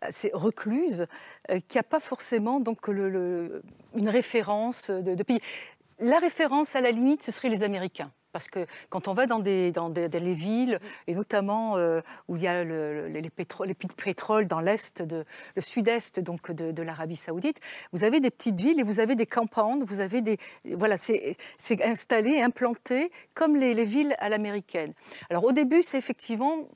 assez 0.00 0.30
recluse, 0.32 1.06
euh, 1.50 1.58
qui 1.68 1.76
n'a 1.76 1.82
pas 1.82 2.00
forcément 2.00 2.60
donc 2.60 2.88
une 2.88 3.60
référence 4.08 4.90
de, 4.90 5.14
de 5.14 5.22
pays. 5.22 5.40
La 5.98 6.18
référence, 6.18 6.74
à 6.76 6.80
la 6.80 6.90
limite, 6.90 7.22
ce 7.22 7.32
serait 7.32 7.48
les 7.50 7.62
Américains. 7.62 8.12
Parce 8.32 8.48
que 8.48 8.66
quand 8.90 9.08
on 9.08 9.14
va 9.14 9.26
dans 9.26 9.38
des, 9.38 9.72
villes, 10.34 10.80
et 11.06 11.14
notamment 11.14 11.76
euh, 11.76 12.00
où 12.28 12.36
il 12.36 12.42
y 12.42 12.46
a 12.46 12.62
le- 12.62 13.08
le- 13.08 13.20
les, 13.20 13.30
pétro- 13.30 13.64
de 13.88 13.92
pétrole 13.94 14.46
dans 14.46 14.60
l'est, 14.60 15.02
le 15.54 15.62
sud-est 15.62 16.20
de, 16.52 16.82
l'Arabie 16.82 17.16
Saoudite, 17.16 17.58
vous 17.92 18.04
avez 18.04 18.20
des 18.20 18.30
petites 18.30 18.60
villes 18.60 18.80
et 18.80 18.82
vous 18.82 19.00
avez 19.00 19.14
des 19.14 19.26
compounds, 19.26 19.84
vous 19.84 20.00
avez 20.00 20.20
des 20.20 20.36
voilà, 20.64 20.96
c'est 20.96 21.36
installé, 21.82 22.40
implanté 22.42 23.10
comme 23.34 23.56
les, 23.56 23.74
les 23.74 23.84
villes 23.84 24.14
à 24.18 24.28
l'américaine. 24.28 24.92
Alors 25.30 25.44
au 25.44 25.52
début, 25.52 25.82
c'est 25.82 25.98
effectivement 25.98 26.68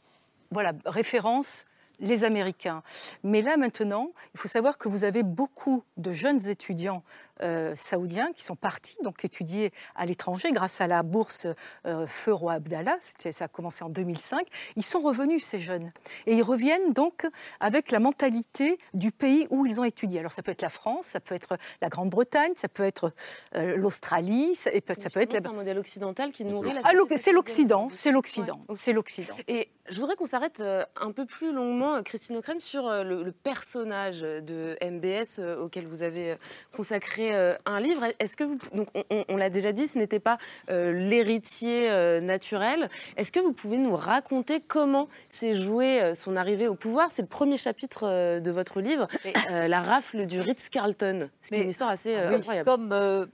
voilà 0.50 0.72
référence 0.86 1.64
les 2.02 2.24
Américains. 2.24 2.82
Mais 3.22 3.40
là 3.40 3.56
maintenant, 3.56 4.10
il 4.34 4.40
faut 4.40 4.48
savoir 4.48 4.76
que 4.76 4.88
vous 4.88 5.04
avez 5.04 5.22
beaucoup 5.22 5.82
de 5.96 6.12
jeunes 6.12 6.46
étudiants 6.48 7.02
euh, 7.42 7.74
saoudiens 7.74 8.30
qui 8.32 8.44
sont 8.44 8.54
partis 8.54 8.96
donc 9.02 9.24
étudier 9.24 9.72
à 9.96 10.04
l'étranger 10.06 10.52
grâce 10.52 10.80
à 10.80 10.86
la 10.86 11.02
bourse 11.02 11.46
euh, 11.86 12.06
Feu 12.06 12.32
Roi 12.32 12.52
Abdallah. 12.54 12.98
Ça 13.00 13.44
a 13.46 13.48
commencé 13.48 13.82
en 13.82 13.88
2005. 13.88 14.46
Ils 14.76 14.84
sont 14.84 15.00
revenus 15.00 15.42
ces 15.44 15.58
jeunes 15.58 15.90
et 16.26 16.34
ils 16.36 16.42
reviennent 16.42 16.92
donc 16.92 17.26
avec 17.58 17.90
la 17.90 17.98
mentalité 17.98 18.78
du 18.94 19.10
pays 19.10 19.46
où 19.50 19.66
ils 19.66 19.80
ont 19.80 19.84
étudié. 19.84 20.20
Alors 20.20 20.30
ça 20.30 20.42
peut 20.42 20.52
être 20.52 20.62
la 20.62 20.68
France, 20.68 21.06
ça 21.06 21.20
peut 21.20 21.34
être 21.34 21.56
la 21.80 21.88
Grande-Bretagne, 21.88 22.52
ça 22.54 22.68
peut 22.68 22.84
être 22.84 23.12
euh, 23.56 23.76
l'Australie, 23.76 24.54
ça, 24.54 24.70
et 24.72 24.80
peut- 24.80 24.94
ça 24.94 25.10
peut 25.10 25.20
être 25.20 25.32
la 25.42 25.50
un 25.50 25.52
modèle 25.52 25.78
occidental 25.78 26.30
qui 26.32 26.44
nourrit 26.44 26.72
la 26.74 26.80
Ah, 26.84 26.92
c'est 27.16 27.32
l'Occident, 27.32 27.88
c'est 27.90 28.10
l'Occident, 28.12 28.60
c'est 28.76 28.92
l'Occident. 28.92 29.34
Et 29.48 29.68
je 29.88 29.98
voudrais 30.00 30.14
qu'on 30.16 30.26
s'arrête 30.26 30.60
euh, 30.60 30.84
un 31.00 31.10
peu 31.12 31.26
plus 31.26 31.52
longuement, 31.52 31.91
euh, 31.94 32.02
Christine 32.02 32.36
O'Crane, 32.36 32.58
sur 32.58 32.86
euh, 32.86 33.02
le, 33.04 33.22
le 33.22 33.32
personnage 33.32 34.20
de 34.20 34.76
MBS 34.82 35.38
euh, 35.38 35.56
auquel 35.56 35.86
vous 35.86 36.02
avez 36.02 36.32
euh, 36.32 36.36
consacré 36.76 37.34
euh, 37.34 37.54
un 37.66 37.80
livre. 37.80 38.04
Est-ce 38.18 38.36
que 38.36 38.44
vous, 38.44 38.58
donc 38.74 38.88
on, 39.28 39.36
l'a 39.36 39.50
déjà 39.50 39.72
dit, 39.72 39.86
ce 39.86 39.98
n'était 39.98 40.20
pas 40.20 40.38
euh, 40.70 40.92
l'héritier 40.92 41.90
euh, 41.90 42.20
naturel. 42.20 42.88
Est-ce 43.16 43.32
que 43.32 43.40
vous 43.40 43.52
pouvez 43.52 43.76
nous 43.78 43.96
raconter 43.96 44.60
comment 44.60 45.08
s'est 45.28 45.54
jouée 45.54 46.00
euh, 46.02 46.14
son 46.14 46.36
arrivée 46.36 46.68
au 46.68 46.74
pouvoir? 46.74 47.10
C'est 47.10 47.22
le 47.22 47.28
premier 47.28 47.56
chapitre 47.56 48.04
euh, 48.06 48.40
de 48.40 48.50
votre 48.50 48.80
livre, 48.80 49.08
euh, 49.50 49.68
la 49.68 49.80
rafle 49.80 50.26
du 50.26 50.40
Ritz-Carlton. 50.40 51.28
C'est 51.40 51.60
une 51.62 51.68
histoire 51.70 51.90
assez 51.90 52.14
euh, 52.16 52.30
Oui, 52.30 52.34
incroyable. 52.36 52.68
Comme, 52.68 52.92
euh, 52.92 53.26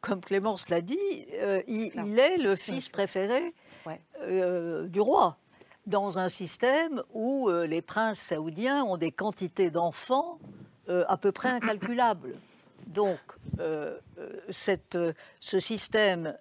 comme 0.00 0.20
Clémence 0.20 0.68
l'a 0.70 0.80
dit, 0.80 0.98
euh, 1.34 1.62
il, 1.66 1.90
il 1.94 2.18
est 2.18 2.36
le 2.36 2.54
fils 2.56 2.88
préféré 2.88 3.52
euh, 4.22 4.86
du 4.88 5.00
roi, 5.00 5.36
dans 5.86 6.18
un 6.18 6.28
système 6.28 7.02
où 7.14 7.48
euh, 7.48 7.66
les 7.66 7.80
princes 7.80 8.18
saoudiens 8.18 8.84
ont 8.84 8.96
des 8.96 9.12
quantités 9.12 9.70
d'enfants 9.70 10.38
euh, 10.88 11.04
à 11.08 11.16
peu 11.16 11.32
près 11.32 11.48
incalculables. 11.48 12.36
Donc, 12.86 13.18
euh, 13.60 13.98
ce 14.50 15.60
système 15.60 16.36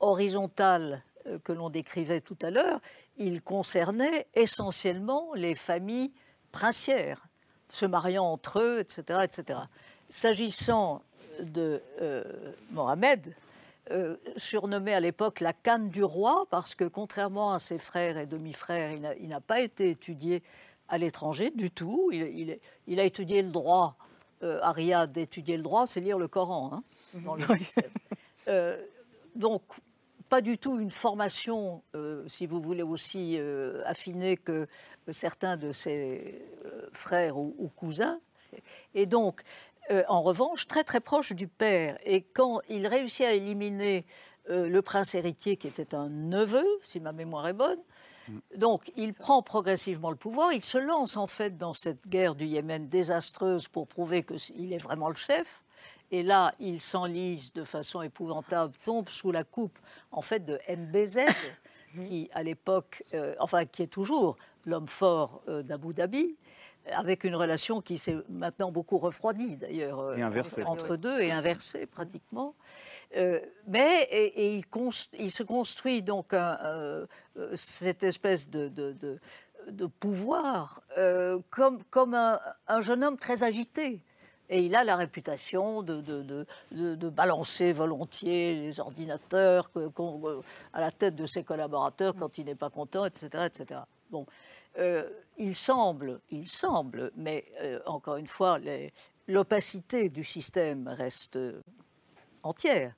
horizontal 0.00 1.02
que 1.44 1.52
l'on 1.52 1.70
décrivait 1.70 2.20
tout 2.20 2.36
à 2.42 2.50
l'heure, 2.50 2.80
il 3.16 3.42
concernait 3.42 4.26
essentiellement 4.34 5.34
les 5.34 5.54
familles 5.54 6.12
princières, 6.52 7.26
se 7.68 7.84
mariant 7.84 8.24
entre 8.24 8.60
eux, 8.60 8.80
etc. 8.80 9.20
etc. 9.24 9.60
S'agissant 10.08 11.02
de 11.40 11.82
Mohamed, 12.70 13.34
euh, 13.90 14.16
surnommé 14.36 14.92
à 14.94 15.00
l'époque 15.00 15.40
la 15.40 15.52
canne 15.52 15.88
du 15.90 16.02
roi, 16.04 16.46
parce 16.50 16.74
que 16.74 16.84
contrairement 16.84 17.52
à 17.52 17.58
ses 17.58 17.78
frères 17.78 18.18
et 18.18 18.26
demi-frères, 18.26 18.92
il 19.20 19.28
n'a- 19.28 19.40
pas 19.40 19.60
été 19.60 19.90
étudié 19.90 20.42
à 20.88 20.98
l'étranger 20.98 21.50
du 21.50 21.70
tout. 21.70 22.10
Il, 22.12 22.22
il- 22.22 22.58
il 22.86 23.00
a 23.00 23.04
étudié 23.04 23.42
le 23.42 23.50
droit. 23.50 23.96
Euh, 24.44 24.60
à 24.62 24.70
Riyad, 24.70 25.16
étudier 25.18 25.56
le 25.56 25.64
droit, 25.64 25.86
c'est 25.88 26.00
lire 26.00 26.16
le 26.18 26.28
Coran. 26.28 26.70
hein, 26.72 26.82
dans 27.24 27.34
le 27.54 27.58
système. 27.58 27.90
Euh, 28.46 28.76
donc, 29.34 29.62
pas 30.28 30.40
du 30.40 30.58
tout 30.58 30.78
une 30.78 30.90
formation, 30.92 31.82
euh, 31.96 32.22
si 32.28 32.46
vous 32.46 32.60
voulez, 32.60 32.82
aussi 32.84 33.36
affinée 33.84 34.36
que 34.36 34.66
certains 35.10 35.56
de 35.56 35.72
ses 35.72 36.40
frères 36.92 37.36
ou, 37.38 37.54
ou 37.58 37.68
cousins. 37.68 38.20
Et 38.94 39.06
donc, 39.06 39.42
euh, 39.90 40.02
en 40.08 40.22
revanche, 40.22 40.66
très 40.66 40.84
très 40.84 41.00
proche 41.00 41.32
du 41.32 41.48
père. 41.48 41.96
Et 42.04 42.22
quand 42.22 42.60
il 42.68 42.86
réussit 42.86 43.24
à 43.24 43.32
éliminer 43.32 44.06
euh, 44.50 44.68
le 44.68 44.82
prince 44.82 45.14
héritier, 45.14 45.56
qui 45.56 45.66
était 45.66 45.94
un 45.94 46.08
neveu, 46.08 46.64
si 46.80 47.00
ma 47.00 47.12
mémoire 47.12 47.46
est 47.48 47.54
bonne, 47.54 47.78
donc, 48.56 48.92
il 48.96 49.14
prend 49.14 49.42
progressivement 49.42 50.10
le 50.10 50.16
pouvoir. 50.16 50.52
Il 50.52 50.62
se 50.62 50.78
lance 50.78 51.16
en 51.16 51.26
fait 51.26 51.56
dans 51.56 51.74
cette 51.74 52.06
guerre 52.06 52.34
du 52.34 52.44
Yémen 52.44 52.88
désastreuse 52.88 53.68
pour 53.68 53.86
prouver 53.86 54.22
qu'il 54.22 54.72
est 54.72 54.78
vraiment 54.78 55.08
le 55.08 55.16
chef. 55.16 55.62
Et 56.10 56.22
là, 56.22 56.54
il 56.58 56.80
s'enlise 56.80 57.52
de 57.52 57.64
façon 57.64 58.02
épouvantable, 58.02 58.74
tombe 58.82 59.08
sous 59.08 59.30
la 59.30 59.44
coupe 59.44 59.78
en 60.10 60.22
fait 60.22 60.44
de 60.44 60.58
MBZ, 60.68 61.18
qui 62.06 62.30
à 62.32 62.42
l'époque, 62.42 63.02
euh, 63.14 63.34
enfin 63.40 63.66
qui 63.66 63.82
est 63.82 63.88
toujours 63.88 64.36
l'homme 64.64 64.88
fort 64.88 65.42
euh, 65.48 65.62
d'Abu 65.62 65.92
Dhabi, 65.92 66.36
avec 66.92 67.24
une 67.24 67.34
relation 67.36 67.80
qui 67.80 67.98
s'est 67.98 68.16
maintenant 68.28 68.70
beaucoup 68.70 68.98
refroidie 68.98 69.56
d'ailleurs 69.56 70.00
euh, 70.00 70.16
Et 70.16 70.22
inversée. 70.22 70.62
entre 70.64 70.96
deux 70.96 71.20
et 71.20 71.30
inversée 71.32 71.86
pratiquement. 71.86 72.54
Euh, 73.16 73.40
mais 73.66 74.02
et, 74.10 74.46
et 74.54 74.54
il, 75.18 75.30
se 75.30 75.42
construit 75.42 76.02
donc 76.02 76.34
un, 76.34 76.58
euh, 76.64 77.06
cette 77.54 78.02
espèce 78.02 78.50
de, 78.50 78.68
de- 78.68 78.92
de- 78.92 79.18
de 79.70 79.86
pouvoir 79.86 80.80
euh, 80.96 81.38
comme, 81.50 81.82
comme 81.90 82.14
un, 82.14 82.38
un 82.68 82.80
jeune 82.80 83.02
homme 83.04 83.16
très 83.16 83.42
agité. 83.42 84.00
Et 84.50 84.62
il 84.62 84.74
a 84.74 84.82
la 84.82 84.96
réputation 84.96 85.82
de, 85.82 86.00
de- 86.00 86.22
de- 86.22 86.46
de- 86.72 86.94
de 86.94 87.08
balancer 87.10 87.72
volontiers 87.72 88.54
les 88.54 88.80
ordinateurs 88.80 89.70
que- 89.72 89.90
à 90.72 90.80
la 90.80 90.90
tête 90.90 91.16
de 91.16 91.26
ses 91.26 91.44
collaborateurs 91.44 92.14
quand 92.14 92.38
il 92.38 92.46
n'est 92.46 92.54
pas 92.54 92.70
content, 92.70 93.04
etc. 93.04 93.28
etc. 93.46 93.80
Bon, 94.10 94.24
euh, 94.78 95.06
il 95.38 95.54
semble, 95.54 96.20
il 96.30 96.48
semble, 96.48 97.12
mais 97.16 97.44
euh, 97.60 97.80
encore 97.86 98.16
une 98.16 98.26
fois, 98.26 98.58
l'opacité 99.28 100.08
du 100.08 100.24
système 100.24 100.88
reste 100.88 101.38
entière. 102.42 102.94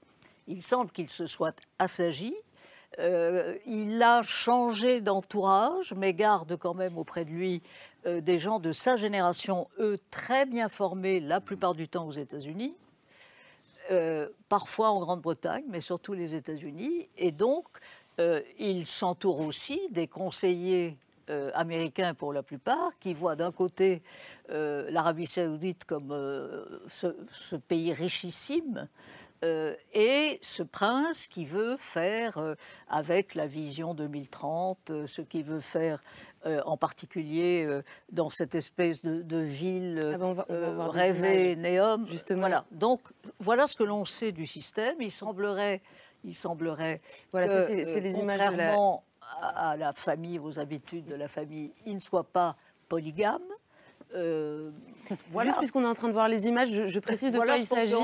Il 0.46 0.62
semble 0.62 0.90
qu'il 0.90 1.09
se 1.09 1.26
soit 1.26 1.57
assagi. 1.79 2.35
Euh, 2.98 3.57
il 3.66 4.03
a 4.03 4.22
changé 4.22 5.00
d'entourage, 5.00 5.92
mais 5.94 6.12
garde 6.12 6.57
quand 6.57 6.74
même 6.74 6.98
auprès 6.98 7.24
de 7.24 7.31
lui 7.31 7.62
euh, 8.07 8.20
des 8.20 8.38
gens 8.38 8.59
de 8.59 8.72
sa 8.72 8.96
génération, 8.96 9.68
eux 9.79 9.98
très 10.11 10.44
bien 10.46 10.68
formés, 10.68 11.20
la 11.20 11.40
plupart 11.40 11.74
du 11.74 11.88
temps 11.88 12.07
aux 12.07 12.12
États-Unis, 12.12 12.74
parfois 14.48 14.90
en 14.90 15.00
Grande-Bretagne, 15.00 15.64
mais 15.68 15.81
surtout 15.81 16.12
les 16.12 16.37
États-Unis. 16.37 17.09
Et 17.18 17.33
donc, 17.33 17.66
il 18.61 18.87
s'entoure 18.87 19.40
aussi 19.40 19.81
des 19.90 20.07
conseillers 20.07 20.96
euh, 21.31 21.51
américains 21.55 22.12
pour 22.14 22.33
la 22.33 22.43
plupart, 22.43 22.93
qui 22.99 23.14
voient 23.14 23.37
d'un 23.37 23.53
côté 23.53 24.03
euh, 24.51 24.90
l'Arabie 24.90 25.27
saoudite 25.27 25.85
comme 25.85 26.11
euh, 26.12 26.64
ce, 26.88 27.16
ce 27.33 27.57
pays 27.57 27.93
richissime, 27.95 28.88
et 29.95 30.38
ce 30.43 30.62
prince 30.62 31.27
qui 31.27 31.47
veut 31.47 31.79
faire, 31.79 32.38
avec 32.88 33.35
la 33.35 33.47
vision 33.47 33.95
2030, 33.95 34.90
euh, 34.90 35.07
ce 35.07 35.23
qu'il 35.23 35.45
veut 35.45 35.61
faire 35.61 36.03
euh, 36.45 36.61
en 36.66 36.77
particulier 36.77 37.64
euh, 37.66 37.83
dans 38.12 38.29
cette 38.29 38.55
espèce 38.55 39.03
de, 39.03 39.23
de 39.23 39.38
ville 39.38 40.11
Ah 40.14 40.19
ben, 40.19 40.27
on 40.27 40.33
va- 40.35 40.45
on 40.51 40.75
va 40.75 40.85
euh, 40.85 40.88
rêvée. 40.88 41.57
Néum. 41.57 42.07
Justement. 42.07 42.40
Voilà. 42.40 42.66
Donc, 42.71 43.01
voilà 43.38 43.66
ce 43.66 43.77
que 43.77 43.85
l'on 43.85 44.05
sait 44.05 44.33
du 44.33 44.47
système. 44.47 44.97
Il 45.01 45.11
semblerait, 45.11 45.81
il 46.23 46.35
semblerait 46.35 47.01
Voilà, 47.33 47.49
c'est- 47.66 47.75
les 48.01 48.19
images 48.19 48.38
contrairement 48.40 49.05
à, 49.40 49.77
la 49.77 49.93
famille, 49.93 50.38
aux 50.38 50.59
habitudes 50.59 51.07
de 51.07 51.14
la 51.14 51.29
famille, 51.29 51.73
il 51.87 51.95
ne 51.95 52.01
soit 52.01 52.25
pas 52.25 52.57
polygame. 52.88 53.43
Euh, 54.14 54.71
voilà. 55.33 55.49
Juste 55.51 55.59
puisqu'on 55.59 55.85
est 55.85 55.88
en 55.88 55.94
train 55.94 56.09
de 56.09 56.12
voir 56.12 56.29
les 56.29 56.46
images, 56.46 56.70
je, 56.70 56.87
je 56.87 56.99
précise 57.01 57.31
de 57.33 57.37
Voilà 57.37 57.55
quoi 57.55 57.62
il 57.62 57.66
s'agit. 57.66 57.94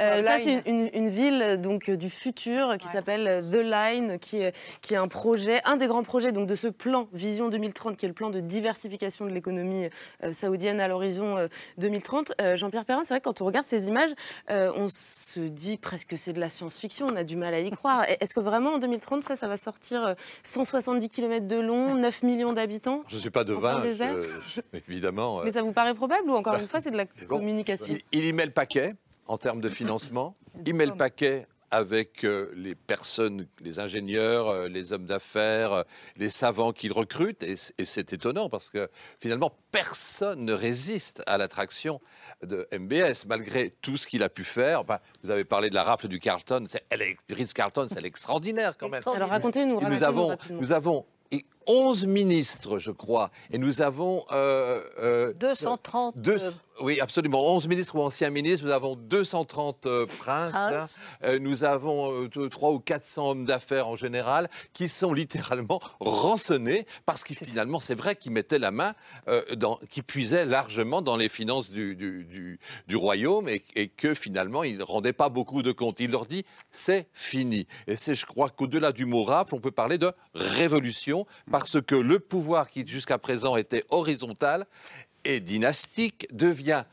Euh, 0.00 0.22
ça, 0.22 0.36
Line. 0.38 0.62
c'est 0.64 0.70
une, 0.70 0.90
une 0.94 1.08
ville 1.08 1.40
euh, 1.42 1.56
donc 1.56 1.88
euh, 1.88 1.96
du 1.96 2.10
futur 2.10 2.76
qui 2.78 2.88
s'appelle 2.88 3.42
The 3.50 3.56
Line, 3.62 4.18
qui 4.18 4.38
est, 4.42 4.54
qui 4.80 4.94
est 4.94 4.98
un 4.98 5.08
projet, 5.08 5.60
un 5.64 5.76
des 5.76 5.86
grands 5.86 6.02
projets 6.02 6.32
donc 6.32 6.46
de 6.46 6.54
ce 6.54 6.68
plan 6.68 7.08
Vision 7.12 7.48
2030, 7.48 7.96
qui 7.96 8.06
est 8.06 8.08
le 8.08 8.14
plan 8.14 8.30
de 8.30 8.40
diversification 8.40 9.24
de 9.26 9.30
l'économie 9.30 9.88
euh, 10.24 10.32
saoudienne 10.32 10.80
à 10.80 10.88
l'horizon 10.88 11.36
euh, 11.36 11.48
2030. 11.78 12.32
Euh, 12.40 12.56
Jean-Pierre 12.56 12.84
Perrin, 12.84 13.02
c'est 13.04 13.14
vrai 13.14 13.20
que 13.20 13.24
quand 13.24 13.40
on 13.40 13.44
regarde 13.46 13.66
ces 13.66 13.88
images, 13.88 14.10
euh, 14.50 14.72
on 14.76 14.88
se 14.88 15.40
dit 15.40 15.76
presque 15.76 16.08
que 16.08 16.16
c'est 16.16 16.32
de 16.32 16.40
la 16.40 16.48
science-fiction. 16.48 17.06
On 17.12 17.16
a 17.16 17.24
du 17.24 17.36
mal 17.36 17.52
à 17.54 17.60
y 17.60 17.70
croire. 17.70 18.04
Est-ce 18.20 18.34
que 18.34 18.40
vraiment 18.40 18.74
en 18.74 18.78
2030, 18.78 19.22
ça, 19.22 19.36
ça 19.36 19.48
va 19.48 19.56
sortir 19.56 20.04
euh, 20.06 20.14
170 20.42 21.08
km 21.08 21.46
de 21.46 21.56
long, 21.56 21.94
9 21.96 22.22
millions 22.22 22.52
d'habitants? 22.52 23.02
Je 23.08 23.16
ne 23.16 23.20
suis 23.20 23.30
pas 23.30 23.44
devin, 23.44 23.82
je- 23.84 24.28
je- 24.48 24.78
évidemment. 24.88 25.42
Mais 25.44 25.50
ça 25.50 25.62
vous 25.62 25.72
paraît 25.72 25.94
probable 25.94 26.30
ou 26.30 26.34
encore 26.34 26.45
une 26.54 26.68
fois, 26.68 26.80
c'est 26.80 26.90
de 26.90 26.96
la 26.96 27.04
Bon, 27.04 27.38
communication 27.38 27.86
il, 28.12 28.20
il 28.20 28.24
y 28.24 28.32
met 28.32 28.46
le 28.46 28.52
paquet 28.52 28.94
en 29.26 29.38
termes 29.38 29.60
de 29.60 29.68
financement. 29.68 30.36
Il 30.64 30.74
met 30.74 30.86
le 30.86 30.94
paquet 30.94 31.46
avec 31.70 32.24
euh, 32.24 32.50
les 32.54 32.74
personnes, 32.74 33.46
les 33.60 33.78
ingénieurs, 33.80 34.48
euh, 34.48 34.68
les 34.68 34.92
hommes 34.92 35.06
d'affaires, 35.06 35.72
euh, 35.72 35.82
les 36.16 36.30
savants 36.30 36.72
qu'il 36.72 36.92
recrute. 36.92 37.42
Et, 37.42 37.56
c'est 37.56 38.12
étonnant 38.12 38.48
parce 38.48 38.70
que 38.70 38.88
finalement, 39.20 39.52
personne 39.72 40.44
ne 40.44 40.52
résiste 40.52 41.22
à 41.26 41.38
l'attraction 41.38 42.00
de 42.42 42.66
MBS, 42.72 43.26
malgré 43.26 43.70
tout 43.82 43.96
ce 43.96 44.06
qu'il 44.06 44.22
a 44.22 44.28
pu 44.28 44.44
faire. 44.44 44.80
Enfin, 44.80 44.98
vous 45.22 45.30
avez 45.30 45.44
parlé 45.44 45.68
de 45.70 45.74
la 45.74 45.82
rafle 45.82 46.08
du 46.08 46.20
Carlton, 46.20 46.64
c'est, 46.68 46.84
elle 46.90 47.02
est, 47.02 47.16
du 47.28 47.34
Ritz-Carlton, 47.34 47.88
c'est 47.90 48.04
extraordinaire 48.04 48.76
quand 48.78 48.88
même. 48.88 49.02
Alors 49.06 49.28
racontez-nous, 49.28 49.80
Et 49.80 49.84
nous 49.84 49.90
racontez-nous 49.90 50.04
avons, 50.04 50.28
rapidement. 50.28 50.60
nous 50.60 50.72
avons 50.72 51.04
11 51.66 52.06
ministres, 52.06 52.78
je 52.78 52.92
crois, 52.92 53.30
et 53.50 53.58
nous 53.58 53.82
avons 53.82 54.24
euh, 54.30 54.82
euh, 55.00 55.32
230, 55.34 56.16
deux- 56.16 56.32
euh, 56.40 56.50
oui, 56.80 57.00
absolument. 57.00 57.42
11 57.54 57.68
ministres 57.68 57.96
ou 57.96 58.02
anciens 58.02 58.30
ministres. 58.30 58.66
Nous 58.66 58.72
avons 58.72 58.96
230 58.96 59.86
euh, 59.86 60.06
princes. 60.06 60.52
Princes. 60.52 61.02
Euh, 61.24 61.38
nous 61.38 61.64
avons 61.64 62.28
3 62.28 62.70
ou 62.72 62.78
400 62.80 63.30
hommes 63.30 63.44
d'affaires 63.44 63.88
en 63.88 63.96
général 63.96 64.48
qui 64.72 64.88
sont 64.88 65.12
littéralement 65.12 65.80
rançonnés 66.00 66.86
parce 67.06 67.24
que 67.24 67.34
finalement, 67.34 67.80
c'est 67.80 67.94
vrai 67.94 68.16
qu'ils 68.16 68.32
mettaient 68.32 68.58
la 68.58 68.70
main, 68.70 68.94
euh, 69.28 69.42
dans, 69.56 69.78
qui 69.90 70.02
puisaient 70.02 70.44
largement 70.44 71.02
dans 71.02 71.16
les 71.16 71.28
finances 71.28 71.70
du, 71.70 71.96
du- 71.96 72.24
du- 72.24 72.58
du 72.86 72.96
royaume 72.96 73.48
et, 73.48 73.62
et 73.74 73.88
que 73.88 74.14
finalement, 74.14 74.62
ils 74.64 74.78
ne 74.78 74.82
rendaient 74.84 75.12
pas 75.12 75.28
beaucoup 75.28 75.62
de 75.62 75.72
comptes. 75.72 76.00
Il 76.00 76.10
leur 76.10 76.26
dit, 76.26 76.44
c'est 76.70 77.08
fini. 77.12 77.66
Et 77.86 77.96
c'est, 77.96 78.14
je 78.14 78.26
crois 78.26 78.50
qu'au-delà 78.50 78.92
du 78.92 79.04
mot 79.06 79.24
rafle, 79.24 79.54
on 79.54 79.60
peut 79.60 79.70
parler 79.70 79.98
de 79.98 80.12
révolution 80.34 81.26
parce 81.50 81.80
que 81.80 81.94
le 81.94 82.18
pouvoir 82.18 82.70
qui 82.70 82.86
jusqu'à 82.86 83.18
présent 83.18 83.56
était 83.56 83.84
horizontal 83.90 84.66
et 85.26 85.40
dynastique 85.40 86.26
devient 86.32 86.84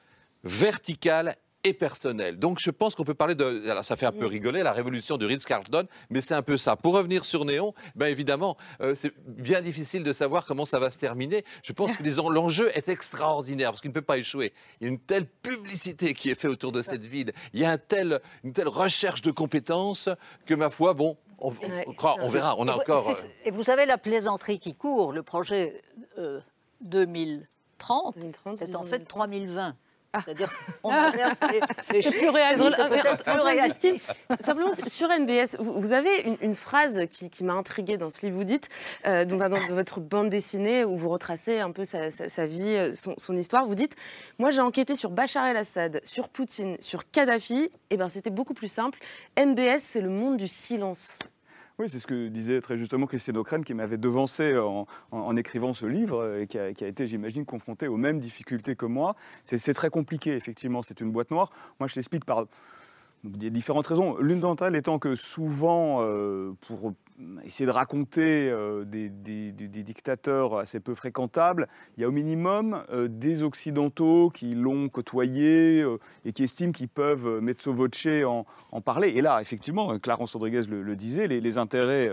vertical 0.44 1.36
et 1.66 1.74
personnel. 1.74 2.38
Donc 2.38 2.58
je 2.60 2.70
pense 2.72 2.94
qu'on 2.94 3.06
peut 3.06 3.14
parler 3.14 3.36
de... 3.36 3.70
Alors 3.70 3.86
ça 3.86 3.96
fait 3.96 4.06
un 4.06 4.12
peu 4.12 4.26
rigoler, 4.26 4.64
la 4.64 4.74
révolution 4.74 5.16
du 5.18 5.26
Ritz-Carlton, 5.26 5.88
mais 6.10 6.20
c'est 6.20 6.34
un 6.34 6.42
peu 6.42 6.58
ça. 6.58 6.76
Pour 6.76 6.94
revenir 6.94 7.24
sur 7.24 7.46
Néon, 7.46 7.74
ben 7.96 8.08
évidemment, 8.08 8.58
euh, 8.82 8.96
c'est 8.98 9.14
bien 9.26 9.62
difficile 9.62 10.04
de 10.04 10.12
savoir 10.12 10.46
comment 10.46 10.66
ça 10.66 10.78
va 10.80 10.90
se 10.90 10.98
terminer. 10.98 11.46
Je 11.64 11.72
pense 11.72 11.96
que 11.96 12.04
l'enjeu 12.04 12.70
est 12.78 12.90
extraordinaire, 12.90 13.70
parce 13.72 13.80
qu'il 13.80 13.92
ne 13.92 13.94
peut 13.94 14.02
pas 14.02 14.18
échouer. 14.18 14.52
Il 14.82 14.84
y 14.84 14.88
a 14.88 14.90
une 14.90 15.00
telle 15.00 15.26
publicité 15.26 16.14
qui 16.14 16.30
est 16.30 16.36
faite 16.36 16.52
autour 16.52 16.74
de 16.74 16.82
cette 16.82 17.06
ville. 17.06 17.32
Il 17.54 17.62
y 17.62 17.66
a 17.66 17.72
un 17.72 17.78
tel, 17.78 18.20
une 18.44 18.52
telle 18.52 18.68
recherche 18.68 19.22
de 19.22 19.32
compétences 19.32 20.10
que, 20.46 20.54
ma 20.56 20.70
foi, 20.70 20.94
bon, 20.94 21.16
on, 21.40 21.52
on- 21.52 21.54
on 21.88 21.94
croit- 21.94 22.18
on 22.20 22.28
verra. 22.28 22.56
On 22.58 22.68
a 22.68 22.74
encore... 22.76 23.10
euh, 23.10 23.14
Et 23.46 23.52
vous 23.52 23.70
avez 23.70 23.86
la 23.86 23.98
plaisanterie 23.98 24.60
qui 24.60 24.76
court, 24.76 25.14
le 25.14 25.24
projet 25.24 25.82
euh, 26.18 26.42
2030, 28.12 28.58
c'est 28.58 28.76
en 28.76 28.84
fait 28.84 29.00
3020. 29.00 29.76
C'est-à-dire 30.26 30.48
qu'on 30.84 30.92
inverse 30.92 31.40
les, 31.52 31.60
les 31.92 32.02
C'est 32.04 32.12
c'est 33.18 33.24
plus 33.24 33.34
réaliste. 33.42 33.88
Simplement 34.42 34.70
sur 34.86 35.10
NBS, 35.10 35.56
vous, 35.58 35.82
vous 35.82 35.92
avez 35.92 36.16
une, 36.26 36.38
une 36.42 36.54
phrase 36.54 37.02
qui, 37.10 37.32
qui 37.32 37.44
m'a 37.44 37.54
intriguée 37.54 37.98
dans 37.98 38.12
ce 38.12 38.24
livre. 38.24 38.38
Vous 38.38 38.44
dites, 38.44 38.70
euh, 39.08 39.26
donc, 39.26 39.40
dans 39.40 39.58
votre 39.74 40.02
bande 40.02 40.30
dessinée 40.30 40.86
où 40.86 40.96
vous 40.98 41.10
retracez 41.10 41.62
un 41.62 41.72
peu 41.72 41.84
sa, 41.84 42.12
sa- 42.12 42.30
sa 42.30 42.46
vie, 42.46 42.76
euh, 42.76 42.94
son, 42.94 43.16
son 43.18 43.36
histoire, 43.36 43.66
vous 43.66 43.74
dites 43.74 43.96
Moi 44.38 44.52
j'ai 44.52 44.62
enquêté 44.62 44.94
sur 44.94 45.10
Bachar 45.10 45.48
el-Assad, 45.48 46.00
sur 46.04 46.30
Poutine, 46.30 46.78
sur 46.80 47.10
Kadhafi. 47.10 47.72
Et 47.90 47.98
ben 47.98 48.08
c'était 48.08 48.30
beaucoup 48.30 48.54
plus 48.54 48.72
simple. 48.72 49.00
MBS, 49.36 49.80
c'est 49.80 50.02
le 50.02 50.10
monde 50.10 50.38
du 50.38 50.48
silence. 50.48 51.18
Oui, 51.80 51.90
c'est 51.90 51.98
ce 51.98 52.06
que 52.06 52.28
disait 52.28 52.62
très 52.62 52.78
justement 52.78 53.08
Christiane 53.08 53.38
Ockrent, 53.38 53.64
qui 53.64 53.74
m'avait 53.74 53.98
devancé 53.98 54.56
en, 55.12 55.36
écrivant 55.36 55.74
ce 55.74 55.88
livre 55.88 56.22
euh, 56.22 56.42
et 56.42 56.48
qui 56.48 56.60
a, 56.60 56.88
été, 56.88 57.08
j'imagine, 57.08 57.46
confronté 57.46 57.88
aux 57.88 57.98
mêmes 57.98 58.20
difficultés 58.20 58.76
que 58.76 58.86
moi. 58.86 59.16
C'est 59.44 59.74
très 59.74 59.90
compliqué, 59.90 60.36
effectivement, 60.36 60.84
c'est 60.84 61.02
une 61.02 61.12
boîte 61.12 61.32
noire. 61.32 61.52
Moi, 61.80 61.88
je 61.88 61.96
l'explique 61.96 62.26
par 62.26 62.46
différentes 63.24 63.88
raisons. 63.88 64.18
L'une 64.20 64.40
d'entre 64.40 64.64
elles 64.64 64.76
étant 64.76 65.00
que 65.00 65.16
souvent, 65.16 66.02
euh, 66.02 66.54
pour 66.68 66.94
essayer 67.44 67.66
de 67.66 67.72
raconter 67.72 68.50
euh, 68.50 68.86
des, 68.86 69.10
dictateurs 69.84 70.58
assez 70.58 70.80
peu 70.80 70.96
fréquentables, 70.96 71.68
il 71.98 72.02
y 72.02 72.04
a 72.04 72.08
au 72.08 72.12
minimum 72.12 72.84
euh, 72.92 73.08
des 73.08 73.44
Occidentaux 73.44 74.30
qui 74.30 74.56
l'ont 74.56 74.90
côtoyé 74.90 75.82
euh, 75.82 75.98
et 76.26 76.34
qui 76.34 76.44
estiment 76.44 76.72
qu'ils 76.72 76.90
peuvent 76.90 77.40
mettre 77.42 77.72
voce 77.72 78.08
en, 78.26 78.82
parler. 78.82 79.10
Et 79.10 79.22
là, 79.22 79.42
effectivement, 79.42 80.00
Clarence 80.00 80.34
Rodriguez 80.34 80.64
le, 80.68 80.96
disait, 80.96 81.28
les, 81.28 81.58
intérêts 81.58 82.12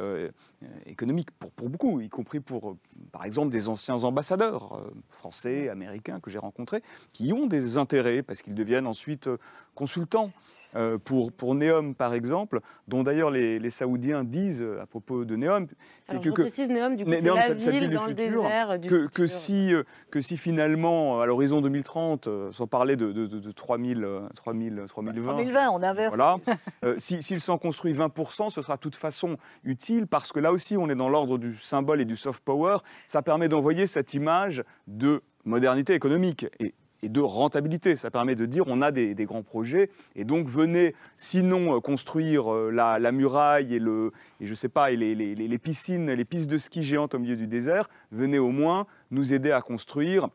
économiques 0.86 1.30
pour, 1.56 1.70
beaucoup, 1.70 2.00
y 2.00 2.08
compris 2.08 2.40
pour, 2.40 2.76
par 3.10 3.24
exemple, 3.24 3.50
des 3.50 3.68
anciens 3.68 4.02
ambassadeurs 4.04 4.74
euh, 4.84 4.90
français, 5.08 5.68
américains 5.68 6.20
que 6.20 6.30
j'ai 6.30 6.38
rencontrés, 6.38 6.82
qui 7.12 7.32
ont 7.32 7.46
des 7.46 7.76
intérêts 7.76 8.22
parce 8.22 8.42
qu'ils 8.42 8.54
deviennent 8.54 8.86
ensuite 8.86 9.26
euh, 9.26 9.36
consultants 9.74 10.30
euh, 10.76 10.98
pour, 10.98 11.32
pour 11.32 11.54
Neom, 11.54 11.94
par 11.94 12.12
exemple, 12.14 12.60
dont 12.88 13.02
d'ailleurs 13.02 13.30
les, 13.30 13.58
les 13.58 13.70
Saoudiens 13.70 14.24
disent 14.24 14.64
à 14.80 14.86
propos 14.86 15.24
de 15.24 15.36
Neom. 15.36 15.66
Alors, 16.08 16.22
je 16.22 16.30
précise, 16.42 16.68
Neom, 16.68 16.96
du 16.96 17.04
coup, 17.04 17.10
c'est 17.20 17.26
la 17.38 17.54
ville 17.70 17.90
dans 17.94 18.04
le 18.06 18.08
futur, 18.16 18.42
désert 18.42 18.78
du 18.78 18.88
que, 18.88 19.06
que 19.06 19.26
si, 19.26 19.72
que 20.10 20.20
si 20.20 20.36
finalement, 20.36 21.20
à 21.20 21.26
l'horizon 21.26 21.60
2030, 21.60 22.26
euh, 22.26 22.52
sans 22.52 22.66
parler 22.66 22.96
de, 22.96 23.12
de, 23.12 23.26
de, 23.26 23.38
de 23.38 23.50
3000, 23.52 24.04
euh, 24.04 24.20
3000, 24.34 24.84
3020, 24.88 25.22
3020, 25.32 25.70
on 25.70 25.82
inverse. 25.82 26.16
voilà. 26.16 26.38
Euh, 26.84 26.96
si- 26.98 27.22
S'il 27.22 27.40
s'en 27.40 27.56
construit 27.58 27.92
20%, 27.94 28.50
ce 28.50 28.60
sera 28.62 28.74
de 28.76 28.80
toute 28.80 28.96
façon 28.96 29.36
utile 29.64 30.06
parce 30.08 30.32
que 30.32 30.40
là 30.40 30.52
aussi, 30.52 30.76
on 30.76 30.88
est 30.90 30.94
dans 30.96 31.08
l'ordre 31.08 31.38
du 31.38 31.56
symbole 31.56 32.00
et 32.00 32.04
du 32.04 32.16
soft 32.16 32.42
power. 32.42 32.78
Ça 33.06 33.22
permet 33.22 33.48
d'envoyer 33.48 33.86
cette 33.86 34.14
image 34.14 34.62
de 34.86 35.22
modernité 35.44 35.94
économique 35.94 36.46
et, 36.58 36.74
de 37.02 37.20
rentabilité. 37.20 37.96
Ça 37.96 38.10
permet 38.10 38.34
de 38.34 38.44
dire 38.44 38.64
on 38.66 38.82
a 38.82 38.92
des, 38.92 39.14
grands 39.24 39.42
projets 39.42 39.88
et 40.16 40.24
donc 40.24 40.48
venez, 40.48 40.94
sinon 41.16 41.76
euh, 41.76 41.80
construire 41.80 42.52
euh, 42.52 42.70
la, 42.70 43.12
muraille 43.12 43.74
et, 43.74 43.78
le, 43.78 44.12
et 44.40 44.46
je 44.46 44.54
sais 44.54 44.68
pas, 44.68 44.92
et 44.92 44.96
les 44.96 45.58
piscines, 45.58 46.10
les 46.10 46.24
pistes 46.26 46.50
de 46.50 46.58
ski 46.58 46.84
géantes 46.84 47.14
au 47.14 47.18
milieu 47.18 47.36
du 47.36 47.46
désert, 47.46 47.88
venez 48.12 48.38
au 48.38 48.50
moins 48.50 48.86
nous 49.10 49.32
aider 49.32 49.50
à 49.50 49.62
construire 49.62 50.28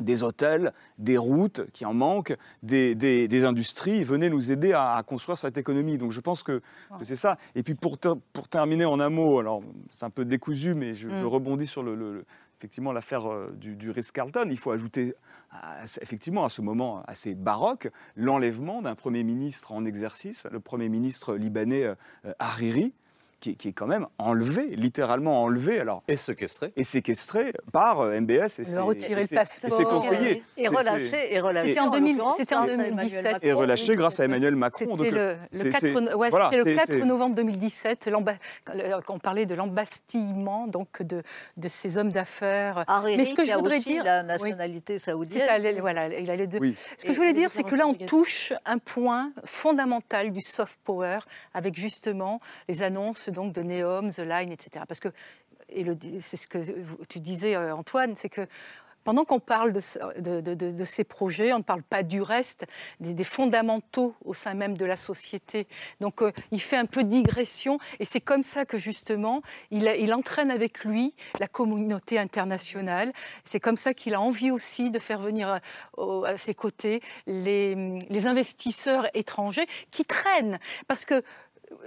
des 0.00 0.22
hôtels, 0.22 0.72
des 0.98 1.18
routes 1.18 1.70
qui 1.72 1.84
en 1.84 1.94
manquent, 1.94 2.36
des, 2.62 2.94
des- 2.94 3.28
des 3.28 3.44
industries. 3.44 4.04
Venez 4.04 4.30
nous 4.30 4.50
aider 4.50 4.72
à, 4.72 4.94
à 4.94 5.02
construire 5.02 5.36
cette 5.38 5.58
économie. 5.58 5.98
Donc 5.98 6.12
je 6.12 6.20
pense 6.20 6.42
que, 6.42 6.60
que 6.98 7.04
c'est 7.04 7.16
ça. 7.16 7.36
Et 7.54 7.62
puis 7.62 7.74
pour, 7.74 7.98
ter- 7.98 8.16
pour 8.32 8.48
terminer 8.48 8.84
en 8.84 9.00
un 9.00 9.10
mot, 9.10 9.38
alors 9.40 9.62
c'est 9.90 10.04
un 10.04 10.10
peu 10.10 10.24
décousu, 10.24 10.74
mais 10.74 10.94
je, 10.94 11.08
je 11.08 11.14
Mm. 11.24 11.26
rebondis 11.26 11.66
sur 11.66 11.82
le, 11.82 11.94
le- 11.94 12.14
le- 12.14 12.24
effectivement 12.58 12.92
l'affaire 12.92 13.30
euh, 13.30 13.52
du, 13.56 13.76
du 13.76 13.90
Ritz-Carlton. 13.90 14.48
Il 14.50 14.58
faut 14.58 14.70
ajouter 14.70 15.14
à- 15.50 15.84
effectivement 16.00 16.44
à 16.44 16.48
ce 16.48 16.60
moment 16.62 17.02
assez 17.08 17.34
baroque 17.34 17.88
l'enlèvement 18.16 18.82
d'un 18.82 18.94
Premier 18.94 19.24
ministre 19.24 19.72
en 19.72 19.84
exercice, 19.84 20.46
le 20.50 20.60
Premier 20.60 20.88
ministre 20.88 21.34
libanais 21.34 21.84
euh, 21.84 21.94
Hariri. 22.38 22.92
Qui, 23.40 23.54
qui 23.56 23.68
est 23.68 23.72
quand 23.72 23.86
même 23.86 24.08
enlevé, 24.18 24.66
littéralement 24.74 25.44
enlevé, 25.44 25.78
alors 25.78 26.02
et 26.08 26.16
séquestré, 26.16 26.72
et 26.74 26.82
séquestré 26.82 27.52
par 27.72 28.00
euh, 28.00 28.20
MBS 28.20 28.58
et 28.58 28.78
retiré 28.78 29.22
et 29.22 29.26
le 29.30 29.36
passeport. 29.36 29.70
et 29.70 29.84
ses 29.84 29.88
conseillers. 29.88 30.42
Et 30.56 30.66
relâché, 30.66 31.34
et 31.34 31.38
relâché. 31.38 31.68
C'était 31.68 31.78
en, 31.80 31.90
2000 31.90 32.16
l'occurrence, 32.16 32.36
c'était 32.36 32.54
en 32.56 32.64
grâce 32.64 32.70
à 32.70 32.74
Emmanuel 32.74 32.96
2017. 32.96 33.24
Macron. 33.32 33.38
Et 33.48 33.52
relâché 33.52 33.94
grâce 33.94 34.18
à 34.20 34.24
Emmanuel 34.24 34.56
Macron. 34.56 34.96
C'était 34.96 35.10
le, 35.12 35.18
euh, 35.20 35.34
le 35.52 35.58
c'est- 35.58 35.70
4, 35.70 35.80
c'est- 35.80 35.92
no- 35.92 36.16
ouais, 36.16 36.30
voilà, 36.30 36.50
le 36.52 36.64
c'est- 36.64 36.74
4 36.74 36.90
c'est- 36.90 37.04
novembre 37.04 37.36
2017, 37.36 38.08
l'amba- 38.08 38.34
le- 38.74 38.96
on 39.08 39.18
parlait 39.20 39.46
de 39.46 39.54
l'embastillement 39.54 40.66
donc 40.66 41.00
de, 41.02 41.22
de 41.56 41.68
ces 41.68 41.96
hommes 41.96 42.10
d'affaires. 42.10 42.82
Hariri, 42.88 43.18
Mais 43.18 43.24
ce 43.24 43.36
que 43.36 43.44
je 43.44 43.52
voudrais 43.52 43.78
dire, 43.78 44.02
la 44.02 44.22
oui. 44.22 44.26
nationalité 44.26 44.98
saoudienne. 44.98 45.78
Voilà, 45.80 46.08
il 46.08 46.28
a 46.28 46.34
les 46.34 46.48
deux. 46.48 46.58
Oui. 46.58 46.74
Ce 46.96 47.04
que 47.04 47.10
Et- 47.10 47.12
je 47.12 47.18
voulais 47.18 47.32
dire, 47.34 47.52
c'est 47.52 47.62
que 47.62 47.76
là, 47.76 47.86
on 47.86 47.94
touche 47.94 48.52
un 48.66 48.78
point 48.78 49.30
fondamental 49.44 50.32
du 50.32 50.40
soft 50.40 50.80
power 50.82 51.18
avec 51.54 51.76
justement 51.76 52.40
les 52.68 52.82
annonces 52.82 53.27
donc 53.30 53.52
de 53.52 53.62
Neom, 53.62 54.10
The 54.10 54.20
Line, 54.20 54.52
etc. 54.52 54.84
Parce 54.86 55.00
que, 55.00 55.08
et 55.68 55.84
c'est 56.18 56.36
ce 56.36 56.46
que 56.46 56.58
tu 57.08 57.20
disais, 57.20 57.54
euh, 57.54 57.74
Antoine, 57.74 58.16
c'est 58.16 58.28
que 58.28 58.46
pendant 59.08 59.24
qu'on 59.24 59.40
parle 59.40 59.72
de, 59.72 59.80
ce- 59.80 60.20
de- 60.20 60.42
de- 60.42 60.52
de- 60.52 60.70
de 60.70 60.84
ces 60.84 61.02
projets, 61.02 61.54
on 61.54 61.58
ne 61.58 61.62
parle 61.62 61.82
pas 61.82 62.02
du 62.02 62.20
reste, 62.20 62.66
des, 63.00 63.24
fondamentaux 63.24 64.14
au 64.22 64.34
sein 64.34 64.52
même 64.52 64.76
de 64.76 64.84
la 64.84 64.96
société. 64.96 65.66
Donc 66.00 66.20
euh, 66.20 66.30
il 66.50 66.60
fait 66.60 66.76
un 66.76 66.84
peu 66.84 67.04
digression 67.04 67.78
et 68.00 68.04
c'est 68.04 68.20
comme 68.20 68.42
ça 68.42 68.66
que 68.66 68.76
justement 68.76 69.40
il, 69.70 70.12
entraîne 70.12 70.50
avec 70.50 70.84
lui 70.84 71.14
la 71.40 71.48
communauté 71.48 72.18
internationale. 72.18 73.14
C'est 73.44 73.60
comme 73.60 73.78
ça 73.78 73.94
qu'il 73.94 74.12
a 74.12 74.20
envie 74.20 74.50
aussi 74.50 74.90
de 74.90 74.98
faire 74.98 75.20
venir 75.20 75.58
euh, 75.98 76.22
à 76.24 76.36
ses 76.36 76.52
côtés 76.52 77.00
les, 77.26 77.74
les 78.10 78.26
investisseurs 78.26 79.06
étrangers 79.14 79.66
qui 79.90 80.04
traînent. 80.04 80.58
Parce 80.86 81.06
que 81.06 81.22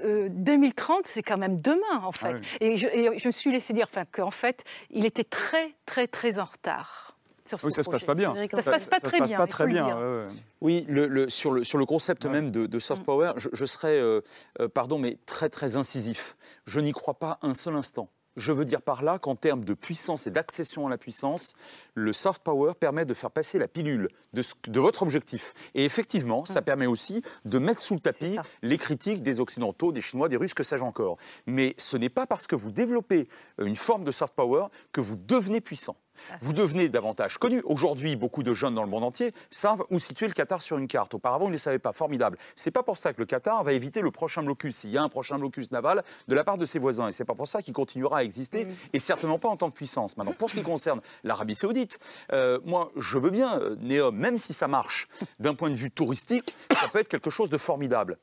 euh, 0.03 0.27
2030, 0.29 1.01
c'est 1.05 1.23
quand 1.23 1.37
même 1.37 1.59
demain, 1.59 2.01
en 2.03 2.11
fait. 2.11 2.35
Ah 2.35 2.39
oui. 2.39 2.57
et, 2.67 2.77
je, 2.77 2.87
et 2.87 3.19
je 3.19 3.27
me 3.27 3.31
suis 3.31 3.51
laissé 3.51 3.73
dire 3.73 3.87
qu'en 4.11 4.31
fait, 4.31 4.63
il 4.89 5.05
était 5.05 5.23
très, 5.23 5.73
très, 5.85 6.07
très 6.07 6.39
en 6.39 6.45
retard. 6.45 7.15
Sur 7.45 7.57
Oui, 7.63 7.71
ce 7.71 7.77
ça 7.77 7.83
se 7.83 7.89
passe 7.89 8.05
pas 8.05 8.13
bien. 8.13 8.35
Ça 8.51 8.61
se 8.61 8.69
passe 8.69 8.87
pas 8.87 8.99
très 8.99 9.17
se 9.17 9.17
passe 9.17 9.27
bien. 9.29 9.37
pas 9.37 9.47
très 9.47 9.65
le 9.65 9.71
bien. 9.73 9.85
dire. 9.85 9.95
ouais, 9.97 10.01
ouais. 10.03 10.27
Oui, 10.61 10.85
le, 10.87 11.07
le- 11.07 11.27
sur, 11.27 11.51
le, 11.51 11.63
sur 11.63 11.79
le 11.79 11.85
concept 11.87 12.25
même 12.27 12.51
de, 12.51 12.67
de 12.67 12.79
soft 12.79 13.03
power, 13.03 13.33
je, 13.37 13.49
je 13.51 13.65
serais, 13.65 13.99
euh, 13.99 14.21
euh, 14.59 14.67
pardon, 14.67 14.99
mais 14.99 15.17
très 15.25 15.49
très 15.49 15.75
incisif. 15.75 16.37
Je 16.65 16.79
n'y 16.79 16.91
crois 16.91 17.15
pas 17.15 17.39
un 17.41 17.55
seul 17.55 17.75
instant. 17.75 18.09
Je 18.37 18.51
veux 18.53 18.63
dire 18.65 18.81
par 18.81 19.03
là 19.03 19.19
qu'en 19.19 19.35
termes 19.35 19.65
de 19.65 19.73
puissance 19.73 20.25
et 20.25 20.31
d'accession 20.31 20.87
à 20.87 20.89
la 20.89 20.97
puissance, 20.97 21.53
le 21.95 22.13
soft 22.13 22.41
power 22.43 22.73
permet 22.79 23.03
de 23.03 23.13
faire 23.13 23.29
passer 23.29 23.59
la 23.59 23.67
pilule 23.67 24.07
de, 24.33 24.41
ce- 24.41 24.53
de 24.67 24.79
votre 24.79 25.03
objectif. 25.03 25.53
Et 25.75 25.83
effectivement, 25.83 26.45
ça 26.45 26.61
permet 26.61 26.85
aussi 26.85 27.23
de 27.43 27.59
mettre 27.59 27.81
sous 27.81 27.93
le 27.95 27.99
tapis 27.99 28.37
les 28.61 28.77
critiques 28.77 29.21
des 29.21 29.41
Occidentaux, 29.41 29.91
des 29.91 29.99
Chinois, 30.01 30.29
des 30.29 30.37
Russes, 30.37 30.53
que 30.53 30.63
sais-je 30.63 30.83
encore. 30.83 31.17
Mais 31.45 31.75
ce 31.77 31.97
n'est 31.97 32.09
pas 32.09 32.25
parce 32.25 32.47
que 32.47 32.55
vous 32.55 32.71
développez 32.71 33.27
une 33.59 33.75
forme 33.75 34.05
de 34.05 34.11
soft 34.11 34.33
power 34.33 34.67
que 34.93 35.01
vous 35.01 35.17
devenez 35.17 35.59
puissant. 35.59 35.97
Vous 36.41 36.53
devenez 36.53 36.89
davantage 36.89 37.37
connu. 37.37 37.61
Aujourd'hui, 37.65 38.15
beaucoup 38.15 38.43
de 38.43 38.53
jeunes 38.53 38.75
dans 38.75 38.83
le 38.83 38.89
monde 38.89 39.03
entier 39.03 39.33
savent 39.49 39.83
où 39.89 39.99
situer 39.99 40.27
le 40.27 40.33
Qatar 40.33 40.61
sur 40.61 40.77
une 40.77 40.87
carte. 40.87 41.13
Auparavant, 41.13 41.45
ils 41.45 41.49
ne 41.49 41.53
le 41.53 41.57
savaient 41.57 41.79
pas. 41.79 41.91
Formidable. 41.93 42.37
C'est 42.55 42.71
pas 42.71 42.83
pour 42.83 42.97
ça 42.97 43.13
que 43.13 43.19
le 43.19 43.25
Qatar 43.25 43.63
va 43.63 43.73
éviter 43.73 44.01
le 44.01 44.11
prochain 44.11 44.43
blocus, 44.43 44.77
s'il 44.77 44.91
y 44.91 44.97
a 44.97 45.03
un 45.03 45.09
prochain 45.09 45.37
blocus 45.37 45.71
naval, 45.71 46.03
de 46.27 46.35
la 46.35 46.43
part 46.43 46.57
de 46.57 46.65
ses 46.65 46.79
voisins. 46.79 47.07
Et 47.07 47.11
c'est 47.11 47.25
pas 47.25 47.35
pour 47.35 47.47
ça 47.47 47.61
qu'il 47.61 47.73
continuera 47.73 48.19
à 48.19 48.23
exister, 48.23 48.67
et 48.93 48.99
certainement 48.99 49.39
pas 49.39 49.49
en 49.49 49.57
tant 49.57 49.69
que 49.69 49.75
puissance. 49.75 50.17
Maintenant, 50.17 50.33
pour 50.33 50.49
ce 50.49 50.55
qui 50.55 50.61
concerne 50.61 51.01
l'Arabie 51.23 51.55
Saoudite, 51.55 51.99
euh, 52.31 52.59
moi, 52.65 52.91
je 52.95 53.17
veux 53.17 53.29
bien, 53.29 53.59
euh, 53.59 53.75
Néom, 53.81 54.15
même 54.15 54.37
si 54.37 54.53
ça 54.53 54.67
marche 54.67 55.07
d'un 55.39 55.55
point 55.55 55.69
de 55.69 55.75
vue 55.75 55.91
touristique, 55.91 56.55
ça 56.71 56.87
peut 56.87 56.99
être 56.99 57.09
quelque 57.09 57.29
chose 57.29 57.49
de 57.49 57.57
formidable. 57.57 58.17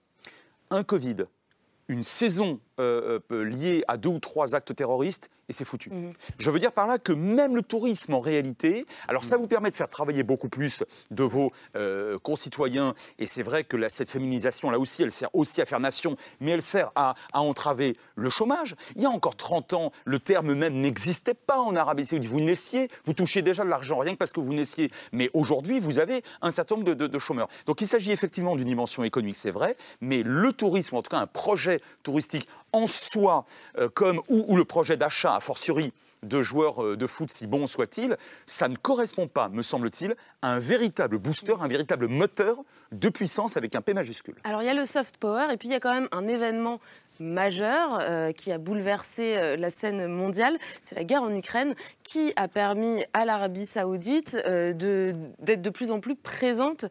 Un 0.71 0.83
Covid, 0.83 1.27
une 1.89 2.05
saison 2.05 2.61
euh, 2.79 3.19
euh, 3.33 3.43
liée 3.45 3.85
à 3.89 3.97
deux 3.97 4.09
ou 4.09 4.19
trois 4.19 4.55
actes 4.55 4.75
terroristes, 4.75 5.31
et 5.49 5.53
c'est 5.53 5.65
foutu. 5.65 5.91
Je 6.39 6.51
veux 6.51 6.59
dire 6.59 6.73
par 6.73 6.87
là 6.87 6.99
que 6.99 7.13
même 7.13 7.57
le 7.57 7.63
tourisme, 7.63 8.15
en 8.15 8.21
réalité, 8.21 8.87
alors 9.09 9.25
ça 9.25 9.37
vous 9.37 9.47
permet 9.47 9.71
de 9.71 9.75
faire 9.75 9.89
travailler 9.89 10.23
beaucoup 10.23 10.49
plus 10.49 10.85
de 11.11 11.23
vos 11.25 11.53
euh, 11.77 12.19
concitoyens, 12.19 12.95
et 13.19 13.27
c'est 13.27 13.43
vrai 13.43 13.65
que 13.65 13.77
la- 13.77 13.89
cette 13.89 14.11
féminisation, 14.11 14.71
là 14.71 14.79
aussi, 14.79 15.03
elle 15.03 15.11
sert 15.13 15.31
aussi 15.35 15.61
à 15.63 15.67
faire 15.67 15.81
nation, 15.81 16.17
mais 16.41 16.51
elle 16.53 16.63
sert 16.63 16.93
à, 16.95 17.15
à 17.33 17.41
entraver 17.41 17.97
le 18.17 18.29
chômage. 18.31 18.77
Il 18.97 19.03
y 19.03 19.07
a 19.07 19.11
encore 19.11 19.37
30 19.37 19.73
ans, 19.73 19.93
le 20.05 20.19
terme 20.19 20.55
même 20.55 20.75
n'existait 20.75 21.35
pas 21.35 21.59
en 21.59 21.75
Arabie 21.77 22.07
Saoudite. 22.07 22.29
Vous 22.31 22.41
naissiez, 22.41 22.89
vous 23.07 23.13
touchiez 23.15 23.43
déjà 23.43 23.65
de 23.65 23.69
l'argent, 23.71 23.99
rien 23.99 24.13
que 24.13 24.19
parce 24.19 24.33
que 24.33 24.41
vous 24.41 24.53
naissiez. 24.53 24.91
Mais 25.13 25.31
aujourd'hui, 25.33 25.81
vous 25.81 25.99
avez 25.99 26.23
un 26.43 26.51
certain 26.51 26.75
nombre 26.77 26.87
de, 26.89 26.95
de- 26.95 27.07
de 27.07 27.19
chômeurs. 27.19 27.49
Donc 27.67 27.81
il 27.81 27.89
s'agit 27.89 28.13
effectivement 28.13 28.55
d'une 28.57 28.67
dimension 28.67 29.03
économique, 29.05 29.37
c'est 29.37 29.51
vrai, 29.51 29.77
mais 30.01 30.23
le 30.23 30.53
tourisme, 30.53 30.97
en 30.97 31.03
tout 31.03 31.11
cas 31.11 31.19
un 31.19 31.27
projet 31.27 31.81
touristique 32.03 32.47
en 32.73 32.87
soi, 32.87 33.45
euh, 33.79 33.89
comme 33.89 34.21
ou, 34.29 34.45
ou 34.49 34.57
le 34.57 34.65
projet 34.65 34.97
d'achat, 34.97 35.35
a 35.35 35.41
fortiori, 35.41 35.93
de 36.23 36.43
joueurs 36.43 36.83
euh, 36.85 36.97
de 36.97 37.07
foot, 37.07 37.31
si 37.31 37.47
bon 37.47 37.67
soit-il, 37.67 38.17
ça 38.47 38.69
ne 38.69 38.77
correspond 38.77 39.29
pas, 39.29 39.49
me 39.49 39.63
semble-t-il, 39.63 40.17
à 40.43 40.53
un 40.53 40.59
véritable 40.59 41.19
booster, 41.19 41.55
un 41.61 41.69
véritable 41.69 42.09
moteur 42.09 42.57
de 42.93 43.09
puissance 43.09 43.57
avec 43.57 43.75
un 43.75 43.81
P 43.81 43.95
majuscule. 43.95 44.35
Alors 44.45 44.63
il 44.63 44.67
y 44.67 44.71
a 44.71 44.75
le 44.75 44.87
soft 44.87 45.17
power 45.19 45.49
et 45.53 45.57
puis 45.57 45.69
il 45.69 45.73
y 45.73 45.75
a 45.75 45.81
quand 45.81 45.93
même 45.93 46.09
un 46.13 46.27
événement 46.27 46.81
majeur 47.21 47.99
euh, 48.01 48.33
qui 48.33 48.53
a 48.53 48.59
bouleversé 48.59 49.37
euh, 49.37 49.57
la 49.57 49.71
scène 49.71 50.07
mondiale, 50.07 50.59
c'est 50.83 50.95
la 50.95 51.05
guerre 51.05 51.23
en 51.23 51.35
Ukraine 51.35 51.75
qui 52.03 52.33
a 52.37 52.49
permis 52.49 53.05
à 53.13 53.25
l'Arabie 53.25 53.67
saoudite 53.67 54.37
euh, 54.47 54.73
d'être 55.41 55.63
de 55.63 55.71
plus 55.71 55.91
en 55.91 56.01
plus 56.01 56.17
présente 56.17 56.87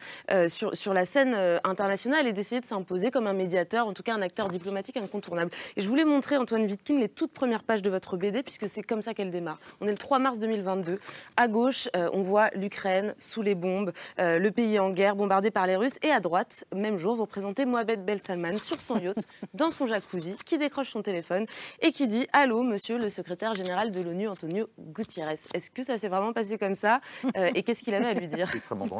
sur, 0.47 0.75
sur 0.75 0.93
la 0.93 1.05
scène 1.05 1.36
internationale 1.63 2.28
et 2.28 2.34
d'essayer 2.34 2.61
de 2.61 2.65
s'imposer 2.65 3.11
comme 3.11 3.28
un 3.28 3.34
médiateur, 3.34 3.88
en 3.88 3.93
tout 3.93 4.03
cas 4.03 4.13
un 4.13 4.21
acteur 4.21 4.49
diplomatique 4.49 4.97
incontournable. 4.97 5.51
Et 5.75 5.82
je 5.82 5.88
voulais 5.88 6.05
montrer, 6.05 6.38
Antoine 6.38 6.63
Wittkin, 6.63 6.99
les 6.99 7.09
toutes 7.09 7.32
premières 7.32 7.63
pages 7.63 7.82
de 7.82 7.89
votre 7.89 8.17
BD 8.17 8.43
puisque 8.43 8.69
c'est 8.69 8.84
comme 8.84 9.01
ça 9.01 9.13
qu'elle 9.13 9.32
démarre. 9.32 9.59
On 9.82 9.88
est 9.88 9.91
le 9.91 9.97
3 9.97 10.19
mars 10.19 10.39
2022. 10.39 10.99
À 11.36 11.47
gauche, 11.47 11.89
on 11.95 12.21
voit 12.21 12.49
l'Ukraine 12.53 13.15
sous 13.19 13.41
les 13.41 13.55
bombes, 13.55 13.91
le 14.17 14.49
pays 14.49 14.80
en 14.80 14.89
guerre, 14.91 15.15
bombardé 15.15 15.51
par 15.51 15.67
les 15.67 15.75
Russes. 15.75 15.97
Et 16.03 16.11
à 16.11 16.19
droite, 16.19 16.65
même 16.75 16.97
jour, 16.97 17.15
vous 17.15 17.25
présentez 17.25 17.65
Mohamed 17.65 18.05
Ben 18.05 18.19
Salman 18.19 18.57
sur 18.57 18.82
son 18.82 18.99
yacht, 18.99 19.17
dans 19.53 19.71
son 19.71 19.88
jacuzzi, 19.88 20.16
qui 20.45 20.57
décroche 20.57 20.89
son 20.89 21.01
téléphone 21.01 21.45
et 21.82 21.91
qui 21.91 22.07
dit 22.07 22.28
Allô, 22.34 22.63
monsieur 22.63 22.97
le 22.97 23.09
secrétaire 23.09 23.55
général 23.55 23.91
de 23.91 24.01
l'ONU, 24.01 24.28
Antonio 24.28 24.68
Gutiérrez. 24.80 25.36
Est-ce 25.53 25.72
que 25.72 25.84
ça 25.84 25.97
s'est 25.97 26.07
vraiment 26.09 26.34
passé 26.34 26.57
comme 26.57 26.76
ça 26.76 27.01
Euh, 27.36 27.49
Et 27.55 27.63
qu'est-ce 27.63 27.84
qu'il 27.84 27.93
avait 27.95 28.07
à 28.07 28.13
lui 28.13 28.28
dire? 28.28 28.49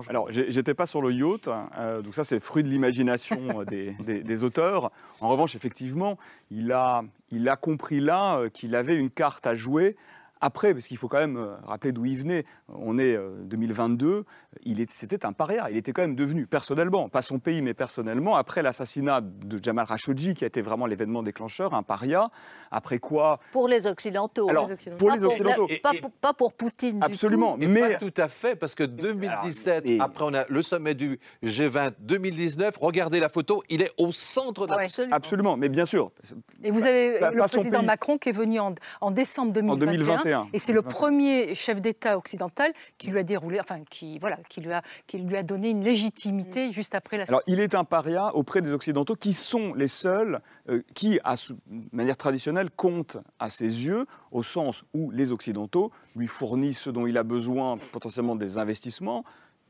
Alors, 0.09 0.28
j'étais 0.32 0.74
pas 0.74 0.86
sur 0.86 1.01
le 1.01 1.11
yacht, 1.11 1.47
hein, 1.47 1.70
euh, 1.78 2.01
donc 2.01 2.15
ça 2.15 2.24
c'est 2.24 2.39
fruit 2.39 2.63
de 2.63 2.70
l'imagination 2.70 3.61
euh, 3.61 3.65
des, 3.65 3.91
des- 4.05 4.24
des 4.24 4.43
auteurs. 4.43 4.91
En 5.22 5.30
revanche, 5.30 5.55
effectivement, 5.55 6.18
il 6.51 6.72
a, 6.72 7.03
il 7.32 7.47
a 7.49 7.55
compris 7.55 7.99
là 7.99 8.41
qu'il 8.53 8.76
avait 8.76 8.95
une 8.95 9.09
carte 9.09 9.47
à 9.47 9.55
jouer. 9.55 9.95
Après, 10.41 10.73
parce 10.73 10.88
qu'il 10.88 10.97
faut 10.97 11.07
quand 11.07 11.17
même 11.19 11.38
euh, 11.38 11.55
rappeler 11.65 11.91
d'où 11.91 12.05
il 12.05 12.17
venait, 12.17 12.45
on 12.69 12.97
est 12.97 13.15
euh, 13.15 13.31
2022, 13.43 14.23
il 14.63 14.81
est- 14.81 14.89
c'était 14.91 15.25
un 15.25 15.33
paria. 15.33 15.69
Il 15.71 15.77
était 15.77 15.91
quand 15.93 16.01
même 16.01 16.15
devenu, 16.15 16.45
personnellement, 16.47 17.09
pas 17.09 17.21
son 17.21 17.39
pays, 17.39 17.61
mais 17.61 17.73
personnellement, 17.73 18.35
après 18.35 18.61
l'assassinat 18.61 19.21
de 19.21 19.59
Jamal 19.63 19.88
Khashoggi, 19.88 20.33
qui 20.33 20.43
a 20.43 20.47
été 20.47 20.61
vraiment 20.61 20.85
l'événement 20.85 21.23
déclencheur, 21.23 21.73
un 21.73 21.83
paria. 21.83 22.29
Après 22.71 22.99
quoi 22.99 23.39
Pour 23.51 23.67
les 23.67 23.88
Occidentaux. 23.88 24.49
Alors, 24.49 24.67
pour 24.97 25.09
les 25.11 25.19
Pas 25.19 25.25
Occidentaux. 25.27 25.67
Pas, 25.81 25.93
pour, 26.01 26.11
pas 26.11 26.33
pour 26.33 26.53
Poutine. 26.53 26.99
du 26.99 27.05
Absolument. 27.05 27.55
Mais, 27.57 27.67
mais- 27.67 27.81
pas 27.93 27.95
tout 27.95 28.13
à 28.17 28.27
fait, 28.27 28.55
parce 28.55 28.75
que 28.75 28.83
2017, 28.83 29.85
après 29.99 30.23
on 30.25 30.33
a 30.33 30.45
le 30.49 30.61
sommet 30.61 30.93
du 30.95 31.19
G20 31.43 31.93
2019, 31.99 32.75
regardez 32.79 33.19
la 33.19 33.29
photo, 33.29 33.63
il 33.69 33.81
est 33.81 33.91
au 33.97 34.11
centre 34.11 34.67
de 34.67 34.73
la... 34.73 35.15
Absolument, 35.15 35.57
mais 35.57 35.69
bien 35.69 35.85
sûr. 35.85 36.11
Et 36.63 36.71
vous 36.71 36.85
avez 36.85 37.19
Pas- 37.19 37.31
le 37.31 37.38
pas 37.38 37.47
président. 37.47 37.83
Macron 37.83 38.17
qui 38.17 38.29
est 38.29 38.33
venu 38.33 38.59
en, 38.59 38.73
en 39.01 39.11
décembre 39.11 39.53
2021, 39.53 39.85
2021. 39.85 40.26
Et 40.53 40.59
c'est 40.59 40.73
le 40.73 40.82
2021. 40.82 40.99
premier 40.99 41.55
chef 41.55 41.82
d'État 41.82 42.17
occidental 42.17 42.71
qui 42.97 43.09
lui 43.09 43.19
a 43.19 43.23
déroulé, 43.23 43.59
enfin 43.59 43.82
qui 43.89 44.17
voilà, 44.19 44.38
qui 44.49 44.61
lui 44.61 44.71
a 44.73 44.82
qui 45.07 45.17
lui 45.17 45.36
a 45.38 45.43
donné 45.43 45.69
une 45.69 45.84
légitimité 45.84 46.71
juste 46.71 46.95
après 46.95 47.17
la. 47.17 47.23
Alors, 47.28 47.41
il 47.47 47.59
est 47.59 47.75
un 47.75 47.84
paria 47.84 48.36
auprès 48.36 48.61
des 48.61 48.71
Occidentaux 48.73 49.15
qui 49.15 49.34
sont 49.34 49.73
les 49.73 49.88
seuls 49.88 50.39
euh, 50.69 50.82
qui, 50.93 51.19
à 51.23 51.36
de 51.36 51.55
manière 51.91 52.17
traditionnelle, 52.17 52.69
comptent 52.71 53.17
à 53.39 53.49
ses 53.49 53.86
yeux, 53.86 54.05
au 54.32 54.43
sens 54.43 54.84
où 54.93 55.11
les 55.11 55.32
Occidentaux 55.32 55.91
lui 56.15 56.28
fournissent 56.28 56.80
ce 56.80 56.89
dont 56.89 57.07
il 57.07 57.17
a 57.17 57.23
besoin, 57.23 57.75
potentiellement 57.91 58.36
des 58.36 58.57
investissements. 58.57 59.23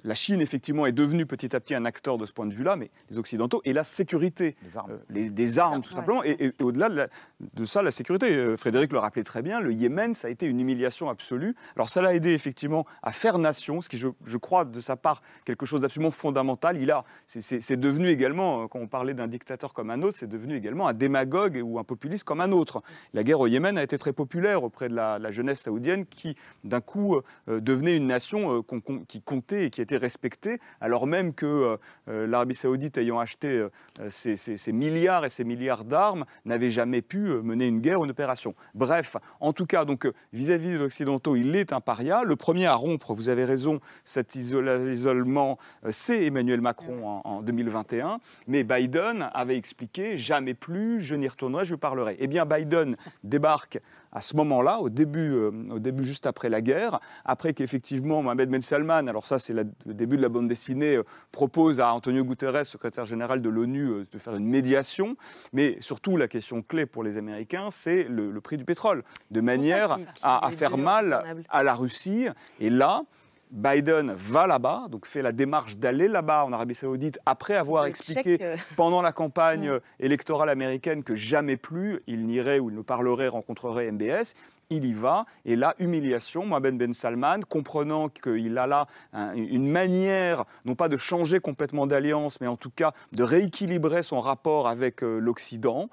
La 0.03 0.13
Chine, 0.13 0.41
effectivement, 0.41 0.85
est 0.85 0.91
devenue 0.91 1.25
petit 1.25 1.55
à 1.55 1.59
petit 1.59 1.73
un 1.73 1.83
acteur 1.83 2.19
de 2.19 2.25
ce 2.27 2.31
point 2.31 2.45
de 2.45 2.53
vue-là, 2.53 2.75
mais 2.75 2.91
les 3.09 3.17
Occidentaux 3.17 3.61
et 3.65 3.73
la 3.73 3.83
sécurité, 3.83 4.55
euh, 4.89 4.97
les- 5.09 5.31
des 5.31 5.57
armes, 5.57 5.81
tout 5.81 5.89
simplement, 5.91 6.23
et, 6.23 6.37
et 6.59 6.63
au-delà 6.63 6.87
de, 6.89 6.95
la- 6.95 7.07
de 7.39 7.65
ça, 7.65 7.81
la 7.83 7.91
sécurité. 7.91 8.35
Euh, 8.35 8.57
Frédéric 8.57 8.91
le 8.91 8.99
rappelait 8.99 9.23
très 9.23 9.41
bien, 9.41 9.59
le 9.59 9.71
Yémen, 9.71 10.13
ça 10.15 10.27
a 10.27 10.31
été 10.31 10.47
une 10.47 10.59
humiliation 10.59 11.09
absolue. 11.09 11.55
Alors, 11.75 11.89
ça 11.89 12.01
l'a 12.01 12.15
aidé, 12.15 12.33
effectivement, 12.33 12.85
à 13.03 13.11
faire 13.11 13.37
nation, 13.37 13.81
ce 13.81 13.89
qui, 13.89 13.97
je, 13.97 14.37
crois, 14.37 14.65
de 14.65 14.79
sa 14.79 14.95
part, 14.95 15.21
quelque 15.45 15.65
chose 15.65 15.81
d'absolument 15.81 16.11
fondamental. 16.11 16.77
Il 16.77 16.89
a, 16.91 17.03
c'est- 17.27 17.77
devenu 17.77 18.07
également, 18.07 18.63
euh, 18.63 18.67
quand 18.67 18.79
on 18.79 18.87
parlait 18.87 19.13
d'un 19.13 19.27
dictateur 19.27 19.73
comme 19.73 19.91
un 19.91 20.01
autre, 20.01 20.17
c'est 20.17 20.27
devenu 20.29 20.55
également 20.55 20.87
un 20.87 20.93
démagogue 20.93 21.61
ou 21.63 21.77
un 21.77 21.83
populiste 21.83 22.23
comme 22.23 22.41
un 22.41 22.51
autre. 22.51 22.81
La 23.13 23.23
guerre 23.23 23.39
au 23.39 23.47
Yémen 23.47 23.77
a 23.77 23.83
été 23.83 23.97
très 23.99 24.13
populaire 24.13 24.63
auprès 24.63 24.89
de 24.89 24.95
la, 24.95 25.31
jeunesse 25.31 25.61
saoudienne 25.61 26.05
qui, 26.07 26.35
d'un 26.63 26.81
coup, 26.81 27.17
euh, 27.49 27.59
devenait 27.59 27.97
une 27.97 28.07
nation 28.07 28.63
qui 29.07 29.21
comptait 29.21 29.65
et 29.65 29.69
qui 29.69 29.81
était 29.81 29.97
respectée, 29.97 30.59
alors 30.81 31.05
même 31.05 31.33
que 31.33 31.77
l'Arabie 32.07 32.55
saoudite, 32.55 32.97
ayant 32.97 33.19
acheté 33.19 33.65
ces- 34.09 34.35
ces 34.37 34.71
milliards 34.71 35.25
et 35.25 35.29
ces 35.29 35.43
milliards 35.43 35.83
d'armes, 35.83 36.25
n'avait 36.45 36.69
jamais 36.69 37.01
pu 37.01 37.26
euh, 37.29 37.41
mener 37.41 37.67
une 37.67 37.79
guerre 37.79 37.99
ou 37.99 38.05
une 38.05 38.11
opération. 38.11 38.55
Bref, 38.73 39.17
en 39.39 39.53
tout 39.53 39.65
cas, 39.65 39.85
donc 39.85 40.05
euh, 40.05 40.13
vis-à-vis 40.33 40.73
de 40.73 40.77
l'Occidentaux, 40.77 41.35
il 41.35 41.55
est 41.55 41.73
un 41.73 41.81
paria. 41.81 42.23
Le 42.23 42.35
premier 42.35 42.65
à 42.65 42.75
rompre, 42.75 43.13
vous 43.13 43.29
avez 43.29 43.45
raison, 43.45 43.79
cet 44.03 44.35
isolement, 44.35 45.57
euh, 45.85 45.89
c'est 45.91 46.25
Emmanuel 46.25 46.61
Macron 46.61 47.07
en, 47.07 47.21
en 47.23 47.41
2021. 47.41 48.19
Mais 48.47 48.63
Biden 48.63 49.29
avait 49.33 49.57
expliqué 49.57 50.17
jamais 50.17 50.53
plus, 50.53 51.01
je 51.01 51.15
n'y 51.15 51.27
retournerai, 51.27 51.65
je 51.65 51.75
parlerai. 51.75 52.17
Eh 52.19 52.27
bien, 52.27 52.45
Biden 52.45 52.95
débarque 53.23 53.79
à 54.17 54.21
ce 54.21 54.35
moment-là, 54.35 54.79
au 54.79 54.89
début, 54.89 55.31
euh, 55.31 55.51
au 55.69 55.77
début 55.77 56.03
juste 56.03 56.25
après 56.25 56.49
la 56.49 56.61
guerre, 56.61 56.99
après 57.23 57.53
qu'effectivement 57.53 58.23
Mohamed 58.23 58.49
Ben 58.49 58.61
Salman, 58.63 59.05
alors 59.07 59.27
ça 59.27 59.37
c'est 59.37 59.53
la- 59.53 59.63
le 59.85 59.93
début 59.93 60.17
de 60.17 60.23
la 60.23 60.29
bande 60.29 60.47
dessinée, 60.47 60.95
euh, 60.95 61.03
propose 61.31 61.79
à 61.79 61.93
Antonio 61.93 62.23
Guterres, 62.23 62.65
secrétaire 62.65 63.05
général 63.05 63.43
de 63.43 63.49
l'ONU, 63.49 63.85
euh, 63.89 64.07
de 64.11 64.17
faire 64.17 64.35
une 64.35 64.47
médiation. 64.47 65.15
Mais 65.53 65.77
surtout, 65.81 66.17
la 66.17 66.27
question 66.27 66.63
clé 66.63 66.87
pour 66.87 67.03
les 67.03 67.17
Américains, 67.17 67.69
c'est 67.69 68.05
le, 68.05 68.31
le 68.31 68.41
prix 68.41 68.57
du 68.57 68.65
pétrole, 68.65 69.03
de 69.29 69.39
manière 69.41 69.97
à, 70.23 70.47
à 70.47 70.51
faire 70.51 70.77
mal 70.79 71.23
à 71.49 71.61
la 71.63 71.75
Russie. 71.75 72.25
Et 72.59 72.71
là, 72.71 73.03
Biden 73.51 74.13
va 74.13 74.45
là-bas, 74.47 74.87
donc 74.89 75.05
fait 75.05 75.21
la 75.21 75.31
démarche 75.31 75.77
d'aller 75.77 76.07
là-bas 76.07 76.45
en 76.45 76.51
Arabie 76.53 76.75
Saoudite 76.75 77.17
après 77.25 77.55
avoir 77.55 77.83
Le 77.83 77.89
expliqué 77.89 78.37
check, 78.37 78.41
euh. 78.41 78.57
pendant 78.75 79.01
la 79.01 79.11
campagne 79.11 79.69
euh, 79.69 79.79
électorale 79.99 80.49
américaine 80.49 81.03
que 81.03 81.15
jamais 81.15 81.55
plus 81.57 82.01
il 82.07 82.25
n'irait 82.25 82.59
ou 82.59 82.69
il 82.69 82.75
ne 82.75 82.81
parlerait, 82.81 83.27
rencontrerait 83.29 83.91
MBS. 83.91 84.33
Il 84.69 84.83
y 84.83 84.91
va, 84.91 85.25
et 85.45 85.55
là, 85.55 85.75
humiliation. 85.79 86.45
Mohamed 86.45 86.77
Ben 86.77 86.91
Salman, 86.91 87.39
comprenant 87.47 88.09
qu'il 88.09 88.57
a 88.57 88.67
là 88.67 88.85
un- 89.13 89.33
une 89.33 89.69
manière, 89.71 90.43
non 90.65 90.75
pas 90.75 90.89
de 90.89 90.97
changer 90.97 91.39
complètement 91.39 91.87
d'alliance, 91.87 92.41
mais 92.41 92.47
en 92.47 92.57
tout 92.57 92.69
cas 92.69 92.91
de 93.13 93.23
rééquilibrer 93.23 94.03
son 94.03 94.19
rapport 94.19 94.67
avec 94.67 95.03
euh, 95.05 95.19
l'Occident, 95.19 95.89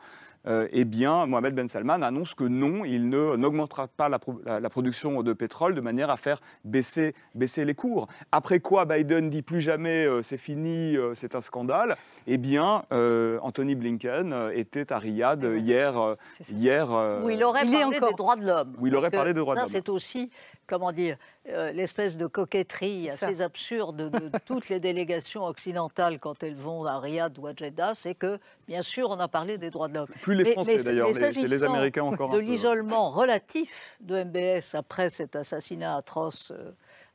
euh, 0.46 0.68
eh 0.72 0.84
bien, 0.84 1.26
Mohamed 1.26 1.54
Ben 1.54 1.68
Salman 1.68 2.02
annonce 2.02 2.34
que 2.34 2.44
non, 2.44 2.84
il 2.84 3.08
ne- 3.08 3.36
n'augmentera 3.36 3.88
pas 3.88 4.08
la, 4.08 4.18
pro- 4.18 4.40
la- 4.44 4.60
la 4.60 4.70
production 4.70 5.22
de 5.22 5.32
pétrole 5.32 5.74
de 5.74 5.80
manière 5.80 6.10
à 6.10 6.16
faire 6.16 6.40
baisser, 6.64 7.14
baisser 7.34 7.64
les 7.64 7.74
cours. 7.74 8.08
Après 8.32 8.60
quoi, 8.60 8.84
Biden 8.84 9.30
dit 9.30 9.42
plus 9.42 9.60
jamais 9.60 10.04
euh, 10.04 10.22
c'est 10.22 10.36
fini, 10.38 10.96
euh, 10.96 11.14
c'est 11.14 11.34
un 11.34 11.40
scandale. 11.40 11.96
Eh 12.26 12.36
bien, 12.36 12.84
euh, 12.92 13.38
Anthony 13.42 13.74
Blinken 13.74 14.50
était 14.54 14.92
à 14.92 14.98
Riyad 14.98 15.44
euh, 15.44 15.58
hier. 15.58 15.98
euh, 15.98 16.14
hier 16.50 16.92
euh, 16.92 17.22
Où 17.22 17.30
il 17.30 17.42
aurait 17.44 17.62
il 17.64 17.70
parlé 17.72 17.84
encore. 17.96 18.08
des 18.10 18.14
droits 18.14 18.36
de 18.36 18.46
l'homme. 18.46 18.74
Où 18.80 18.86
il 18.86 18.94
aurait 18.96 19.10
parlé 19.10 19.32
des 19.34 19.40
droits 19.40 19.54
de 19.54 19.60
ça, 19.60 19.64
l'homme. 19.64 19.72
c'est 19.72 19.88
aussi, 19.88 20.30
comment 20.66 20.92
dire, 20.92 21.16
euh, 21.48 21.72
l'espèce 21.72 22.16
de 22.16 22.26
coquetterie 22.26 23.10
assez 23.10 23.40
absurde 23.42 24.10
de 24.10 24.30
toutes 24.46 24.68
les 24.68 24.80
délégations 24.80 25.44
occidentales 25.44 26.18
quand 26.18 26.42
elles 26.42 26.54
vont 26.54 26.84
à 26.86 26.98
Riyad 26.98 27.38
ou 27.38 27.46
à 27.46 27.52
Jeddah, 27.54 27.92
c'est 27.94 28.14
que, 28.14 28.38
bien 28.66 28.82
sûr, 28.82 29.10
on 29.10 29.20
a 29.20 29.28
parlé 29.28 29.58
des 29.58 29.70
droits 29.70 29.88
de 29.88 29.94
l'homme. 29.94 30.08
Plus 30.22 30.34
les 30.34 30.52
Français, 30.52 30.82
d'ailleurs, 30.82 31.08
mais 31.08 31.12
c'est 31.14 31.32
les 31.32 31.64
Américains 31.64 32.04
encore 32.04 32.32
De 32.32 32.38
l'isolement 32.38 33.10
relatif 33.10 33.98
de 34.00 34.24
MBS 34.24 34.74
après 34.74 35.10
cet 35.10 35.36
assassinat 35.36 35.96
atroce 35.96 36.50
euh, 36.50 36.72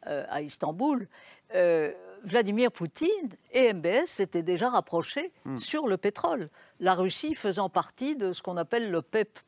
euh, 0.07 0.23
à 0.29 0.41
Istanbul, 0.41 1.07
euh, 1.55 1.91
Vladimir 2.23 2.71
Poutine 2.71 3.29
et 3.53 3.73
MBS 3.73 4.05
s'étaient 4.05 4.43
déjà 4.43 4.69
rapprochés 4.69 5.31
Hmm. 5.45 5.57
sur 5.57 5.87
le 5.87 5.97
pétrole. 5.97 6.49
La 6.79 6.93
Russie 6.93 7.33
faisant 7.33 7.69
partie 7.69 8.15
de 8.15 8.33
ce 8.33 8.41
qu'on 8.41 8.57
appelle 8.57 8.91
le 8.91 9.01
PEP. 9.01 9.39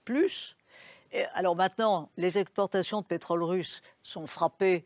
Et 1.11 1.25
alors 1.33 1.55
maintenant, 1.55 2.09
les 2.17 2.37
exportations 2.37 3.01
de 3.01 3.05
pétrole 3.05 3.43
russe 3.43 3.81
sont 4.03 4.27
frappées 4.27 4.85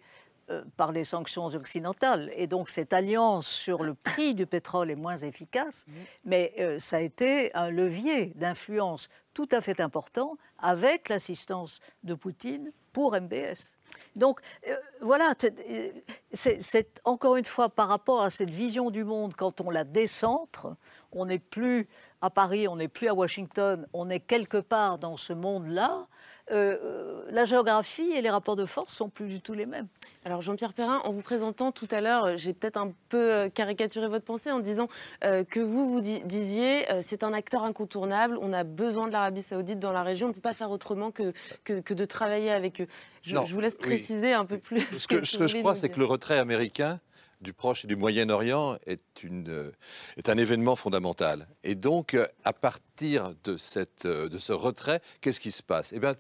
euh, 0.52 0.64
par 0.78 0.92
les 0.92 1.06
sanctions 1.06 1.48
occidentales. 1.48 2.32
Et 2.36 2.46
donc 2.46 2.70
cette 2.70 2.94
alliance 2.94 3.48
sur 3.48 3.84
le 3.84 3.96
prix 3.96 4.36
du 4.36 4.46
pétrole 4.46 4.92
est 4.92 4.96
moins 4.96 5.18
efficace, 5.18 5.88
mais 6.24 6.54
euh, 6.60 6.78
ça 6.78 6.98
a 6.98 7.00
été 7.00 7.52
un 7.56 7.72
levier 7.72 8.28
d'influence 8.36 9.10
tout 9.34 9.50
à 9.52 9.60
fait 9.60 9.80
important 9.80 10.38
avec 10.60 11.10
l'assistance 11.10 11.80
de 12.04 12.14
Poutine 12.14 12.72
pour 12.94 13.14
MBS. 13.20 13.78
Donc 14.16 14.40
euh, 14.68 14.76
voilà, 15.02 15.34
euh, 15.44 15.92
c'est 16.32 17.02
encore 17.04 17.36
une 17.36 17.46
fois 17.46 17.70
par 17.70 17.88
rapport 17.88 18.22
à 18.22 18.30
cette 18.30 18.50
vision 18.50 18.92
du 18.92 19.04
monde, 19.04 19.36
quand 19.36 19.62
on 19.62 19.70
la 19.70 19.84
décentre, 19.84 20.76
on 21.12 21.26
n'est 21.26 21.40
plus 21.40 21.88
à 22.22 22.30
Paris, 22.30 22.68
on 22.68 22.76
n'est 22.76 22.88
plus 22.88 23.08
à 23.08 23.14
Washington, 23.14 23.88
on 23.94 24.10
est 24.10 24.20
quelque 24.20 24.58
part 24.58 24.98
dans 24.98 25.18
ce 25.18 25.34
monde-là. 25.34 26.08
Euh, 26.52 26.78
euh, 26.84 27.24
la 27.32 27.46
géographie 27.46 28.10
et 28.16 28.22
les 28.22 28.30
rapports 28.30 28.56
de 28.56 28.66
force 28.66 28.94
sont 28.94 29.10
plus 29.10 29.28
du 29.28 29.42
tout 29.42 29.54
les 29.54 29.66
mêmes. 29.66 29.88
Alors 30.26 30.42
Jean-Pierre 30.42 30.74
Perrin, 30.74 31.02
en 31.04 31.12
vous 31.12 31.22
présentant 31.22 31.72
tout 31.72 31.88
à 31.92 32.02
l'heure, 32.02 32.38
j'ai 32.38 32.54
peut-être 32.54 32.78
un 32.78 32.92
peu 33.10 33.34
euh, 33.34 33.50
caricaturé 33.50 34.08
votre 34.08 34.26
pensée 34.26 34.52
en 34.52 34.60
disant 34.60 34.88
euh, 35.24 35.44
que 35.44 35.60
vous 35.60 35.92
vous 35.92 36.02
di- 36.02 36.24
disiez 36.24 36.92
euh, 36.92 37.00
c'est 37.02 37.24
un 37.24 37.34
acteur 37.34 37.64
incontournable, 37.64 38.38
on 38.42 38.54
a 38.54 38.64
besoin 38.64 39.08
de 39.08 39.12
l'Arabie 39.12 39.42
Saoudite 39.42 39.80
dans 39.80 39.92
la 39.92 40.04
région, 40.04 40.28
on 40.28 40.30
ne 40.30 40.34
peut 40.36 40.42
pas 40.42 40.54
faire 40.54 40.72
autrement 40.72 41.12
que, 41.12 41.34
que, 41.64 41.80
que 41.80 41.94
de 41.94 42.06
travailler 42.06 42.52
avec 42.52 42.82
eux. 42.82 42.88
Je, 43.24 43.36
vous 43.36 43.60
laisse 43.60 43.78
oui. 43.82 43.88
préciser 43.88 44.34
un 44.34 44.46
peu 44.46 44.58
plus. 44.60 44.82
Ce 44.98 45.08
que, 45.08 45.26
ce 45.26 45.38
que 45.38 45.48
je 45.48 45.58
crois, 45.58 45.74
c'est 45.76 45.90
que 45.90 46.00
le 46.00 46.06
retrait 46.06 46.38
américain 46.38 47.00
du 47.46 47.54
Proche 47.54 47.86
et 47.86 47.88
du 47.88 47.96
Moyen-Orient 47.96 48.78
est, 48.88 49.24
une, 49.24 49.50
euh, 49.50 49.72
est 50.18 50.30
un 50.30 50.38
événement 50.38 50.76
fondamental. 50.76 51.48
Et 51.64 51.76
donc, 51.76 52.16
euh, 52.16 52.28
à 52.44 52.52
partir 52.52 53.34
de, 53.44 53.56
cette, 53.56 54.06
euh, 54.06 54.28
de 54.28 54.40
ce 54.40 54.52
retrait, 54.52 55.00
qu'est-ce 55.22 55.40
qui 55.40 55.52
se 55.52 55.64
passe? 55.64 55.94
Eh 55.94 56.00
bien, 56.00 56.16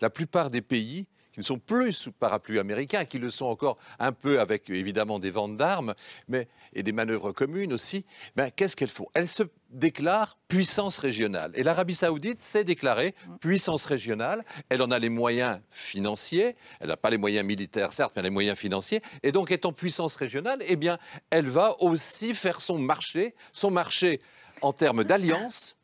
la 0.00 0.10
plupart 0.10 0.48
des 0.48 0.62
pays 0.62 1.06
qui 1.32 1.40
ne 1.40 1.44
sont 1.44 1.58
plus 1.58 1.92
sous 1.92 2.12
parapluie 2.12 2.58
américain, 2.58 3.04
qui 3.04 3.18
le 3.18 3.30
sont 3.30 3.46
encore 3.46 3.78
un 3.98 4.12
peu 4.12 4.40
avec 4.40 4.68
évidemment 4.70 5.18
des 5.18 5.30
ventes 5.30 5.56
d'armes, 5.56 5.94
mais 6.28 6.48
et 6.72 6.82
des 6.82 6.92
manœuvres 6.92 7.32
communes 7.32 7.72
aussi. 7.72 8.04
Ben, 8.36 8.50
qu'est-ce 8.50 8.76
qu'elles 8.76 8.90
font? 8.90 9.08
Elles 9.14 9.28
se 9.28 9.42
déclarent 9.70 10.36
puissance 10.48 10.98
régionale. 10.98 11.52
Et 11.54 11.62
l'Arabie 11.62 11.94
Saoudite 11.94 12.40
s'est 12.40 12.64
déclarée 12.64 13.14
puissance 13.40 13.84
régionale. 13.84 14.44
Elle 14.68 14.82
en 14.82 14.90
a 14.90 14.98
les 14.98 15.08
moyens 15.08 15.60
financiers. 15.70 16.56
Elle 16.80 16.88
n'a 16.88 16.96
pas 16.96 17.10
les 17.10 17.18
moyens 17.18 17.46
militaires, 17.46 17.92
certes, 17.92 18.12
mais 18.14 18.20
elle 18.20 18.26
a 18.26 18.28
les 18.28 18.34
moyens 18.34 18.58
financiers. 18.58 19.02
Et 19.22 19.32
donc, 19.32 19.50
étant 19.50 19.72
puissance 19.72 20.16
régionale, 20.16 20.62
eh 20.66 20.76
bien, 20.76 20.98
elle 21.30 21.48
va 21.48 21.80
aussi 21.80 22.34
faire 22.34 22.60
son 22.60 22.78
marché, 22.78 23.34
son 23.52 23.70
marché 23.70 24.20
en 24.62 24.72
termes 24.72 25.04
d'alliance, 25.04 25.76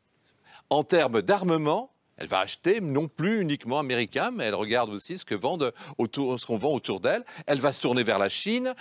en 0.69 0.83
termes 0.83 1.21
d'armement. 1.21 1.91
Elle 2.17 2.27
va 2.27 2.39
acheter 2.39 2.81
non 2.81 3.07
plus 3.07 3.41
uniquement 3.41 3.79
américain, 3.79 4.31
mais 4.33 4.45
elle 4.45 4.55
regarde 4.55 4.89
aussi 4.89 5.17
ce 5.17 5.25
que 5.25 5.35
vendent 5.35 5.73
autour, 5.97 6.37
qu'on 6.45 6.57
vend 6.57 6.73
autour 6.73 6.99
d'elle. 6.99 7.23
Elle 7.45 7.59
va 7.59 7.71
se 7.71 7.81
tourner 7.81 8.03
vers 8.03 8.19
la 8.19 8.29
Chine, 8.29 8.73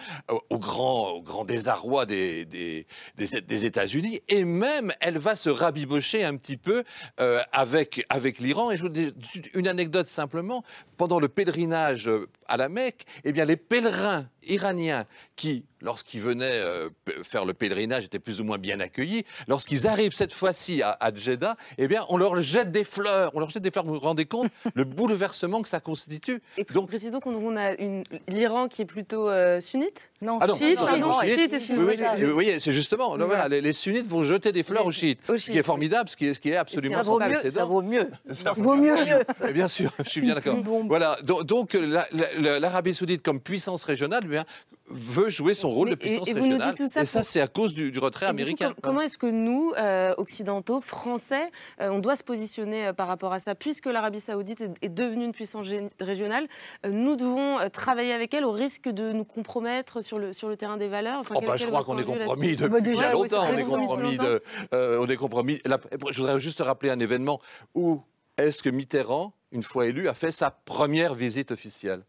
au, 0.50 0.58
grand, 0.58 1.44
désarroi 1.44 2.06
des, 2.06 2.86
États-Unis, 3.18 4.20
et 4.28 4.44
même 4.44 4.92
elle 5.00 5.18
va 5.18 5.36
se 5.36 5.50
rabibocher 5.50 6.24
un 6.24 6.36
petit 6.36 6.56
peu 6.56 6.84
euh, 7.20 7.42
avec, 7.52 8.04
avec 8.08 8.38
l'Iran. 8.38 8.70
Et 8.70 8.76
je 8.76 8.82
vous 8.82 8.88
dis 8.88 9.12
une 9.54 9.68
anecdote 9.68 10.08
simplement. 10.08 10.64
Pendant 10.96 11.20
le 11.20 11.28
pèlerinage 11.28 12.08
euh, 12.08 12.26
à 12.48 12.56
la 12.56 12.68
Mecque, 12.68 13.04
eh 13.24 13.32
bien, 13.32 13.44
les 13.44 13.56
pèlerins 13.56 14.28
iraniens 14.48 15.04
qui, 15.36 15.64
lorsqu'ils 15.82 16.20
venaient 16.20 16.50
euh, 16.52 16.88
faire 17.22 17.44
le 17.44 17.54
pèlerinage, 17.54 18.04
étaient 18.04 18.18
plus 18.18 18.40
ou 18.40 18.44
moins 18.44 18.58
bien 18.58 18.80
accueillis. 18.80 19.24
Lorsqu'ils 19.48 19.86
arrivent 19.86 20.14
cette 20.14 20.32
fois-ci 20.32 20.82
à, 20.82 20.96
à 21.00 21.14
Jeddah, 21.14 21.56
eh 21.78 21.88
bien, 21.88 22.04
on 22.08 22.16
leur 22.16 22.40
jette 22.42 22.70
des 22.72 22.84
fleurs. 22.84 23.30
On 23.34 23.40
leur 23.40 23.50
jette 23.50 23.62
des 23.62 23.70
fleurs. 23.70 23.84
Vous 23.84 23.94
vous 23.94 24.00
rendez 24.00 24.24
compte 24.26 24.50
le 24.74 24.84
bouleversement 24.84 25.62
que 25.62 25.68
ça 25.68 25.80
constitue? 25.80 26.40
Et 26.56 26.64
donc, 26.64 26.88
précisons 26.88 27.20
qu'on 27.20 27.34
on 27.34 27.56
a 27.56 27.74
une- 27.74 28.04
l'Iran 28.28 28.68
qui 28.68 28.82
est 28.82 28.86
plutôt 28.86 29.28
euh, 29.28 29.60
sunnite? 29.60 30.12
Non, 30.22 30.38
Ah 30.40 30.46
non, 30.46 30.54
chiite, 30.54 30.78
non, 30.78 30.86
pardon, 30.86 31.06
non, 31.08 31.20
chiite. 31.22 31.52
Oui, 31.70 31.76
oui, 31.78 31.96
oui, 32.24 32.30
oui, 32.34 32.54
c'est 32.60 32.72
justement. 32.72 33.16
là, 33.16 33.24
voilà, 33.26 33.48
les, 33.48 33.60
les 33.60 33.72
sunnites 33.72 34.06
vont 34.06 34.22
jeter 34.22 34.52
des 34.52 34.62
fleurs 34.62 34.86
aux 34.86 34.90
chiites. 34.92 35.20
Ce 35.36 35.50
qui 35.50 35.58
est 35.58 35.62
formidable, 35.62 36.08
ce 36.08 36.16
qui 36.16 36.26
est, 36.26 36.34
ce 36.34 36.40
qui 36.40 36.50
est 36.50 36.56
absolument 36.56 36.96
Ça 37.02 37.02
vaut 37.02 37.20
mieux, 37.20 37.36
ça 37.50 37.64
vaut 37.64 37.82
mieux. 37.82 38.10
Vaut 38.56 38.76
mieux. 38.76 38.96
Eh 39.48 39.52
Bien 39.52 39.68
sûr, 39.68 39.90
je 40.04 40.08
suis 40.10 40.20
bien 40.20 40.34
d'accord. 40.34 40.56
Voilà, 40.86 41.16
donc, 41.22 41.44
donc, 41.44 41.74
la- 41.74 42.06
la- 42.38 42.58
l'Arabie 42.60 42.94
Saoudite 42.94 43.22
comme 43.22 43.40
puissance 43.40 43.84
régionale 43.84 44.24
veut 44.88 45.28
jouer 45.28 45.54
son 45.54 45.68
rôle 45.70 45.88
Mais- 45.88 45.94
de 45.96 46.00
puissance 46.00 46.28
et- 46.28 46.30
et 46.30 46.34
vous 46.34 46.40
nous 46.40 46.44
régionale. 46.52 46.74
dites 46.74 46.86
tout 46.86 46.92
ça 46.92 47.02
et 47.02 47.06
ça, 47.06 47.18
pour- 47.20 47.28
c'est 47.28 47.40
à 47.40 47.48
cause 47.48 47.74
du, 47.74 47.90
du 47.90 47.98
retrait 47.98 48.26
Et 48.26 48.28
du 48.28 48.34
coup, 48.36 48.40
américain. 48.42 48.66
com- 48.68 48.76
comment 48.82 49.00
est-ce 49.00 49.18
que 49.18 49.26
nous, 49.26 49.72
euh, 49.76 50.14
occidentaux, 50.16 50.80
français, 50.80 51.50
euh, 51.80 51.88
on 51.90 51.98
doit 51.98 52.14
se 52.14 52.22
positionner 52.22 52.86
euh, 52.86 52.92
par 52.92 53.08
rapport 53.08 53.32
à 53.32 53.40
ça 53.40 53.56
Puisque 53.56 53.86
l'Arabie 53.86 54.20
saoudite 54.20 54.60
est, 54.60 54.70
est 54.82 54.88
devenue 54.88 55.24
une 55.24 55.32
puissance 55.32 55.66
régionale, 56.00 56.46
nous 56.88 57.16
devons 57.16 57.58
travailler 57.72 58.12
avec 58.12 58.32
elle 58.32 58.44
au 58.44 58.52
risque 58.52 58.88
de 58.88 59.10
nous 59.10 59.24
compromettre 59.24 60.02
sur 60.02 60.20
le, 60.20 60.32
sur 60.32 60.48
le 60.48 60.56
terrain 60.56 60.76
des 60.76 60.88
valeurs? 60.88 61.18
Enfin, 61.18 61.34
Oh, 61.36 61.40
bah, 61.44 61.56
je 61.56 61.66
crois 61.66 61.82
qu'on 61.82 61.98
est 61.98 62.04
compromis 62.04 62.54
depuis 62.54 62.68
Bah, 62.70 62.80
déjà, 62.80 63.06
oui, 63.16 63.22
longtemps. 63.22 63.44
On 63.44 63.58
est 63.58 63.62
compromis 63.64 63.86
compromis, 63.88 64.16
depuis 64.18 64.26
de, 64.72 64.98
on 65.00 65.06
est 65.08 65.16
compromis. 65.16 65.60
La- 65.64 65.80
je 66.12 66.20
voudrais 66.20 66.38
juste 66.38 66.60
rappeler 66.60 66.90
un 66.90 67.00
événement 67.00 67.40
où 67.74 68.00
est-ce 68.38 68.62
que 68.62 68.68
Mitterrand, 68.70 69.32
une 69.50 69.62
fois 69.64 69.86
élu, 69.86 70.08
a 70.08 70.14
fait 70.14 70.30
sa 70.30 70.50
première 70.52 71.14
visite 71.14 71.50
officielle 71.50 72.02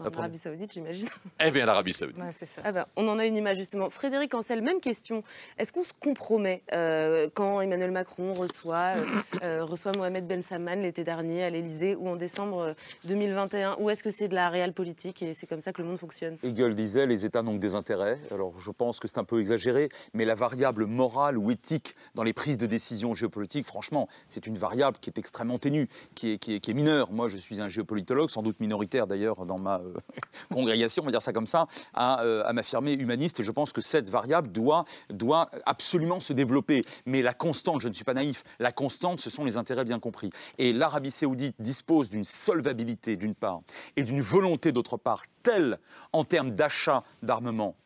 En 0.00 0.06
Arabie 0.06 0.38
saoudite, 0.38 0.72
j'imagine. 0.72 1.08
Eh 1.46 1.50
bien, 1.50 1.66
l'Arabie 1.66 1.92
Saoudite. 1.92 2.16
Ouais, 2.18 2.30
c'est 2.30 2.46
ça. 2.46 2.62
Ah 2.64 2.72
ben, 2.72 2.86
on 2.96 3.06
en 3.08 3.18
a 3.18 3.26
une 3.26 3.36
image 3.36 3.58
justement. 3.58 3.90
Frédéric 3.90 4.34
Ancel, 4.34 4.62
même 4.62 4.80
question. 4.80 5.22
Est-ce 5.58 5.72
qu'on 5.72 5.82
se 5.82 5.92
compromet 5.92 6.62
euh, 6.72 7.28
quand 7.34 7.60
Emmanuel 7.60 7.90
Macron 7.90 8.32
reçoit, 8.32 8.94
euh, 8.96 9.04
euh, 9.42 9.64
reçoit 9.64 9.92
Mohamed 9.96 10.26
Ben 10.26 10.42
Salman 10.42 10.76
l'été 10.76 11.04
dernier 11.04 11.44
à 11.44 11.50
l'Elysée 11.50 11.94
ou 11.96 12.08
en 12.08 12.16
décembre 12.16 12.58
euh, 12.60 12.74
2021 13.04 13.76
Ou 13.78 13.90
est-ce 13.90 14.02
que 14.02 14.10
c'est 14.10 14.28
de 14.28 14.34
la 14.34 14.48
réelle 14.48 14.72
politique 14.72 15.22
et 15.22 15.34
c'est 15.34 15.46
comme 15.46 15.60
ça 15.60 15.72
que 15.72 15.82
le 15.82 15.88
monde 15.88 15.98
fonctionne? 15.98 16.38
Hegel 16.42 16.74
disait 16.74 17.06
les 17.06 17.24
États 17.24 17.42
n'ont 17.42 17.54
que 17.54 17.60
des 17.60 17.74
intérêts. 17.74 18.18
Alors 18.30 18.58
je 18.60 18.70
pense 18.70 18.98
que 19.00 19.06
c'est 19.08 19.18
un 19.18 19.24
peu 19.24 19.40
exagéré, 19.40 19.90
mais 20.14 20.24
la 20.24 20.34
variable 20.34 20.86
morale 20.86 21.36
ou 21.38 21.50
éthique 21.50 21.94
dans 22.14 22.22
les 22.22 22.32
prises 22.32 22.58
de 22.58 22.66
décision 22.66 23.14
géopolitiques, 23.14 23.66
franchement, 23.66 24.08
c'est 24.28 24.46
une 24.46 24.56
variable 24.58 24.96
qui 25.00 25.10
est 25.10 25.18
extrêmement 25.18 25.58
ténue, 25.58 25.88
qui 26.14 26.32
est, 26.32 26.38
qui 26.38 26.54
est- 26.54 26.60
qui 26.60 26.70
est 26.70 26.74
mineure. 26.74 27.12
Moi, 27.12 27.28
je 27.28 27.36
suis 27.36 27.60
un 27.60 27.68
géopolitologue, 27.68 28.30
sans 28.30 28.42
doute 28.42 28.60
minoritaire 28.60 29.06
d'ailleurs 29.06 29.44
dans 29.46 29.58
ma 29.58 29.80
euh, 29.84 29.94
congrégation, 30.52 31.02
on 31.02 31.06
va 31.06 31.12
dire 31.12 31.22
ça 31.22 31.32
comme 31.32 31.46
ça, 31.46 31.66
à, 31.92 32.22
euh, 32.22 32.44
à 32.44 32.52
m'affirmer 32.52 32.92
humaniste. 32.92 33.40
Et 33.40 33.44
je 33.44 33.50
pense 33.50 33.72
que 33.72 33.80
cette 33.80 34.08
variable 34.08 34.50
doit, 34.52 34.84
doit 35.10 35.50
absolument 35.66 36.20
se 36.20 36.32
développer. 36.32 36.84
Mais 37.06 37.22
la 37.22 37.34
constante, 37.34 37.80
je 37.80 37.88
ne 37.88 37.92
suis 37.92 38.04
pas 38.04 38.14
naïf, 38.14 38.44
la 38.58 38.72
constante, 38.72 39.20
ce 39.20 39.30
sont 39.30 39.44
les 39.44 39.56
intérêts 39.56 39.84
bien 39.84 40.00
compris. 40.00 40.30
Et 40.58 40.72
l'Arabie 40.72 41.10
saoudite 41.10 41.56
dispose 41.58 42.10
d'une 42.10 42.24
solvabilité 42.24 43.16
d'une 43.16 43.34
part 43.34 43.60
et 43.96 44.04
d'une 44.04 44.20
volonté 44.20 44.72
d'autre 44.72 44.96
part 44.96 45.24
telle 45.42 45.78
en 46.12 46.24
termes 46.24 46.52
d'achat 46.52 47.04
d'armement 47.22 47.76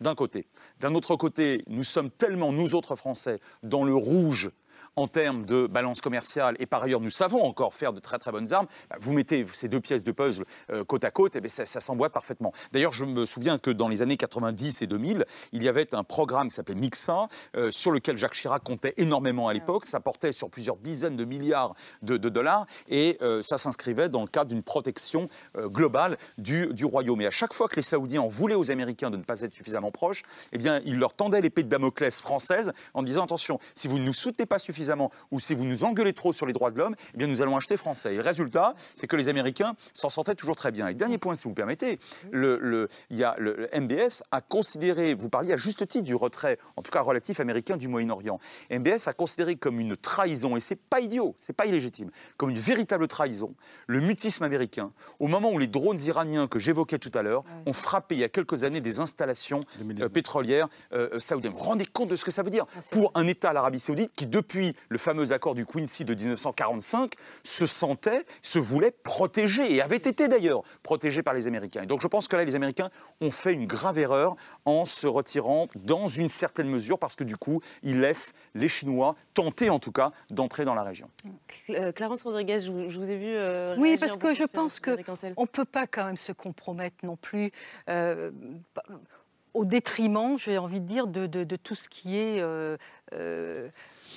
d'un 0.00 0.14
côté. 0.14 0.46
D'un 0.80 0.94
autre 0.94 1.16
côté, 1.16 1.62
nous 1.68 1.84
sommes 1.84 2.10
tellement, 2.10 2.52
nous 2.52 2.74
autres 2.74 2.96
Français, 2.96 3.40
dans 3.62 3.84
le 3.84 3.94
rouge 3.94 4.50
en 4.96 5.08
termes 5.08 5.44
de 5.44 5.66
balance 5.66 6.00
commerciale, 6.00 6.56
et 6.58 6.66
par 6.66 6.82
ailleurs 6.82 7.00
nous 7.00 7.10
savons 7.10 7.42
encore 7.42 7.74
faire 7.74 7.92
de 7.92 8.00
très 8.00 8.18
très 8.18 8.32
bonnes 8.32 8.52
armes, 8.52 8.66
bah, 8.88 8.96
vous 9.00 9.12
mettez 9.12 9.46
ces 9.52 9.68
deux 9.68 9.80
pièces 9.80 10.04
de 10.04 10.12
puzzle 10.12 10.44
euh, 10.70 10.84
côte 10.84 11.04
à 11.04 11.10
côte, 11.10 11.36
et 11.36 11.40
bien 11.40 11.48
ça, 11.48 11.66
ça 11.66 11.80
s'emboîte 11.80 12.12
parfaitement. 12.12 12.52
D'ailleurs, 12.72 12.92
je 12.92 13.04
me 13.04 13.24
souviens 13.26 13.58
que 13.58 13.70
dans 13.70 13.88
les 13.88 14.02
années 14.02 14.16
90 14.16 14.82
et 14.82 14.86
2000, 14.86 15.24
il 15.52 15.62
y 15.62 15.68
avait 15.68 15.94
un 15.94 16.04
programme 16.04 16.48
qui 16.48 16.54
s'appelait 16.54 16.74
Mixa, 16.74 17.28
euh, 17.56 17.70
sur 17.70 17.90
lequel 17.90 18.16
Jacques 18.16 18.34
Chirac 18.34 18.62
comptait 18.62 18.94
énormément 18.96 19.48
à 19.48 19.52
l'époque. 19.52 19.84
Ça 19.84 20.00
portait 20.00 20.32
sur 20.32 20.50
plusieurs 20.50 20.76
dizaines 20.76 21.16
de 21.16 21.24
milliards 21.24 21.74
de, 22.02 22.16
de 22.16 22.28
dollars, 22.28 22.66
et 22.88 23.18
euh, 23.22 23.42
ça 23.42 23.58
s'inscrivait 23.58 24.08
dans 24.08 24.22
le 24.22 24.28
cadre 24.28 24.50
d'une 24.50 24.62
protection 24.62 25.28
euh, 25.56 25.68
globale 25.68 26.18
du, 26.38 26.68
du 26.72 26.84
royaume. 26.84 27.20
Et 27.20 27.26
à 27.26 27.30
chaque 27.30 27.54
fois 27.54 27.68
que 27.68 27.76
les 27.76 27.82
Saoudiens 27.82 28.22
en 28.22 28.28
voulaient 28.28 28.54
aux 28.54 28.70
Américains 28.70 29.10
de 29.10 29.16
ne 29.16 29.22
pas 29.22 29.40
être 29.42 29.54
suffisamment 29.54 29.90
proches, 29.90 30.22
eh 30.52 30.58
bien, 30.58 30.80
ils 30.84 30.98
leur 30.98 31.14
tendaient 31.14 31.40
l'épée 31.40 31.62
de 31.62 31.68
Damoclès 31.68 32.20
française 32.20 32.72
en 32.94 33.02
disant 33.02 33.24
attention, 33.24 33.58
si 33.74 33.88
vous 33.88 33.98
ne 33.98 34.04
nous 34.04 34.12
soutenez 34.12 34.46
pas 34.46 34.58
suffisamment 34.58 34.69
suffisamment 34.70 35.10
ou 35.30 35.40
si 35.40 35.54
vous 35.54 35.64
nous 35.64 35.84
engueulez 35.84 36.12
trop 36.12 36.32
sur 36.32 36.46
les 36.46 36.52
droits 36.52 36.70
de 36.70 36.78
l'homme, 36.78 36.94
eh 37.14 37.16
bien 37.16 37.26
nous 37.26 37.42
allons 37.42 37.56
acheter 37.56 37.76
français. 37.76 38.12
Et 38.14 38.16
le 38.16 38.22
résultat, 38.22 38.74
c'est 38.94 39.06
que 39.06 39.16
les 39.16 39.28
Américains 39.28 39.74
s'en 39.94 40.08
sortaient 40.10 40.34
toujours 40.34 40.56
très 40.56 40.70
bien. 40.72 40.88
Et 40.88 40.94
dernier 40.94 41.18
point, 41.18 41.34
si 41.34 41.44
vous 41.44 41.54
permettez, 41.54 41.98
le, 42.30 42.58
le- 42.60 42.88
il 43.10 43.16
y 43.16 43.24
a 43.24 43.34
le, 43.38 43.54
le 43.72 43.80
MBS 43.80 44.22
a 44.30 44.40
considéré, 44.40 45.14
vous 45.14 45.28
parliez 45.28 45.52
à 45.52 45.56
juste 45.56 45.86
titre 45.88 46.04
du 46.04 46.14
retrait, 46.14 46.58
en 46.76 46.82
tout 46.82 46.90
cas 46.90 47.00
relatif 47.00 47.40
américain 47.40 47.76
du 47.76 47.88
Moyen-Orient. 47.88 48.38
MBS 48.70 49.06
a 49.08 49.12
considéré 49.12 49.56
comme 49.56 49.80
une 49.80 49.96
trahison, 49.96 50.56
et 50.56 50.60
c'est 50.60 50.76
pas 50.80 51.00
idiot, 51.00 51.34
c'est 51.38 51.52
pas 51.52 51.66
illégitime, 51.66 52.10
comme 52.36 52.50
une 52.50 52.58
véritable 52.58 53.08
trahison, 53.08 53.54
le 53.86 54.00
mutisme 54.00 54.44
américain, 54.44 54.92
au 55.18 55.26
moment 55.26 55.50
où 55.50 55.58
les 55.58 55.66
drones 55.66 56.00
iraniens 56.00 56.46
que 56.48 56.58
j'évoquais 56.58 56.98
tout 56.98 57.10
à 57.14 57.22
l'heure 57.22 57.44
ont 57.66 57.72
frappé 57.72 58.14
il 58.14 58.20
y 58.20 58.24
a 58.24 58.28
quelques 58.28 58.64
années 58.64 58.80
des 58.80 59.00
installations 59.00 59.64
euh, 60.04 60.08
pétrolières 60.08 60.68
euh, 60.92 61.18
saoudiennes. 61.18 61.52
Vous 61.52 61.58
vous 61.58 61.64
rendez 61.64 61.86
compte 61.86 62.08
de 62.10 62.16
ce 62.16 62.24
que 62.24 62.30
ça 62.30 62.42
veut 62.42 62.50
dire 62.50 62.66
pour 62.92 63.10
un 63.14 63.26
État, 63.26 63.52
l'Arabie 63.52 63.80
saoudite, 63.80 64.10
qui 64.14 64.26
depuis 64.26 64.59
le 64.88 64.98
fameux 64.98 65.32
accord 65.32 65.54
du 65.54 65.64
Quincy 65.66 66.04
de 66.04 66.14
1945 66.14 67.14
se 67.44 67.66
sentait, 67.66 68.24
se 68.42 68.58
voulait 68.58 68.90
protégé, 68.90 69.74
et 69.74 69.82
avait 69.82 69.96
été 69.96 70.28
d'ailleurs 70.28 70.62
protégé 70.82 71.22
par 71.22 71.34
les 71.34 71.46
Américains. 71.46 71.82
Et 71.82 71.86
donc 71.86 72.00
je 72.00 72.06
pense 72.08 72.28
que 72.28 72.36
là, 72.36 72.44
les 72.44 72.54
Américains 72.54 72.90
ont 73.20 73.30
fait 73.30 73.52
une 73.52 73.66
grave 73.66 73.98
erreur 73.98 74.36
en 74.64 74.84
se 74.84 75.06
retirant 75.06 75.68
dans 75.74 76.06
une 76.06 76.28
certaine 76.28 76.68
mesure, 76.68 76.98
parce 76.98 77.16
que 77.16 77.24
du 77.24 77.36
coup, 77.36 77.60
ils 77.82 78.00
laissent 78.00 78.34
les 78.54 78.68
Chinois 78.68 79.16
tenter 79.34 79.70
en 79.70 79.78
tout 79.78 79.92
cas 79.92 80.12
d'entrer 80.30 80.64
dans 80.64 80.74
la 80.74 80.82
région. 80.82 81.08
Euh, 81.70 81.92
Clarence 81.92 82.22
Rodriguez, 82.22 82.60
je 82.60 82.70
vous, 82.70 82.88
je 82.88 82.98
vous 82.98 83.10
ai 83.10 83.16
vu. 83.16 83.26
euh, 83.28 83.74
Oui, 83.78 83.96
parce 83.98 84.16
que 84.16 84.34
je 84.34 84.44
pense 84.44 84.78
Frédéric 84.80 85.06
que 85.06 85.10
Ancel. 85.12 85.34
on 85.36 85.46
peut 85.46 85.64
pas 85.64 85.86
quand 85.86 86.04
même 86.04 86.16
se 86.16 86.32
compromettre 86.32 86.96
non 87.04 87.16
plus 87.16 87.50
euh, 87.88 88.30
au 89.54 89.64
détriment, 89.64 90.38
j'ai 90.38 90.58
envie 90.58 90.80
de 90.80 90.86
dire, 90.86 91.06
de, 91.08 91.26
de- 91.26 91.42
de 91.44 91.56
tout 91.56 91.74
ce 91.74 91.88
qui 91.88 92.16
est 92.16 92.40
euh, 92.40 92.76
euh, 93.14 93.68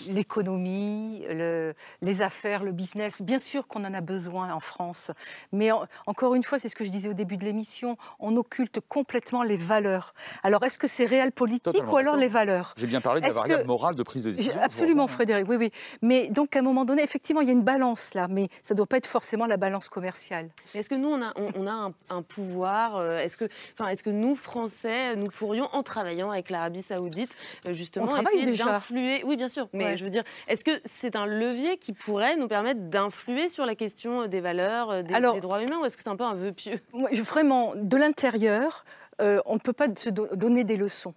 l'économie, 0.08 1.24
le- 1.30 1.74
les 2.02 2.22
affaires, 2.22 2.64
le 2.64 2.72
business. 2.72 3.22
Bien 3.22 3.38
sûr 3.40 3.68
qu'on 3.68 3.84
en 3.86 3.94
a 3.94 4.02
besoin 4.02 4.52
en 4.54 4.60
France, 4.60 5.12
mais 5.52 5.72
en- 5.72 5.86
encore 6.08 6.36
une 6.36 6.44
fois, 6.44 6.60
c'est 6.60 6.70
ce 6.70 6.76
que 6.76 6.84
je 6.84 6.90
disais 6.90 7.10
au 7.10 7.14
début 7.14 7.38
de 7.38 7.44
l'émission, 7.46 7.98
on 8.20 8.36
occulte 8.38 8.80
complètement 8.88 9.44
les 9.44 9.56
valeurs. 9.58 10.14
Alors, 10.44 10.64
est-ce 10.64 10.78
que 10.80 10.88
c'est 10.88 11.06
réel 11.06 11.32
politique 11.32 11.64
Totalement 11.64 11.94
ou 11.94 11.98
alors 11.98 12.16
les 12.18 12.28
valeurs 12.28 12.74
J'ai 12.78 12.88
bien 12.88 13.02
parlé 13.02 13.22
de 13.22 13.26
la 13.28 13.32
que- 13.32 13.38
variable 13.38 13.66
morale 13.68 13.96
de 13.96 14.04
prise 14.04 14.24
de 14.24 14.32
décision. 14.32 14.54
Absolument, 14.62 15.08
Frédéric, 15.08 15.48
oui, 15.50 15.56
oui. 15.58 15.72
Mais 16.02 16.30
donc, 16.30 16.56
à 16.56 16.60
un 16.60 16.64
moment 16.64 16.86
donné, 16.86 17.04
effectivement, 17.04 17.42
il 17.42 17.48
y 17.48 17.52
a 17.52 17.54
une 17.54 17.64
balance 17.64 18.14
là, 18.14 18.28
mais 18.30 18.50
ça 18.62 18.74
ne 18.74 18.78
doit 18.78 18.88
pas 18.88 18.98
être 18.98 19.08
forcément 19.08 19.46
la 19.46 19.58
balance 19.58 19.90
commerciale. 19.90 20.50
Mais 20.74 20.80
Est-ce 20.82 20.90
que 20.90 20.96
nous, 20.96 21.10
on 21.10 21.22
a, 21.22 21.32
on, 21.36 21.50
on 21.56 21.68
a 21.68 21.72
un, 21.72 21.94
un 22.10 22.22
pouvoir 22.22 22.96
euh, 22.98 23.18
Est-ce 23.20 23.38
que, 23.38 23.46
enfin, 23.74 23.90
est-ce 23.90 24.04
que 24.04 24.10
nous, 24.10 24.36
Français, 24.36 25.16
nous 25.16 25.28
pourrions, 25.28 25.70
en 25.74 25.84
travaillant 25.84 26.32
avec 26.32 26.50
l'Arabie 26.50 26.82
Saoudite, 26.82 27.32
euh, 27.66 27.74
justement, 27.74 28.16
essayer 28.18 28.56
d'influer 28.58 29.24
Oui, 29.26 29.38
bien 29.38 29.50
sûr. 29.50 29.68
Mais 29.74 29.83
Ouais. 29.86 29.98
je 29.98 30.04
veux 30.04 30.10
dire, 30.10 30.24
est-ce 30.48 30.64
que 30.64 30.72
c'est 30.86 31.16
un 31.16 31.26
levier 31.26 31.78
qui 31.78 31.94
pourrait 31.94 32.36
nous 32.36 32.48
permettre 32.48 32.82
d'influer 32.82 33.48
sur 33.48 33.66
la 33.66 33.76
question 33.76 34.28
des 34.28 34.42
valeurs, 34.42 34.90
euh, 34.92 35.02
des, 35.04 35.14
Alors- 35.14 35.34
des 35.36 35.40
droits 35.42 35.62
humains, 35.62 35.80
ou 35.82 35.86
est-ce 35.86 35.98
que 35.98 36.04
c'est 36.04 36.10
un 36.10 36.16
peu 36.16 36.24
un 36.24 36.36
vœu 36.36 36.52
pieux? 36.52 36.80
vraiment, 37.24 37.74
de 37.76 37.98
l'intérieur, 37.98 38.86
euh, 39.22 39.40
on 39.46 39.56
ne 39.56 39.60
peut 39.60 39.74
pas 39.74 39.88
se 39.96 40.10
do- 40.10 40.28
donner 40.36 40.64
des 40.64 40.78
leçons. 40.78 41.14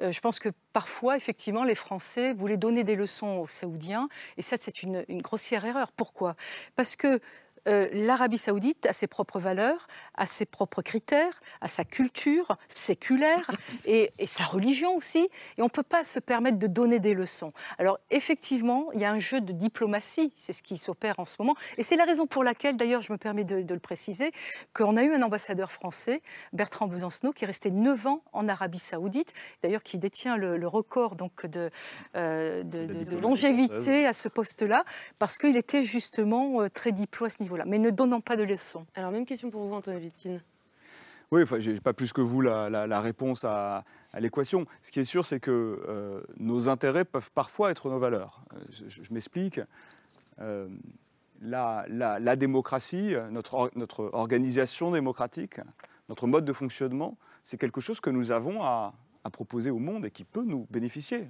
Euh, 0.00 0.12
je 0.12 0.20
pense 0.20 0.38
que 0.38 0.48
parfois, 0.72 1.16
effectivement, 1.16 1.64
les 1.64 1.74
Français 1.74 2.32
voulaient 2.32 2.56
donner 2.56 2.84
des 2.84 2.94
leçons 2.94 3.38
aux 3.38 3.48
Saoudiens, 3.48 4.08
et 4.36 4.42
ça, 4.42 4.56
c'est 4.60 4.82
une, 4.82 5.04
une 5.08 5.22
grossière 5.22 5.64
erreur. 5.64 5.90
Pourquoi? 5.92 6.36
Parce 6.76 6.94
que 6.94 7.18
euh, 7.66 7.88
l'Arabie 7.92 8.38
saoudite 8.38 8.86
a 8.86 8.92
ses 8.92 9.06
propres 9.06 9.38
valeurs, 9.40 9.86
a 10.14 10.26
ses 10.26 10.46
propres 10.46 10.82
critères, 10.82 11.40
a 11.60 11.68
sa 11.68 11.84
culture 11.84 12.56
séculaire 12.68 13.50
et, 13.86 14.12
et 14.18 14.26
sa 14.26 14.44
religion 14.44 14.94
aussi, 14.96 15.28
et 15.58 15.62
on 15.62 15.64
ne 15.64 15.70
peut 15.70 15.82
pas 15.82 16.04
se 16.04 16.18
permettre 16.20 16.58
de 16.58 16.66
donner 16.66 16.98
des 17.00 17.14
leçons. 17.14 17.50
Alors 17.78 17.98
effectivement, 18.10 18.90
il 18.92 19.00
y 19.00 19.04
a 19.04 19.10
un 19.10 19.18
jeu 19.18 19.40
de 19.40 19.52
diplomatie, 19.52 20.32
c'est 20.36 20.52
ce 20.52 20.62
qui 20.62 20.76
s'opère 20.76 21.18
en 21.18 21.24
ce 21.24 21.36
moment, 21.38 21.54
et 21.78 21.82
c'est 21.82 21.96
la 21.96 22.04
raison 22.04 22.26
pour 22.26 22.44
laquelle, 22.44 22.76
d'ailleurs, 22.76 23.00
je 23.00 23.12
me 23.12 23.18
permets 23.18 23.44
de, 23.44 23.62
de 23.62 23.74
le 23.74 23.80
préciser, 23.80 24.32
qu'on 24.74 24.96
a 24.96 25.02
eu 25.02 25.12
un 25.14 25.22
ambassadeur 25.22 25.70
français, 25.72 26.22
Bertrand 26.52 26.86
Besancenot, 26.86 27.32
qui 27.32 27.44
est 27.44 27.46
resté 27.46 27.70
9 27.70 28.06
ans 28.06 28.22
en 28.32 28.48
Arabie 28.48 28.78
saoudite, 28.78 29.32
d'ailleurs 29.62 29.82
qui 29.82 29.98
détient 29.98 30.36
le, 30.36 30.56
le 30.56 30.68
record 30.68 31.16
donc, 31.16 31.46
de, 31.46 31.70
euh, 32.16 32.62
de- 32.62 32.70
de- 32.80 32.86
de 32.86 32.92
diplomatie 32.94 33.22
longévité 33.22 34.06
à 34.06 34.12
ce 34.12 34.28
poste-là, 34.28 34.84
parce 35.18 35.38
qu'il 35.38 35.56
était 35.56 35.82
justement 35.82 36.60
euh, 36.62 36.68
très 36.68 36.92
diplo 36.92 37.26
à 37.26 37.28
ce 37.30 37.42
niveau-là, 37.56 37.64
mais 37.70 37.78
ne 37.78 37.90
donnant 37.90 38.20
pas 38.20 38.36
de 38.36 38.42
leçons. 38.44 38.86
Alors, 38.94 39.10
même 39.10 39.24
question 39.26 39.50
pour 39.50 39.62
vous, 39.64 39.74
Antoine 39.74 39.98
Vitkin. 39.98 40.40
Oui, 41.32 41.42
enfin, 41.42 41.58
j'ai 41.58 41.80
pas 41.80 41.92
plus 41.92 42.12
que 42.12 42.20
vous 42.20 42.40
la, 42.40 42.70
la- 42.70 42.86
la 42.86 43.00
réponse 43.00 43.44
à, 43.44 43.84
à 44.12 44.20
l'équation. 44.20 44.64
Ce 44.82 44.92
qui 44.92 45.00
est 45.00 45.04
sûr, 45.04 45.24
c'est 45.24 45.40
que 45.40 45.82
euh, 45.88 46.20
nos 46.38 46.68
intérêts 46.68 47.04
peuvent 47.04 47.30
parfois 47.32 47.70
être 47.72 47.88
nos 47.90 47.98
valeurs. 47.98 48.42
Euh, 48.54 48.58
Je, 48.70 48.84
je- 48.88 49.02
je 49.02 49.12
m'explique. 49.12 49.60
Euh, 50.40 50.68
la, 51.42 51.84
la- 51.88 52.18
la 52.20 52.36
démocratie, 52.36 53.14
notre, 53.30 53.54
or- 53.54 53.70
notre 53.74 54.10
organisation 54.12 54.90
démocratique, 54.92 55.60
notre 56.08 56.26
mode 56.28 56.44
de 56.44 56.52
fonctionnement, 56.52 57.18
c'est 57.42 57.58
quelque 57.58 57.80
chose 57.80 57.98
que 58.00 58.10
nous 58.10 58.30
avons 58.30 58.62
à, 58.62 58.94
à 59.24 59.30
proposer 59.30 59.70
au 59.70 59.78
monde 59.80 60.06
et 60.06 60.10
qui 60.12 60.22
peut 60.24 60.44
nous 60.44 60.66
bénéficier 60.70 61.22
euh, 61.22 61.26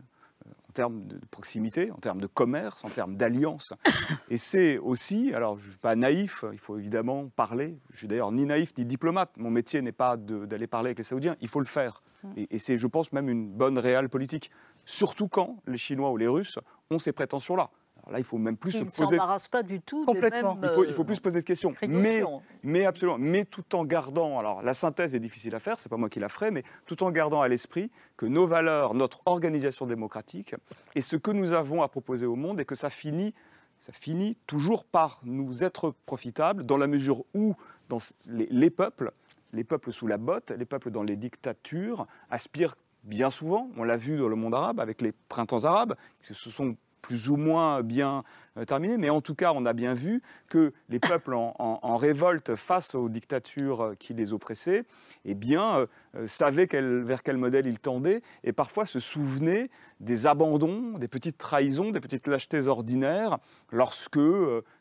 en 0.69 0.73
termes 0.73 1.07
de 1.07 1.19
proximité, 1.31 1.91
en 1.91 1.97
termes 1.97 2.21
de 2.21 2.27
commerce, 2.27 2.85
en 2.85 2.89
termes 2.89 3.17
d'alliance. 3.17 3.73
Et 4.31 4.37
c'est 4.37 4.79
aussi, 4.79 5.33
alors 5.35 5.59
je 5.59 5.67
ne 5.67 5.71
suis 5.71 5.81
pas 5.81 5.97
naïf, 5.97 6.45
il 6.53 6.59
faut 6.59 6.79
évidemment 6.79 7.29
parler, 7.29 7.79
je 7.91 7.99
suis 7.99 8.09
d'ailleurs 8.09 8.33
ni 8.33 8.45
naïf 8.45 8.77
ni 8.77 8.85
diplomate, 8.85 9.37
mon 9.39 9.51
métier 9.51 9.83
n'est 9.83 9.93
pas 9.93 10.17
d'aller 10.17 10.67
parler 10.67 10.89
avec 10.89 10.99
les 10.99 11.05
Saoudiens, 11.05 11.37
il 11.41 11.49
faut 11.49 11.61
le 11.61 11.67
faire. 11.67 12.03
Et, 12.37 12.57
et 12.57 12.59
c'est, 12.59 12.77
je 12.77 12.87
pense, 12.87 13.13
même 13.13 13.29
une 13.29 13.53
bonne 13.53 13.79
réelle 13.79 14.09
politique, 14.09 14.51
surtout 14.85 15.29
quand 15.29 15.63
les 15.67 15.79
Chinois 15.79 16.11
ou 16.11 16.17
les 16.17 16.29
Russes 16.29 16.59
ont 16.91 16.99
ces 16.99 17.13
prétentions-là. 17.13 17.71
Alors 18.07 18.13
là, 18.13 18.19
il 18.21 18.25
faut 18.25 18.39
même 18.39 18.57
plus 18.57 18.71
Qui 18.71 18.79
se 18.79 18.83
ne 18.85 18.89
poser... 18.89 19.17
s'embarrasse 19.17 19.49
pas 19.49 19.65
du 19.65 19.81
tout 19.81 20.05
Complètement. 20.05 20.55
des 20.55 20.61
mêmes, 20.61 20.71
Il 20.71 20.75
faut, 20.75 20.85
il 20.85 20.91
euh, 20.91 20.93
faut 20.93 21.05
plus 21.05 21.17
se 21.17 21.21
poser 21.21 21.41
de 21.41 21.45
questions. 21.45 21.75
Mais, 21.89 22.23
mais 22.63 22.87
absolument, 22.87 23.19
mais 23.19 23.45
tout 23.45 23.75
en 23.75 23.85
gardant, 23.85 24.39
alors 24.39 24.63
la 24.63 24.75
synthèse 24.75 25.13
est 25.15 25.19
difficile 25.21 25.55
à 25.57 25.61
faire, 25.61 25.81
c'est 25.81 25.89
pas 25.89 25.97
moi 25.97 26.09
qui 26.09 26.21
la 26.21 26.29
ferai, 26.29 26.53
mais 26.53 26.63
tout 26.85 27.03
en 27.03 27.11
gardant 27.11 27.41
à 27.41 27.49
l'esprit 27.49 27.91
que 28.17 28.25
nos 28.25 28.47
valeurs, 28.47 28.95
notre 28.95 29.23
organisation 29.27 29.87
démocratique 29.87 30.55
est 30.95 31.01
ce 31.01 31.17
que 31.17 31.33
nous 31.33 31.53
avons 31.53 31.83
à 31.83 31.89
proposer 31.89 32.27
au 32.27 32.37
monde 32.37 32.61
et 32.61 32.65
que 32.65 32.77
ça 32.77 32.91
finit, 32.91 33.35
ça 33.81 33.93
finit 33.93 34.37
toujours 34.47 34.85
par 34.85 35.21
nous 35.25 35.65
être 35.65 35.93
profitable 36.07 36.65
dans 36.65 36.77
la 36.77 36.87
mesure 36.87 37.25
où 37.35 37.57
dans 37.89 37.99
les, 38.27 38.47
les 38.51 38.71
peuples, 38.71 39.11
les 39.53 39.65
peuples 39.65 39.91
sous 39.91 40.07
la 40.07 40.17
botte, 40.17 40.53
les 40.53 40.65
peuples 40.65 40.93
dans 40.93 41.03
les 41.03 41.17
dictatures 41.17 42.07
aspirent 42.31 42.77
bien 43.03 43.31
souvent, 43.31 43.71
on 43.77 43.85
l'a 43.85 43.97
vu 43.97 44.17
dans 44.17 44.29
le 44.29 44.37
monde 44.37 44.55
arabe 44.55 44.81
avec 44.81 45.01
les 45.01 45.13
printemps 45.13 45.65
arabes, 45.65 45.95
qui 46.23 46.35
se 46.35 46.51
sont 46.51 46.77
plus 47.07 47.29
ou 47.29 47.37
moins 47.37 47.83
bien 47.83 48.25
euh, 48.59 48.65
terminés, 48.65 48.99
mais 48.99 49.11
en 49.11 49.21
tout 49.21 49.37
cas, 49.37 49.53
on 49.55 49.65
a 49.65 49.73
bien 49.73 49.95
vu 49.95 50.23
que 50.49 50.73
les 50.89 50.99
peuples 50.99 51.35
en, 51.35 51.97
révolte 51.97 52.57
face 52.57 52.97
aux 52.97 53.09
dictatures 53.09 53.81
euh, 53.81 53.95
qui 53.95 54.13
les 54.13 54.33
oppressaient, 54.33 54.83
eh 55.25 55.35
bien, 55.35 55.87
euh, 56.17 56.27
savaient 56.27 56.67
vers 56.67 57.23
quel 57.23 57.37
modèle 57.37 57.67
ils 57.67 57.79
tendaient 57.79 58.23
et 58.43 58.53
parfois 58.53 58.87
se 58.87 58.99
souvenaient 58.99 59.71
des 60.01 60.27
abandons, 60.27 60.99
des 60.99 61.07
petites 61.07 61.39
trahisons, 61.39 61.93
des 61.93 62.01
petites 62.01 62.27
lâchetés 62.27 62.67
ordinaires 62.67 63.39
lorsque, 63.71 64.19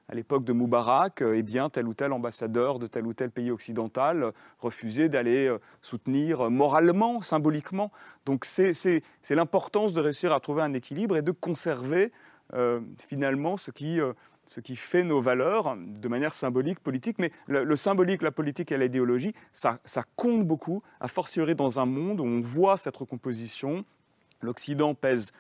à 0.08 0.16
l'époque 0.16 0.44
de 0.44 0.54
Moubarak, 0.54 1.22
euh, 1.22 1.36
eh 1.36 1.44
bien, 1.44 1.70
tel 1.70 1.88
ou 1.88 1.94
tel 1.94 2.14
ambassadeur 2.14 2.80
de 2.80 2.88
tel 2.88 3.08
ou 3.08 3.14
tel 3.14 3.32
pays 3.32 3.52
occidental 3.52 4.24
euh, 4.24 4.32
refusait 4.60 5.10
d'aller 5.10 5.48
euh, 5.48 5.60
soutenir 5.82 6.50
moralement, 6.52 7.22
symboliquement. 7.22 7.92
Donc 8.26 8.46
c'est 8.46 9.02
l'importance 9.32 9.94
de 9.94 10.02
réussir 10.02 10.32
à 10.32 10.40
trouver 10.40 10.62
un 10.62 10.74
équilibre 10.74 11.18
et 11.18 11.22
de 11.22 11.32
conserver 11.32 12.12
finalement 13.08 13.58
ce 13.58 13.72
qui, 13.72 14.00
ce 14.46 14.60
qui 14.60 14.76
fait 14.76 15.04
nos 15.04 15.20
valeurs 15.20 15.76
de 15.76 16.08
manière 16.08 16.36
symbolique, 16.36 16.80
politique. 16.80 17.18
Mais 17.18 17.32
le, 17.48 17.64
le 17.64 17.76
symbolique, 17.76 18.22
la 18.22 18.32
politique 18.32 18.72
et 18.72 18.78
l'idéologie, 18.78 19.34
ça, 19.52 19.80
ça 19.84 20.04
compte 20.16 20.46
beaucoup, 20.46 20.84
a 21.00 21.08
fortiori 21.08 21.56
dans 21.56 21.80
un 21.80 21.88
monde 21.88 22.20
où 22.20 22.26
on 22.26 22.42
voit 22.42 22.78
cette 22.78 22.98
recomposition. 22.98 23.84
L'Occident 24.42 24.94
pèse 24.94 25.32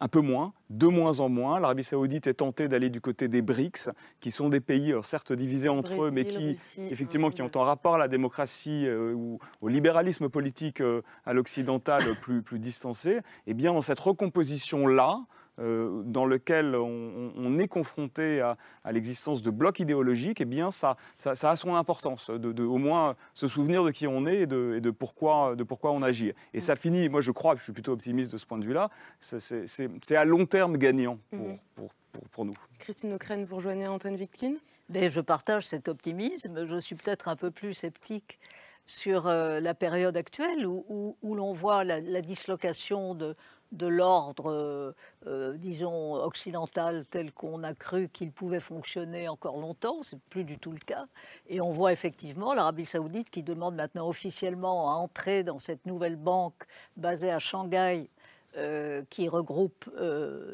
un 0.00 0.08
peu 0.08 0.20
moins, 0.20 0.52
de 0.70 0.86
moins 0.86 1.20
en 1.20 1.28
moins. 1.28 1.60
L'Arabie 1.60 1.84
saoudite 1.84 2.26
est 2.26 2.34
tentée 2.34 2.68
d'aller 2.68 2.90
du 2.90 3.00
côté 3.00 3.28
des 3.28 3.42
BRICS, 3.42 3.90
qui 4.20 4.30
sont 4.30 4.48
des 4.48 4.60
pays 4.60 4.92
euh, 4.92 5.02
certes 5.02 5.32
divisés 5.32 5.68
entre 5.68 6.04
eux, 6.04 6.10
mais 6.10 6.24
qui, 6.24 6.50
Russie, 6.50 6.82
effectivement, 6.90 7.28
Inde. 7.28 7.34
qui 7.34 7.42
ont 7.42 7.50
en 7.54 7.62
rapport 7.62 7.96
à 7.96 7.98
la 7.98 8.08
démocratie 8.08 8.86
euh, 8.86 9.12
ou 9.12 9.38
au 9.60 9.68
libéralisme 9.68 10.28
politique 10.28 10.80
euh, 10.80 11.02
à 11.26 11.34
l'occidental 11.34 12.02
plus, 12.22 12.42
plus 12.42 12.58
distancé. 12.58 13.20
Et 13.46 13.54
bien, 13.54 13.74
dans 13.74 13.82
cette 13.82 14.00
recomposition-là, 14.00 15.20
euh, 15.60 16.02
dans 16.04 16.24
lequel 16.26 16.74
on, 16.74 17.58
est 17.58 17.68
confronté 17.68 18.40
à, 18.40 18.56
à 18.84 18.92
l'existence 18.92 19.42
de 19.42 19.50
blocs 19.50 19.80
idéologiques, 19.80 20.40
eh 20.40 20.44
bien, 20.44 20.70
ça, 20.72 20.96
ça, 21.16 21.34
ça 21.34 21.50
a 21.50 21.56
son 21.56 21.74
importance, 21.74 22.30
de, 22.30 22.52
de 22.52 22.62
au 22.64 22.78
moins 22.78 23.16
se 23.34 23.46
souvenir 23.48 23.84
de 23.84 23.90
qui 23.90 24.06
on 24.06 24.26
est 24.26 24.40
et 24.42 24.46
de, 24.46 24.74
et 24.76 24.80
de 24.80 24.90
pourquoi, 24.90 25.56
de 25.56 25.62
pourquoi 25.64 25.92
on 25.92 26.02
agit. 26.02 26.32
Et 26.54 26.60
ça 26.60 26.76
finit, 26.76 27.08
moi 27.08 27.20
je 27.20 27.30
crois, 27.32 27.56
je 27.56 27.62
suis 27.62 27.72
plutôt 27.72 27.92
optimiste 27.92 28.32
de 28.32 28.38
ce 28.38 28.46
point 28.46 28.58
de 28.58 28.64
vue-là, 28.64 28.88
c'est- 29.20 30.16
à 30.16 30.24
long 30.24 30.46
terme 30.46 30.76
gagnant 30.76 31.18
pour, 31.30 31.38
Mhm. 31.40 31.58
pour, 31.74 31.90
pour, 32.12 32.22
pour 32.30 32.44
nous. 32.44 32.52
Christine 32.78 33.12
Ockrent, 33.12 33.44
vous 33.44 33.56
rejoignez 33.56 33.86
Antoine 33.86 34.16
Vitkin 34.16 34.54
Mais 34.92 35.08
je 35.08 35.20
partage 35.20 35.66
cet 35.68 35.88
optimisme. 35.88 36.64
Je 36.66 36.76
suis 36.78 36.96
peut-être 36.96 37.28
un 37.28 37.36
peu 37.36 37.52
plus 37.52 37.74
sceptique 37.74 38.40
sur 38.86 39.28
euh, 39.28 39.60
la 39.60 39.72
période 39.72 40.16
actuelle 40.16 40.66
où, 40.66 40.84
où- 40.88 41.16
où 41.22 41.34
l'on 41.36 41.52
voit 41.52 41.84
la, 41.84 42.00
la 42.00 42.20
dislocation 42.22 43.14
de, 43.14 43.36
de 43.72 43.86
l'ordre, 43.86 44.50
euh, 44.50 44.92
euh, 45.26 45.56
disons, 45.56 46.14
occidental 46.14 47.04
tel 47.10 47.32
qu'on 47.32 47.62
a 47.62 47.74
cru 47.74 48.08
qu'il 48.08 48.32
pouvait 48.32 48.60
fonctionner 48.60 49.28
encore 49.28 49.58
longtemps. 49.58 49.98
C'est 50.02 50.20
plus 50.30 50.44
du 50.44 50.58
tout 50.58 50.72
le 50.72 50.78
cas. 50.78 51.06
Et 51.48 51.60
on 51.60 51.70
voit 51.70 51.92
effectivement 51.92 52.54
l'Arabie 52.54 52.86
saoudite 52.86 53.30
qui 53.30 53.42
demande 53.42 53.76
maintenant 53.76 54.08
officiellement 54.08 54.90
à 54.90 54.94
entrer 54.94 55.44
dans 55.44 55.58
cette 55.58 55.86
nouvelle 55.86 56.16
banque 56.16 56.64
basée 56.96 57.30
à 57.30 57.38
Shanghai 57.38 58.10
euh, 58.56 59.02
qui 59.10 59.28
regroupe 59.28 59.88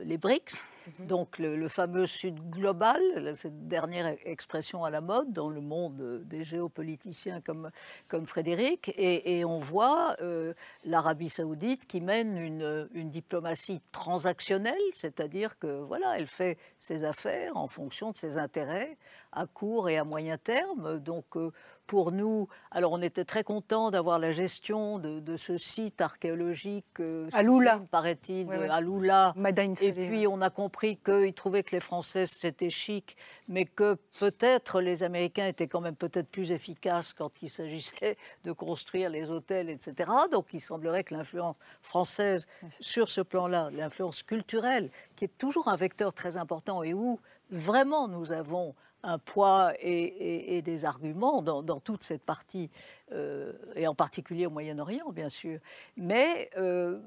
les 0.04 0.18
BRICS, 0.18 0.64
Mhm. 0.98 1.06
donc 1.06 1.38
le, 1.38 1.56
le 1.56 1.68
fameux 1.68 2.06
Sud 2.06 2.38
global, 2.50 3.00
cette 3.34 3.66
dernière 3.66 4.14
expression 4.24 4.84
à 4.84 4.90
la 4.90 5.00
mode 5.00 5.32
dans 5.32 5.50
le 5.50 5.60
monde 5.60 6.22
des 6.24 6.44
géopoliticiens 6.44 7.40
comme, 7.40 7.70
comme 8.08 8.26
Frédéric. 8.26 8.88
Et, 8.96 9.38
et 9.38 9.44
on 9.44 9.58
voit 9.58 10.16
euh, 10.20 10.54
l'Arabie 10.84 11.28
saoudite 11.28 11.86
qui 11.86 12.00
mène 12.00 12.36
une, 12.38 12.88
une 12.94 13.10
diplomatie 13.10 13.80
transactionnelle, 13.92 14.74
c'est-à-dire 14.92 15.58
que 15.58 15.80
voilà, 15.82 16.18
elle 16.18 16.26
fait 16.26 16.58
ses 16.78 17.04
affaires 17.04 17.56
en 17.56 17.66
fonction 17.66 18.10
de 18.12 18.16
ses 18.16 18.38
intérêts 18.38 18.96
à 19.32 19.46
court 19.46 19.88
et 19.90 19.98
à 19.98 20.04
moyen 20.04 20.38
terme. 20.38 20.98
Donc 20.98 21.36
euh, 21.36 21.50
pour 21.86 22.10
nous, 22.10 22.48
alors 22.70 22.92
on 22.92 23.02
était 23.02 23.24
très 23.24 23.44
content 23.44 23.90
d'avoir 23.90 24.18
la 24.18 24.32
gestion 24.32 24.98
de, 24.98 25.20
de 25.20 25.36
ce 25.36 25.56
site 25.58 26.00
archéologique 26.00 26.84
euh, 27.00 27.28
À 27.32 27.42
Loula. 27.42 27.72
sublime, 27.72 27.88
paraît-il, 27.88 28.50
à 28.70 28.80
Loula. 28.80 29.34
Et 29.82 29.92
puis 29.92 30.26
on 30.26 30.40
a 30.40 30.50
compris 30.50 30.75
qu'ils 30.78 31.32
trouvaient 31.34 31.62
que 31.62 31.74
les 31.74 31.80
Françaises 31.80 32.30
c'était 32.30 32.70
chic, 32.70 33.16
mais 33.48 33.64
que 33.64 33.96
peut-être 34.20 34.80
les 34.80 35.02
Américains 35.02 35.46
étaient 35.46 35.66
quand 35.68 35.80
même 35.80 35.96
peut-être 35.96 36.28
plus 36.28 36.52
efficaces 36.52 37.12
quand 37.12 37.42
il 37.42 37.50
s'agissait 37.50 38.16
de 38.44 38.52
construire 38.52 39.10
les 39.10 39.30
hôtels, 39.30 39.70
etc. 39.70 40.10
Donc 40.30 40.46
il 40.52 40.60
semblerait 40.60 41.04
que 41.04 41.14
l'influence 41.14 41.56
française 41.82 42.46
sur 42.80 43.08
ce 43.08 43.20
plan-là, 43.20 43.70
l'influence 43.72 44.22
culturelle, 44.22 44.90
qui 45.16 45.24
est 45.24 45.38
toujours 45.38 45.68
un 45.68 45.76
vecteur 45.76 46.12
très 46.12 46.36
important 46.36 46.82
et 46.82 46.94
où 46.94 47.18
vraiment 47.50 48.08
nous 48.08 48.32
avons 48.32 48.74
un 49.02 49.18
poids 49.18 49.72
et, 49.78 49.88
et- 50.02 50.56
et 50.56 50.62
des 50.62 50.84
arguments 50.84 51.40
dans, 51.40 51.62
dans 51.62 51.78
toute 51.78 52.02
cette 52.02 52.22
partie, 52.24 52.70
euh, 53.12 53.52
et 53.76 53.86
en 53.86 53.94
particulier 53.94 54.46
au 54.46 54.50
Moyen-Orient, 54.50 55.10
bien 55.12 55.28
sûr. 55.28 55.60
Mais 55.96 56.50
euh, 56.56 56.98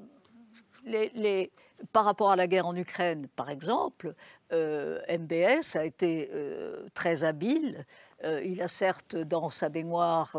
les- 0.84 1.10
les- 1.14 1.50
par 1.92 2.04
rapport 2.04 2.30
à 2.30 2.36
la 2.36 2.46
guerre 2.46 2.66
en 2.66 2.76
Ukraine, 2.76 3.28
par 3.36 3.50
exemple, 3.50 4.14
euh, 4.52 5.00
MBS 5.08 5.76
a 5.76 5.84
été 5.84 6.30
euh, 6.32 6.86
très 6.94 7.24
habile. 7.24 7.84
Euh, 8.24 8.42
il 8.44 8.60
a 8.60 8.68
certes, 8.68 9.16
dans 9.16 9.48
sa 9.48 9.68
baignoire, 9.68 10.36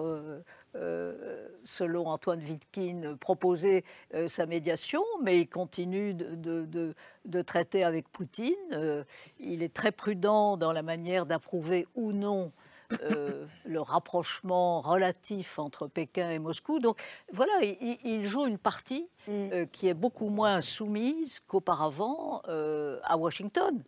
selon 1.64 2.08
Antoine 2.08 2.40
Wittkin, 2.40 3.18
proposé 3.20 3.84
sa 4.28 4.46
médiation, 4.46 5.04
mais 5.22 5.42
il 5.42 5.48
continue 5.48 6.14
de, 6.14 7.42
traiter 7.42 7.84
avec 7.84 8.08
Poutine. 8.10 9.06
Il 9.40 9.64
est 9.64 9.74
très 9.74 9.92
prudent 9.92 10.58
dans 10.58 10.72
la 10.72 10.84
manière 10.84 11.26
d'approuver 11.26 11.88
ou 11.96 12.14
non 12.14 12.52
euh, 13.04 13.46
le 13.66 13.82
rapprochement 13.82 14.82
relatif 14.82 15.60
entre 15.60 15.88
Pékin 15.88 16.30
et 16.32 16.40
Moscou. 16.40 16.80
Donc 16.80 17.02
voilà, 17.32 17.54
il, 17.62 17.98
il 18.04 18.28
joue 18.28 18.46
une 18.46 18.58
partie 18.58 19.08
euh, 19.30 19.66
qui 19.66 19.88
est 19.88 19.94
beaucoup 19.94 20.30
moins 20.30 20.62
soumise 20.62 21.40
qu'auparavant 21.48 22.42
euh, 22.48 23.00
à 23.04 23.18
Washington. 23.18 23.84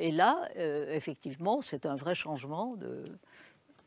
Et 0.00 0.12
là, 0.12 0.48
effectivement, 0.54 1.60
c'est 1.60 1.84
un 1.84 1.96
vrai 1.96 2.14
changement 2.14 2.76
de. 2.76 3.02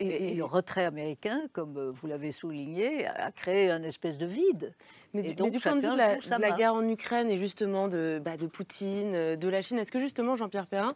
Et, 0.01 0.29
et 0.31 0.33
le 0.35 0.43
retrait 0.45 0.85
américain, 0.85 1.41
comme 1.53 1.77
euh, 1.77 1.91
vous 1.91 2.07
l'avez 2.07 2.31
souligné, 2.31 3.05
a 3.07 3.31
créé 3.31 3.69
un 3.71 3.83
espèce 3.83 4.17
de 4.17 4.25
vide. 4.25 4.73
Mais 5.13 5.21
du, 5.23 5.35
donc, 5.35 5.47
mais 5.47 5.51
du 5.51 5.59
point 5.59 5.75
de 5.75 5.81
vue 5.81 5.87
de 5.93 5.97
la, 5.97 6.15
de 6.37 6.41
guerre 6.57 6.73
en 6.73 6.87
Ukraine 6.87 7.29
et 7.29 7.37
justement 7.37 7.87
de, 7.87 8.21
bah, 8.23 8.37
de 8.37 8.47
Poutine, 8.47 9.11
euh, 9.13 9.35
de 9.35 9.47
la 9.49 9.61
Chine, 9.61 9.77
est-ce 9.79 9.91
que 9.91 9.99
justement, 9.99 10.35
Jean-Pierre 10.35 10.67
Perrin, 10.67 10.93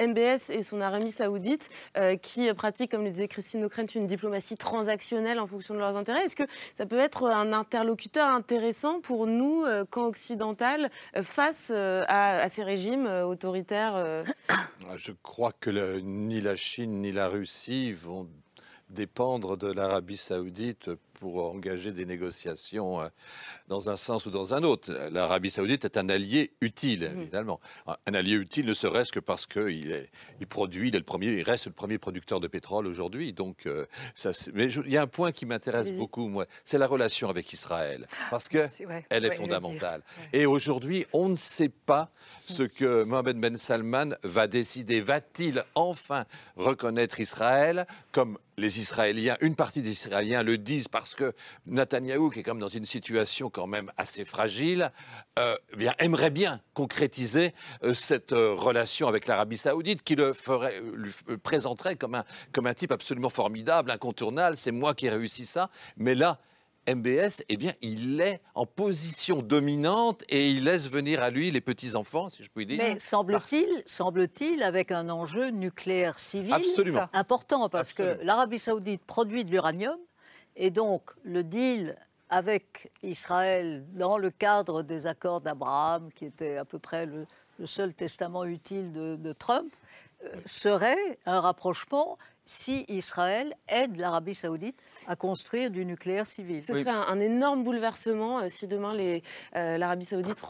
MBS 0.00 0.50
et 0.50 0.62
son 0.62 0.80
Arabie 0.80 1.12
saoudite, 1.12 1.68
euh, 1.96 2.16
qui 2.16 2.52
pratiquent, 2.54 2.90
comme 2.90 3.04
le 3.04 3.10
disait 3.10 3.28
Christine 3.28 3.64
Ockrent, 3.64 3.94
une 3.94 4.06
diplomatie 4.06 4.56
transactionnelle 4.56 5.38
en 5.38 5.46
fonction 5.46 5.74
de 5.74 5.78
leurs 5.80 5.96
intérêts, 5.96 6.24
est-ce 6.24 6.36
que 6.36 6.44
ça 6.74 6.86
peut 6.86 6.98
être 6.98 7.24
un 7.26 7.52
interlocuteur 7.52 8.28
intéressant 8.28 9.00
pour 9.00 9.26
nous, 9.26 9.64
euh, 9.64 9.84
camp 9.84 10.06
occidental, 10.06 10.90
euh, 11.16 11.22
face 11.22 11.70
euh, 11.74 12.04
à, 12.08 12.36
à 12.38 12.48
ces 12.48 12.62
régimes 12.64 13.06
euh, 13.06 13.24
autoritaires 13.26 13.94
euh, 13.96 14.24
Je 14.96 15.12
crois 15.22 15.52
que 15.60 15.70
le- 15.70 16.00
ni 16.00 16.40
la 16.40 16.56
Chine 16.56 17.02
ni 17.02 17.12
la 17.12 17.28
Russie 17.28 17.92
vont 17.92 18.28
dépendre 18.90 19.56
de 19.56 19.70
l'Arabie 19.70 20.16
saoudite 20.16 20.90
pour 21.18 21.52
engager 21.54 21.92
des 21.92 22.06
négociations 22.06 23.00
euh, 23.00 23.08
dans 23.68 23.90
un 23.90 23.96
sens 23.96 24.26
ou 24.26 24.30
dans 24.30 24.54
un 24.54 24.62
autre. 24.62 24.92
L'Arabie 25.10 25.50
saoudite 25.50 25.84
est 25.84 25.96
un 25.96 26.08
allié 26.08 26.52
utile, 26.60 27.10
évidemment. 27.18 27.60
Un 27.86 28.14
allié 28.14 28.34
utile 28.34 28.66
ne 28.66 28.74
serait-ce 28.74 29.12
que 29.12 29.20
parce 29.20 29.46
qu'il 29.46 30.06
il 30.40 30.46
produit, 30.46 30.88
il, 30.88 30.94
est 30.94 30.98
le 30.98 31.04
premier, 31.04 31.26
il 31.28 31.42
reste 31.42 31.66
le 31.66 31.72
premier 31.72 31.98
producteur 31.98 32.40
de 32.40 32.46
pétrole 32.48 32.86
aujourd'hui. 32.86 33.32
Donc, 33.32 33.66
euh, 33.66 33.86
ça, 34.14 34.30
mais 34.54 34.70
je- 34.70 34.80
il 34.82 34.92
y 34.92 34.96
a 34.96 35.02
un 35.02 35.06
point 35.06 35.32
qui 35.32 35.44
m'intéresse 35.46 35.90
beaucoup, 35.96 36.28
moi, 36.28 36.46
c'est 36.64 36.78
la 36.78 36.86
relation 36.86 37.28
avec 37.28 37.52
Israël. 37.52 38.06
Parce 38.30 38.48
que 38.48 38.66
C'est- 38.68 38.86
ouais, 38.86 39.04
elle 39.10 39.24
est 39.24 39.30
ouais, 39.30 39.36
fondamentale. 39.36 40.02
Et 40.32 40.46
aujourd'hui, 40.46 41.06
on 41.12 41.28
ne 41.28 41.36
sait 41.36 41.68
pas 41.68 42.08
ce 42.46 42.62
que 42.62 43.02
Mohamed 43.02 43.38
Ben 43.38 43.56
Salman 43.56 44.10
va 44.22 44.46
décider. 44.46 45.00
Va-t-il 45.00 45.64
enfin 45.74 46.24
reconnaître 46.56 47.20
Israël 47.20 47.86
comme 48.12 48.38
les 48.56 48.80
Israéliens, 48.80 49.36
une 49.40 49.54
partie 49.54 49.82
des 49.82 49.92
Israéliens 49.92 50.42
le 50.42 50.58
disent 50.58 50.88
parce 50.88 51.07
que 51.14 51.32
Netanyahou, 51.66 52.30
qui 52.30 52.40
est 52.40 52.42
comme 52.42 52.58
dans 52.58 52.68
une 52.68 52.86
situation 52.86 53.50
quand 53.50 53.66
même 53.66 53.90
assez 53.96 54.24
fragile, 54.24 54.92
euh, 55.38 55.56
eh 55.72 55.76
bien, 55.76 55.94
aimerait 55.98 56.30
bien 56.30 56.60
concrétiser 56.74 57.54
euh, 57.84 57.94
cette 57.94 58.32
euh, 58.32 58.54
relation 58.54 59.08
avec 59.08 59.26
l'Arabie 59.26 59.58
Saoudite, 59.58 60.02
qui 60.02 60.14
le 60.14 60.32
ferait, 60.32 60.80
lui 60.94 61.12
présenterait 61.42 61.96
comme 61.96 62.14
un, 62.14 62.24
comme 62.52 62.66
un 62.66 62.74
type 62.74 62.92
absolument 62.92 63.30
formidable, 63.30 63.90
incontournable. 63.90 64.56
C'est 64.56 64.72
moi 64.72 64.94
qui 64.94 65.06
ai 65.06 65.10
réussi 65.10 65.46
ça. 65.46 65.70
Mais 65.96 66.14
là, 66.14 66.38
MBS, 66.94 67.42
eh 67.48 67.56
bien, 67.56 67.72
il 67.82 68.20
est 68.20 68.40
en 68.54 68.64
position 68.64 69.42
dominante 69.42 70.24
et 70.28 70.48
il 70.48 70.64
laisse 70.64 70.88
venir 70.88 71.22
à 71.22 71.30
lui 71.30 71.50
les 71.50 71.60
petits-enfants, 71.60 72.30
si 72.30 72.42
je 72.42 72.48
puis 72.48 72.64
dire. 72.64 72.78
Mais 72.78 72.98
semble-t-il, 72.98 73.82
semble-t-il, 73.84 74.62
avec 74.62 74.90
un 74.90 75.10
enjeu 75.10 75.50
nucléaire 75.50 76.18
civil 76.18 76.54
Absolument. 76.54 77.08
important, 77.12 77.68
parce 77.68 77.92
que 77.92 78.18
l'Arabie 78.22 78.58
saoudite 78.58 79.04
produit 79.04 79.44
de 79.44 79.50
l'uranium, 79.50 79.98
et 80.58 80.70
donc 80.70 81.12
le 81.22 81.42
deal 81.44 81.96
avec 82.28 82.92
Israël 83.02 83.86
dans 83.92 84.18
le 84.18 84.30
cadre 84.30 84.82
des 84.82 85.06
accords 85.06 85.40
d'Abraham, 85.40 86.12
qui 86.12 86.26
était 86.26 86.58
à 86.58 86.64
peu 86.64 86.78
près 86.78 87.06
le, 87.06 87.26
seul 87.64 87.94
testament 87.94 88.44
utile 88.44 88.92
de, 88.92 89.16
de 89.16 89.32
Trump, 89.32 89.72
euh, 90.24 90.28
serait 90.44 91.18
un 91.26 91.40
rapprochement 91.40 92.18
si 92.50 92.86
Israël 92.88 93.52
aide 93.68 93.96
l'Arabie 93.98 94.34
saoudite 94.34 94.78
à 95.06 95.16
construire 95.16 95.70
du 95.70 95.84
nucléaire 95.84 96.24
civil. 96.24 96.62
Ce 96.62 96.72
serait 96.72 96.88
un, 96.88 97.02
un 97.02 97.20
énorme 97.20 97.62
bouleversement 97.62 98.38
euh, 98.40 98.46
si 98.48 98.66
demain 98.66 98.94
euh, 98.98 99.76
l'Arabie 99.76 100.06
saoudite 100.06 100.42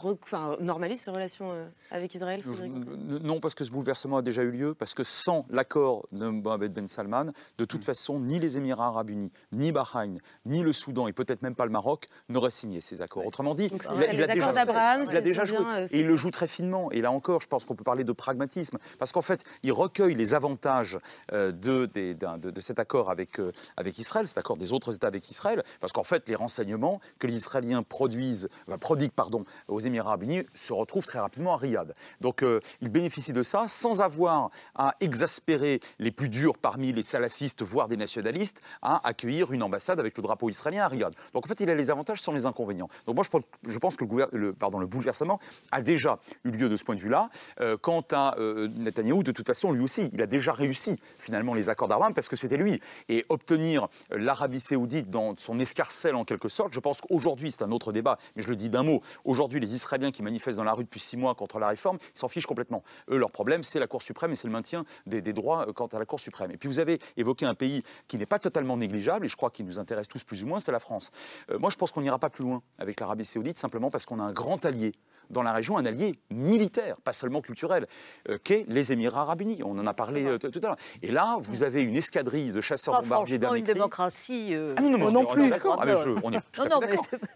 normalise 0.61 1.01
ses 1.01 1.11
relations 1.11 1.51
euh, 1.51 1.67
avec 1.91 2.15
Israël. 2.15 2.41
Je- 2.49 2.65
Non, 2.65 3.41
parce 3.41 3.55
que 3.57 3.65
ce 3.65 3.73
bouleversement 3.73 4.19
a 4.19 4.23
déjà 4.23 4.43
eu 4.43 4.51
lieu, 4.53 4.75
parce 4.75 4.95
que 4.95 5.03
sans 5.03 5.45
l'accord 5.51 6.07
de 6.13 6.29
Mohamed 6.29 6.73
Ben 6.73 6.87
Salman, 6.87 7.25
de 7.59 7.65
Mm. 7.65 7.67
toute 7.67 7.85
façon, 7.85 8.21
ni 8.21 8.39
les 8.39 8.57
Émirats 8.57 8.87
arabes 8.87 9.11
unis, 9.11 9.33
ni 9.51 9.73
Bahreïn, 9.73 10.15
ni 10.47 10.63
le 10.63 10.73
Soudan, 10.73 11.09
et 11.09 11.13
peut-être 11.13 11.43
même 11.43 11.57
pas 11.57 11.65
le 11.67 11.73
Maroc, 11.73 12.07
n'auraient 12.29 12.53
signé 12.53 12.81
ces 12.81 13.03
accords. 13.03 13.27
Autrement 13.27 13.57
dit, 13.57 13.69
Donc, 13.71 13.83
il 13.85 13.89
a- 13.89 13.91
serait 13.95 14.09
il 14.13 14.17
les 14.19 14.23
a 14.23 14.27
déjà 14.29 14.35
Il 14.35 15.41
a 15.41 15.45
joué. 15.45 15.59
bien, 15.59 15.85
Et 15.91 16.01
il 16.01 16.07
le 16.07 16.15
joue 16.17 16.31
très 16.31 16.47
finement. 16.47 16.93
Et 16.93 17.01
là 17.01 17.11
encore, 17.11 17.41
je 17.41 17.49
pense 17.49 17.65
qu'on 17.65 17.75
peut 17.75 17.83
parler 17.85 18.05
de 18.05 18.13
pragmatisme, 18.13 18.79
parce 19.01 19.11
qu'en 19.11 19.23
fait, 19.23 19.43
il 19.65 19.73
recueille 19.73 20.15
les 20.15 20.35
avantages 20.35 20.99
euh, 21.33 21.51
de, 21.51 21.87
de- 21.95 22.61
cet 22.61 22.79
accord 22.79 23.11
avec, 23.11 23.39
euh, 23.39 23.53
avec 23.77 23.99
Israël, 23.99 24.27
cet 24.27 24.39
accord 24.39 24.57
des 24.57 24.73
autres 24.73 24.95
États 24.95 25.07
avec 25.07 25.31
Israël, 25.31 25.63
parce 25.81 25.93
qu'en 25.93 26.03
fait, 26.05 26.29
les 26.29 26.35
renseignements 26.35 27.01
que 27.19 27.27
les 27.27 27.37
Israéliens 27.37 27.83
produisent, 27.83 28.49
enfin, 28.67 28.79
prodiguent 28.79 29.13
pardon, 29.13 29.45
aux 29.69 29.81
Émirats 29.81 30.09
arabes 30.09 30.23
unis 30.23 30.43
se 30.55 30.73
retrouvent 30.73 31.05
très 31.05 31.19
rapidement 31.19 31.53
à 31.55 31.57
Riyad. 31.59 31.95
Donc, 32.21 32.43
euh, 32.43 32.61
il 32.81 32.89
bénéficie 32.89 33.33
de 33.33 33.43
ça 33.43 33.67
sans 33.69 34.01
avoir 34.01 34.51
à 34.75 34.95
exaspérer 35.01 35.81
les 35.99 36.11
plus 36.11 36.29
durs 36.29 36.57
parmi 36.59 36.93
les 36.93 37.03
salafistes, 37.03 37.63
voire 37.63 37.89
des 37.89 37.97
nationalistes, 37.97 38.61
à 38.83 39.07
accueillir 39.07 39.53
une 39.53 39.63
ambassade 39.63 40.01
avec 40.01 40.17
le 40.17 40.23
drapeau 40.23 40.49
israélien 40.49 40.85
à 40.85 40.89
Riyad. 40.89 41.15
Donc, 41.35 41.45
en 41.45 41.49
fait, 41.49 41.61
il 41.61 41.71
a 41.71 41.75
les 41.75 41.91
avantages 41.91 42.23
sans 42.23 42.33
les 42.33 42.47
inconvénients. 42.47 42.89
Donc, 43.07 43.17
moi, 43.17 43.25
je 43.67 43.79
pense, 43.79 43.97
que 43.97 44.05
le 44.05 44.87
bouleversement 44.87 45.41
a 45.71 45.83
déjà 45.83 46.19
eu 46.45 46.51
lieu 46.51 46.69
de 46.69 46.77
ce 46.77 46.85
point 46.85 46.95
de 46.95 47.01
vue-là. 47.01 47.31
Euh, 47.61 47.77
quant 47.77 48.05
à 48.13 48.37
euh, 48.39 48.69
Netanyahou, 48.69 49.23
de 49.23 49.33
toute 49.33 49.47
façon, 49.47 49.73
lui 49.73 49.83
aussi, 49.85 50.11
il 50.13 50.23
a 50.23 50.27
déjà 50.27 50.53
réussi 50.53 50.99
finalement 51.19 51.55
les 51.55 51.69
accords 51.69 51.78
l'accord 51.87 52.13
parce 52.15 52.29
que 52.29 52.37
c'était 52.37 52.57
lui. 52.57 52.81
Et 53.09 53.25
obtenir 53.29 53.89
l'Arabie 54.11 54.61
saoudite 54.61 55.11
dans 55.11 55.37
son 55.37 55.59
escarcelle 55.59 56.15
en 56.15 56.25
quelque 56.25 56.49
sorte, 56.49 56.73
je 56.73 56.81
pense 56.81 57.01
qu'aujourd'hui, 57.01 57.53
c'est 57.53 57.63
un 57.63 57.73
autre 57.73 57.93
débat, 57.93 58.19
mais 58.37 58.43
je 58.43 58.49
le 58.49 58.57
dis 58.57 58.69
d'un 58.69 58.83
mot, 58.83 59.03
aujourd'hui 59.25 59.61
les 59.61 59.75
Israéliens 59.75 60.11
qui 60.11 60.23
manifestent 60.23 60.59
dans 60.59 60.65
la 60.65 60.73
rue 60.73 60.85
depuis 60.85 61.01
six 61.01 61.17
mois 61.17 61.35
contre 61.35 61.59
la 61.59 61.69
réforme, 61.69 61.99
ils 62.15 62.19
s'en 62.19 62.29
fichent 62.29 62.47
complètement. 62.47 62.83
Eux, 63.11 63.17
leur 63.17 63.31
problème, 63.31 63.63
c'est 63.63 63.79
la 63.79 63.87
Cour 63.87 64.03
suprême 64.03 64.33
et 64.33 64.37
c'est 64.37 64.47
le 64.47 64.53
maintien 64.53 64.85
des, 65.07 65.21
droits 65.33 65.69
euh, 65.69 65.73
quant 65.73 65.87
à 65.87 65.99
la 65.99 66.05
Cour 66.05 66.21
suprême. 66.21 66.51
Et 66.51 66.57
puis 66.57 66.69
vous 66.69 66.79
avez 66.79 66.99
évoqué 67.17 67.47
un 67.47 67.55
pays 67.55 67.83
qui 68.07 68.19
n'est 68.19 68.27
pas 68.27 68.39
totalement 68.39 68.77
négligeable, 68.77 69.27
et 69.27 69.29
je 69.29 69.37
crois 69.37 69.51
qu'il 69.51 69.67
nous 69.67 69.79
intéresse 69.79 70.09
tous 70.09 70.25
plus 70.25 70.45
ou 70.45 70.47
moins, 70.47 70.61
c'est 70.61 70.73
la 70.73 70.81
France. 70.81 71.11
Euh, 71.51 71.59
moi, 71.59 71.71
je 71.71 71.77
pense 71.77 71.91
qu'on 71.91 72.01
n'ira 72.01 72.19
pas 72.19 72.31
plus 72.31 72.45
loin 72.45 72.63
avec 72.79 73.01
l'Arabie 73.01 73.25
saoudite, 73.25 73.59
simplement 73.59 73.91
parce 73.91 74.07
qu'on 74.07 74.19
a 74.19 74.25
un 74.25 74.33
grand 74.33 74.65
allié 74.65 74.93
dans 75.31 75.43
la 75.43 75.53
région 75.53 75.77
un 75.77 75.87
allié 75.87 76.19
militaire, 76.31 76.97
pas 77.03 77.13
seulement 77.13 77.41
culturel, 77.41 77.87
euh, 78.29 78.39
qu'est 78.43 78.65
les 78.69 78.93
Émirats 78.93 79.23
arabes 79.23 79.43
unis. 79.43 79.61
On 79.65 79.79
en 79.79 79.87
a 79.87 79.95
parlé 79.95 80.25
euh, 80.25 80.39
tout 80.39 80.61
à 80.63 80.67
l'heure. 80.69 80.77
Et 81.03 81.11
là, 81.11 81.37
vous 81.43 81.63
avez 81.63 81.83
une 81.83 81.97
escadrille 81.97 82.51
de 82.51 82.61
chasseurs 82.61 83.03
bombardiers 83.03 83.39
d'un 83.39 83.55
une 83.55 83.65
démocratie. 83.65 84.55
Euh, 84.55 84.75
ah 84.77 84.83
non, 84.83 84.99
non, 84.99 85.11
non 85.11 85.27
plus. 85.27 85.51
D'accord. 85.51 85.79
Ah, 85.81 86.05
on 86.23 86.33
est 86.33 86.41
tout 86.53 86.63
non, 86.69 86.81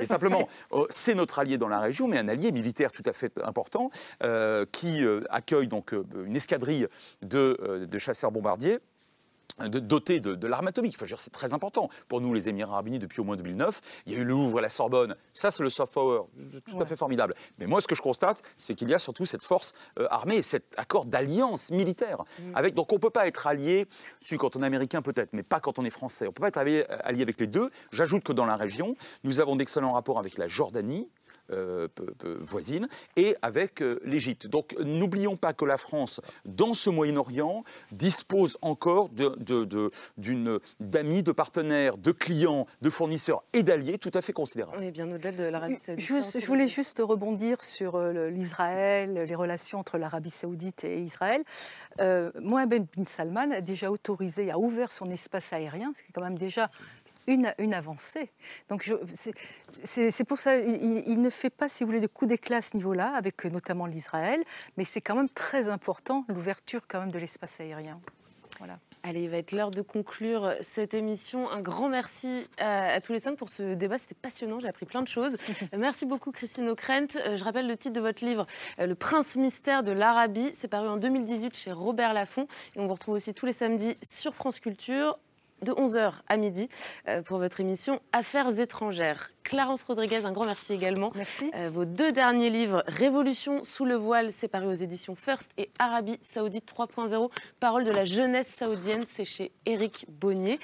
simplement, 0.04 0.48
c'est 0.90 1.14
notre 1.14 1.38
allié 1.38 1.58
dans 1.58 1.68
la 1.68 1.80
région, 1.80 2.08
mais 2.08 2.18
un 2.18 2.28
allié 2.28 2.52
militaire 2.52 2.92
tout 2.92 3.02
à 3.06 3.12
fait 3.12 3.32
important 3.42 3.90
qui 4.72 5.04
accueille 5.30 5.68
donc 5.68 5.92
une 5.92 6.36
escadrille 6.36 6.86
de, 7.22 7.86
de 7.88 7.98
chasseurs 7.98 8.30
bombardiers 8.30 8.78
de, 9.60 9.78
doté 9.78 10.20
de, 10.20 10.46
l'arme 10.46 10.68
atomique. 10.68 10.96
Enfin, 11.00 11.14
c'est 11.18 11.32
très 11.32 11.54
important 11.54 11.88
pour 12.08 12.20
nous, 12.20 12.32
les 12.34 12.48
Émirats 12.48 12.72
arabes 12.72 12.88
unis, 12.88 12.98
depuis 12.98 13.20
au 13.20 13.24
moins 13.24 13.36
2009. 13.36 13.80
Il 14.06 14.12
y 14.12 14.16
a 14.16 14.18
eu 14.18 14.24
le 14.24 14.30
Louvre 14.30 14.58
et 14.58 14.62
la 14.62 14.70
Sorbonne. 14.70 15.14
Ça, 15.32 15.50
c'est 15.50 15.62
le 15.62 15.70
soft 15.70 15.92
power, 15.92 16.22
tout 16.66 16.80
à 16.80 16.86
fait 16.86 16.96
formidable. 16.96 17.34
Mais 17.58 17.66
moi, 17.66 17.80
ce 17.80 17.86
que 17.86 17.94
je 17.94 18.02
constate, 18.02 18.42
c'est 18.56 18.74
qu'il 18.74 18.88
y 18.88 18.94
a 18.94 18.98
surtout 18.98 19.26
cette 19.26 19.42
force 19.42 19.74
euh, 19.98 20.06
armée, 20.10 20.42
cet 20.42 20.74
accord 20.78 21.04
d'alliance 21.04 21.70
militaire. 21.70 22.22
Mm. 22.38 22.42
Avec, 22.54 22.74
donc, 22.74 22.92
on 22.92 22.96
ne 22.96 23.00
peut 23.00 23.10
pas 23.10 23.26
être 23.26 23.46
allié, 23.46 23.86
si 24.20 24.36
quand 24.36 24.56
on 24.56 24.62
est 24.62 24.66
américain 24.66 25.02
peut-être, 25.02 25.32
mais 25.32 25.42
pas 25.42 25.60
quand 25.60 25.78
on 25.78 25.84
est 25.84 25.90
français. 25.90 26.26
On 26.26 26.30
ne 26.30 26.34
peut 26.34 26.40
pas 26.40 26.48
être 26.48 26.58
allié, 26.58 26.84
allié 27.04 27.22
avec 27.22 27.38
les 27.38 27.46
deux. 27.46 27.68
J'ajoute 27.90 28.24
que 28.24 28.32
dans 28.32 28.46
la 28.46 28.56
région, 28.56 28.96
nous 29.24 29.40
avons 29.40 29.56
d'excellents 29.56 29.92
rapports 29.92 30.18
avec 30.18 30.38
la 30.38 30.48
Jordanie, 30.48 31.08
euh, 31.10 31.21
voisine, 32.46 32.88
et 33.16 33.36
avec 33.42 33.82
euh, 33.82 34.00
l'Égypte. 34.04 34.46
Donc 34.46 34.74
n'oublions 34.78 35.36
pas 35.36 35.52
que 35.52 35.64
la 35.64 35.78
France, 35.78 36.20
dans 36.44 36.74
ce 36.74 36.90
Moyen-Orient, 36.90 37.64
dispose 37.90 38.58
encore 38.62 39.08
d'amis, 39.08 41.22
de, 41.22 41.32
partenaires, 41.32 41.96
de 41.96 42.12
clients, 42.12 42.66
de 42.80 42.90
fournisseurs 42.90 43.42
et 43.52 43.62
d'alliés 43.62 43.98
tout 43.98 44.10
à 44.14 44.22
fait 44.22 44.32
considérables. 44.32 44.78
Oui, 44.80 44.90
bien 44.90 45.10
au-delà 45.10 45.32
de 45.32 45.44
l'Arabie 45.44 45.78
saoudite. 45.78 46.06
Je, 46.06 46.46
voulais 46.46 46.68
juste 46.68 47.00
rebondir 47.02 47.62
sur 47.62 47.96
euh, 47.96 48.30
l'Israël, 48.30 49.14
les 49.14 49.34
relations 49.34 49.78
entre 49.78 49.98
l'Arabie 49.98 50.30
saoudite 50.30 50.84
et 50.84 51.00
Israël. 51.00 51.42
Mohamed 52.40 52.86
bin 52.96 53.04
Salman 53.04 53.50
a 53.52 53.60
déjà 53.60 53.90
autorisé, 53.90 54.50
a 54.50 54.58
ouvert 54.58 54.92
son 54.92 55.10
espace 55.10 55.52
aérien, 55.52 55.92
ce 55.96 56.02
qui 56.02 56.08
est 56.08 56.12
quand 56.12 56.22
même 56.22 56.38
déjà 56.38 56.70
une, 57.26 57.54
une 57.58 57.74
avancée. 57.74 58.30
Donc 58.68 58.90
c'est 59.84 60.24
pour 60.24 60.38
ça, 60.38 60.56
il, 60.56 61.20
ne 61.20 61.30
fait 61.30 61.50
pas, 61.50 61.68
si 61.68 61.84
vous 61.84 61.88
voulez, 61.88 62.00
de 62.00 62.06
coups 62.06 62.28
d'éclat 62.28 62.58
à 62.58 62.62
ce 62.62 62.76
niveau-là, 62.76 63.14
avec 63.14 63.44
notamment 63.44 63.86
l'Israël, 63.86 64.42
mais 64.76 64.84
c'est 64.84 65.00
quand 65.00 65.14
même 65.14 65.30
très 65.30 65.68
important, 65.68 66.24
l'ouverture 66.28 66.82
quand 66.88 67.00
même 67.00 67.10
de 67.10 67.18
l'espace 67.18 67.60
aérien. 67.60 68.00
Voilà. 68.58 68.78
Allez, 69.04 69.24
il 69.24 69.30
va 69.30 69.38
être 69.38 69.50
l'heure 69.50 69.72
de 69.72 69.82
conclure 69.82 70.52
cette 70.60 70.94
émission. 70.94 71.50
Un 71.50 71.60
grand 71.60 71.88
merci 71.88 72.46
à, 72.58 73.00
tous 73.00 73.12
les 73.12 73.18
cinq 73.18 73.36
pour 73.36 73.48
ce 73.48 73.74
débat. 73.74 73.98
C'était 73.98 74.14
passionnant, 74.14 74.60
j'ai 74.60 74.68
appris 74.68 74.86
plein 74.86 75.02
de 75.02 75.08
choses. 75.08 75.36
merci 75.76 76.06
beaucoup 76.06 76.30
Christine 76.30 76.68
O'Krent. 76.68 77.16
Euh, 77.16 77.36
je 77.36 77.42
rappelle 77.42 77.66
le 77.66 77.76
titre 77.76 77.94
de 77.94 78.00
votre 78.00 78.24
livre, 78.24 78.46
euh, 78.78 78.86
Le 78.86 78.94
Prince 78.94 79.34
Mystère 79.34 79.82
de 79.82 79.90
l'Arabie. 79.90 80.50
C'est 80.52 80.68
paru 80.68 80.86
en 80.86 80.98
2018 80.98 81.56
chez 81.56 81.72
Robert 81.72 82.12
Laffont. 82.12 82.46
Et 82.76 82.80
on 82.80 82.86
vous 82.86 82.92
retrouve 82.92 83.16
aussi 83.16 83.34
tous 83.34 83.44
les 83.44 83.52
samedis 83.52 83.96
sur 84.02 84.36
France 84.36 84.60
Culture 84.60 85.18
de 85.62 85.72
11h 85.72 86.12
à 86.28 86.36
midi 86.36 86.68
euh, 87.08 87.22
pour 87.22 87.38
votre 87.38 87.60
émission 87.60 88.00
Affaires 88.12 88.58
étrangères. 88.58 89.30
Clarence 89.44 89.82
Rodriguez, 89.84 90.24
un 90.24 90.32
grand 90.32 90.44
merci 90.44 90.72
également. 90.72 91.12
Merci. 91.14 91.50
Euh, 91.54 91.70
vos 91.72 91.84
deux 91.84 92.12
derniers 92.12 92.50
livres, 92.50 92.82
Révolution 92.86 93.64
sous 93.64 93.84
le 93.84 93.94
voile, 93.94 94.32
séparés 94.32 94.66
aux 94.66 94.72
éditions 94.72 95.14
First, 95.14 95.50
et 95.58 95.70
Arabie 95.78 96.18
Saoudite 96.22 96.72
3.0, 96.72 97.30
Parole 97.60 97.84
de 97.84 97.90
la 97.90 98.04
jeunesse 98.04 98.46
saoudienne, 98.46 99.04
c'est 99.06 99.24
chez 99.24 99.52
Éric 99.66 100.06
Bonnier. 100.08 100.58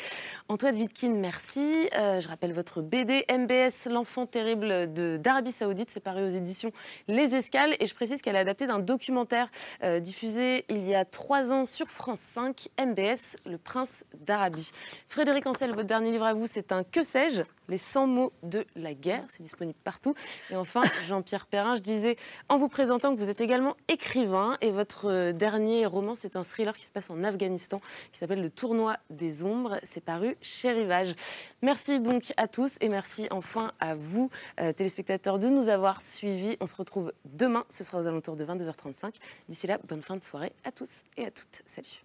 Antoine 0.49 0.76
Vitkin, 0.76 1.11
merci. 1.11 1.89
Euh, 1.97 2.20
je 2.20 2.29
rappelle 2.29 2.53
votre 2.53 2.83
BD 2.83 3.24
MBS, 3.31 3.89
L'enfant 3.91 4.26
terrible 4.26 4.93
d'Arabie 5.20 5.53
Saoudite, 5.53 5.91
séparé 5.91 6.22
aux 6.22 6.31
éditions 6.31 6.72
Les 7.09 7.35
Escales. 7.35 7.76
Et 7.81 7.87
je 7.87 7.95
précise 7.95 8.22
qu'elle 8.22 8.37
est 8.37 8.41
adaptée 8.41 8.66
d'un 8.66 8.79
documentaire 8.79 9.49
euh, 9.83 10.01
diffusé 10.01 10.64
il 10.68 10.87
y 10.87 10.95
a 10.95 11.05
trois 11.05 11.53
ans 11.53 11.66
sur 11.66 11.89
France 11.89 12.20
5, 12.20 12.68
MBS, 12.79 13.37
Le 13.47 13.59
Prince 13.59 14.05
d'Arabie. 14.20 14.70
Frédéric 15.09 15.47
Ancel, 15.47 15.70
votre 15.70 15.87
dernier 15.87 16.12
livre 16.12 16.24
à 16.24 16.35
vous, 16.35 16.47
c'est 16.47 16.72
un 16.72 16.85
Que 16.85 17.03
sais-je? 17.03 17.43
Les 17.68 17.79
100 17.79 18.07
mots 18.07 18.33
de 18.43 18.64
la 18.77 18.95
guerre. 18.95 19.25
C'est 19.29 19.43
disponible 19.43 19.79
partout. 19.85 20.14
Et 20.51 20.57
enfin, 20.57 20.83
Jean-Pierre 21.09 21.47
Perrin, 21.47 21.77
je 21.77 21.83
disais 21.83 22.16
en 22.49 22.57
vous 22.57 22.69
présentant 22.69 23.14
que 23.14 23.21
vous 23.21 23.31
êtes 23.31 23.41
également 23.41 23.77
écrivain 23.89 24.57
et 24.61 24.71
votre 24.71 25.07
euh, 25.11 25.33
dernier 25.33 25.87
roman, 25.87 26.14
c'est 26.14 26.37
un 26.37 26.43
thriller 26.43 26.77
qui 26.77 26.85
se 26.85 26.93
passe 26.93 27.11
en 27.11 27.25
Afghanistan 27.25 27.81
qui 28.12 28.19
s'appelle 28.19 28.43
Le 28.43 28.51
Tournoi 28.51 28.97
des 29.11 29.43
Ombres. 29.43 29.79
C'est 29.83 30.03
paru 30.03 30.37
chez 30.41 30.71
Rivage. 30.71 31.14
Merci 31.62 32.01
donc 32.01 32.33
à 32.37 32.49
tous 32.49 32.77
et 32.81 32.89
merci 32.89 33.27
enfin 33.31 33.73
à 33.81 33.95
vous, 33.95 34.31
euh, 34.61 34.73
téléspectateurs, 34.73 35.39
de 35.39 35.49
nous 35.49 35.69
avoir 35.69 36.03
suivis. 36.03 36.57
On 36.61 36.66
se 36.66 36.77
retrouve 36.77 37.12
demain. 37.25 37.64
Ce 37.69 37.85
sera 37.85 38.01
aux 38.01 38.07
alentours 38.07 38.37
de 38.37 38.45
22h35. 38.45 39.14
D'ici 39.49 39.66
là, 39.66 39.79
bonne 39.87 40.03
fin 40.03 40.16
de 40.16 40.23
soirée 40.23 40.53
à 40.64 40.73
tous 40.73 41.03
et 41.16 41.27
à 41.27 41.31
toutes. 41.31 41.62
Salut. 41.66 42.05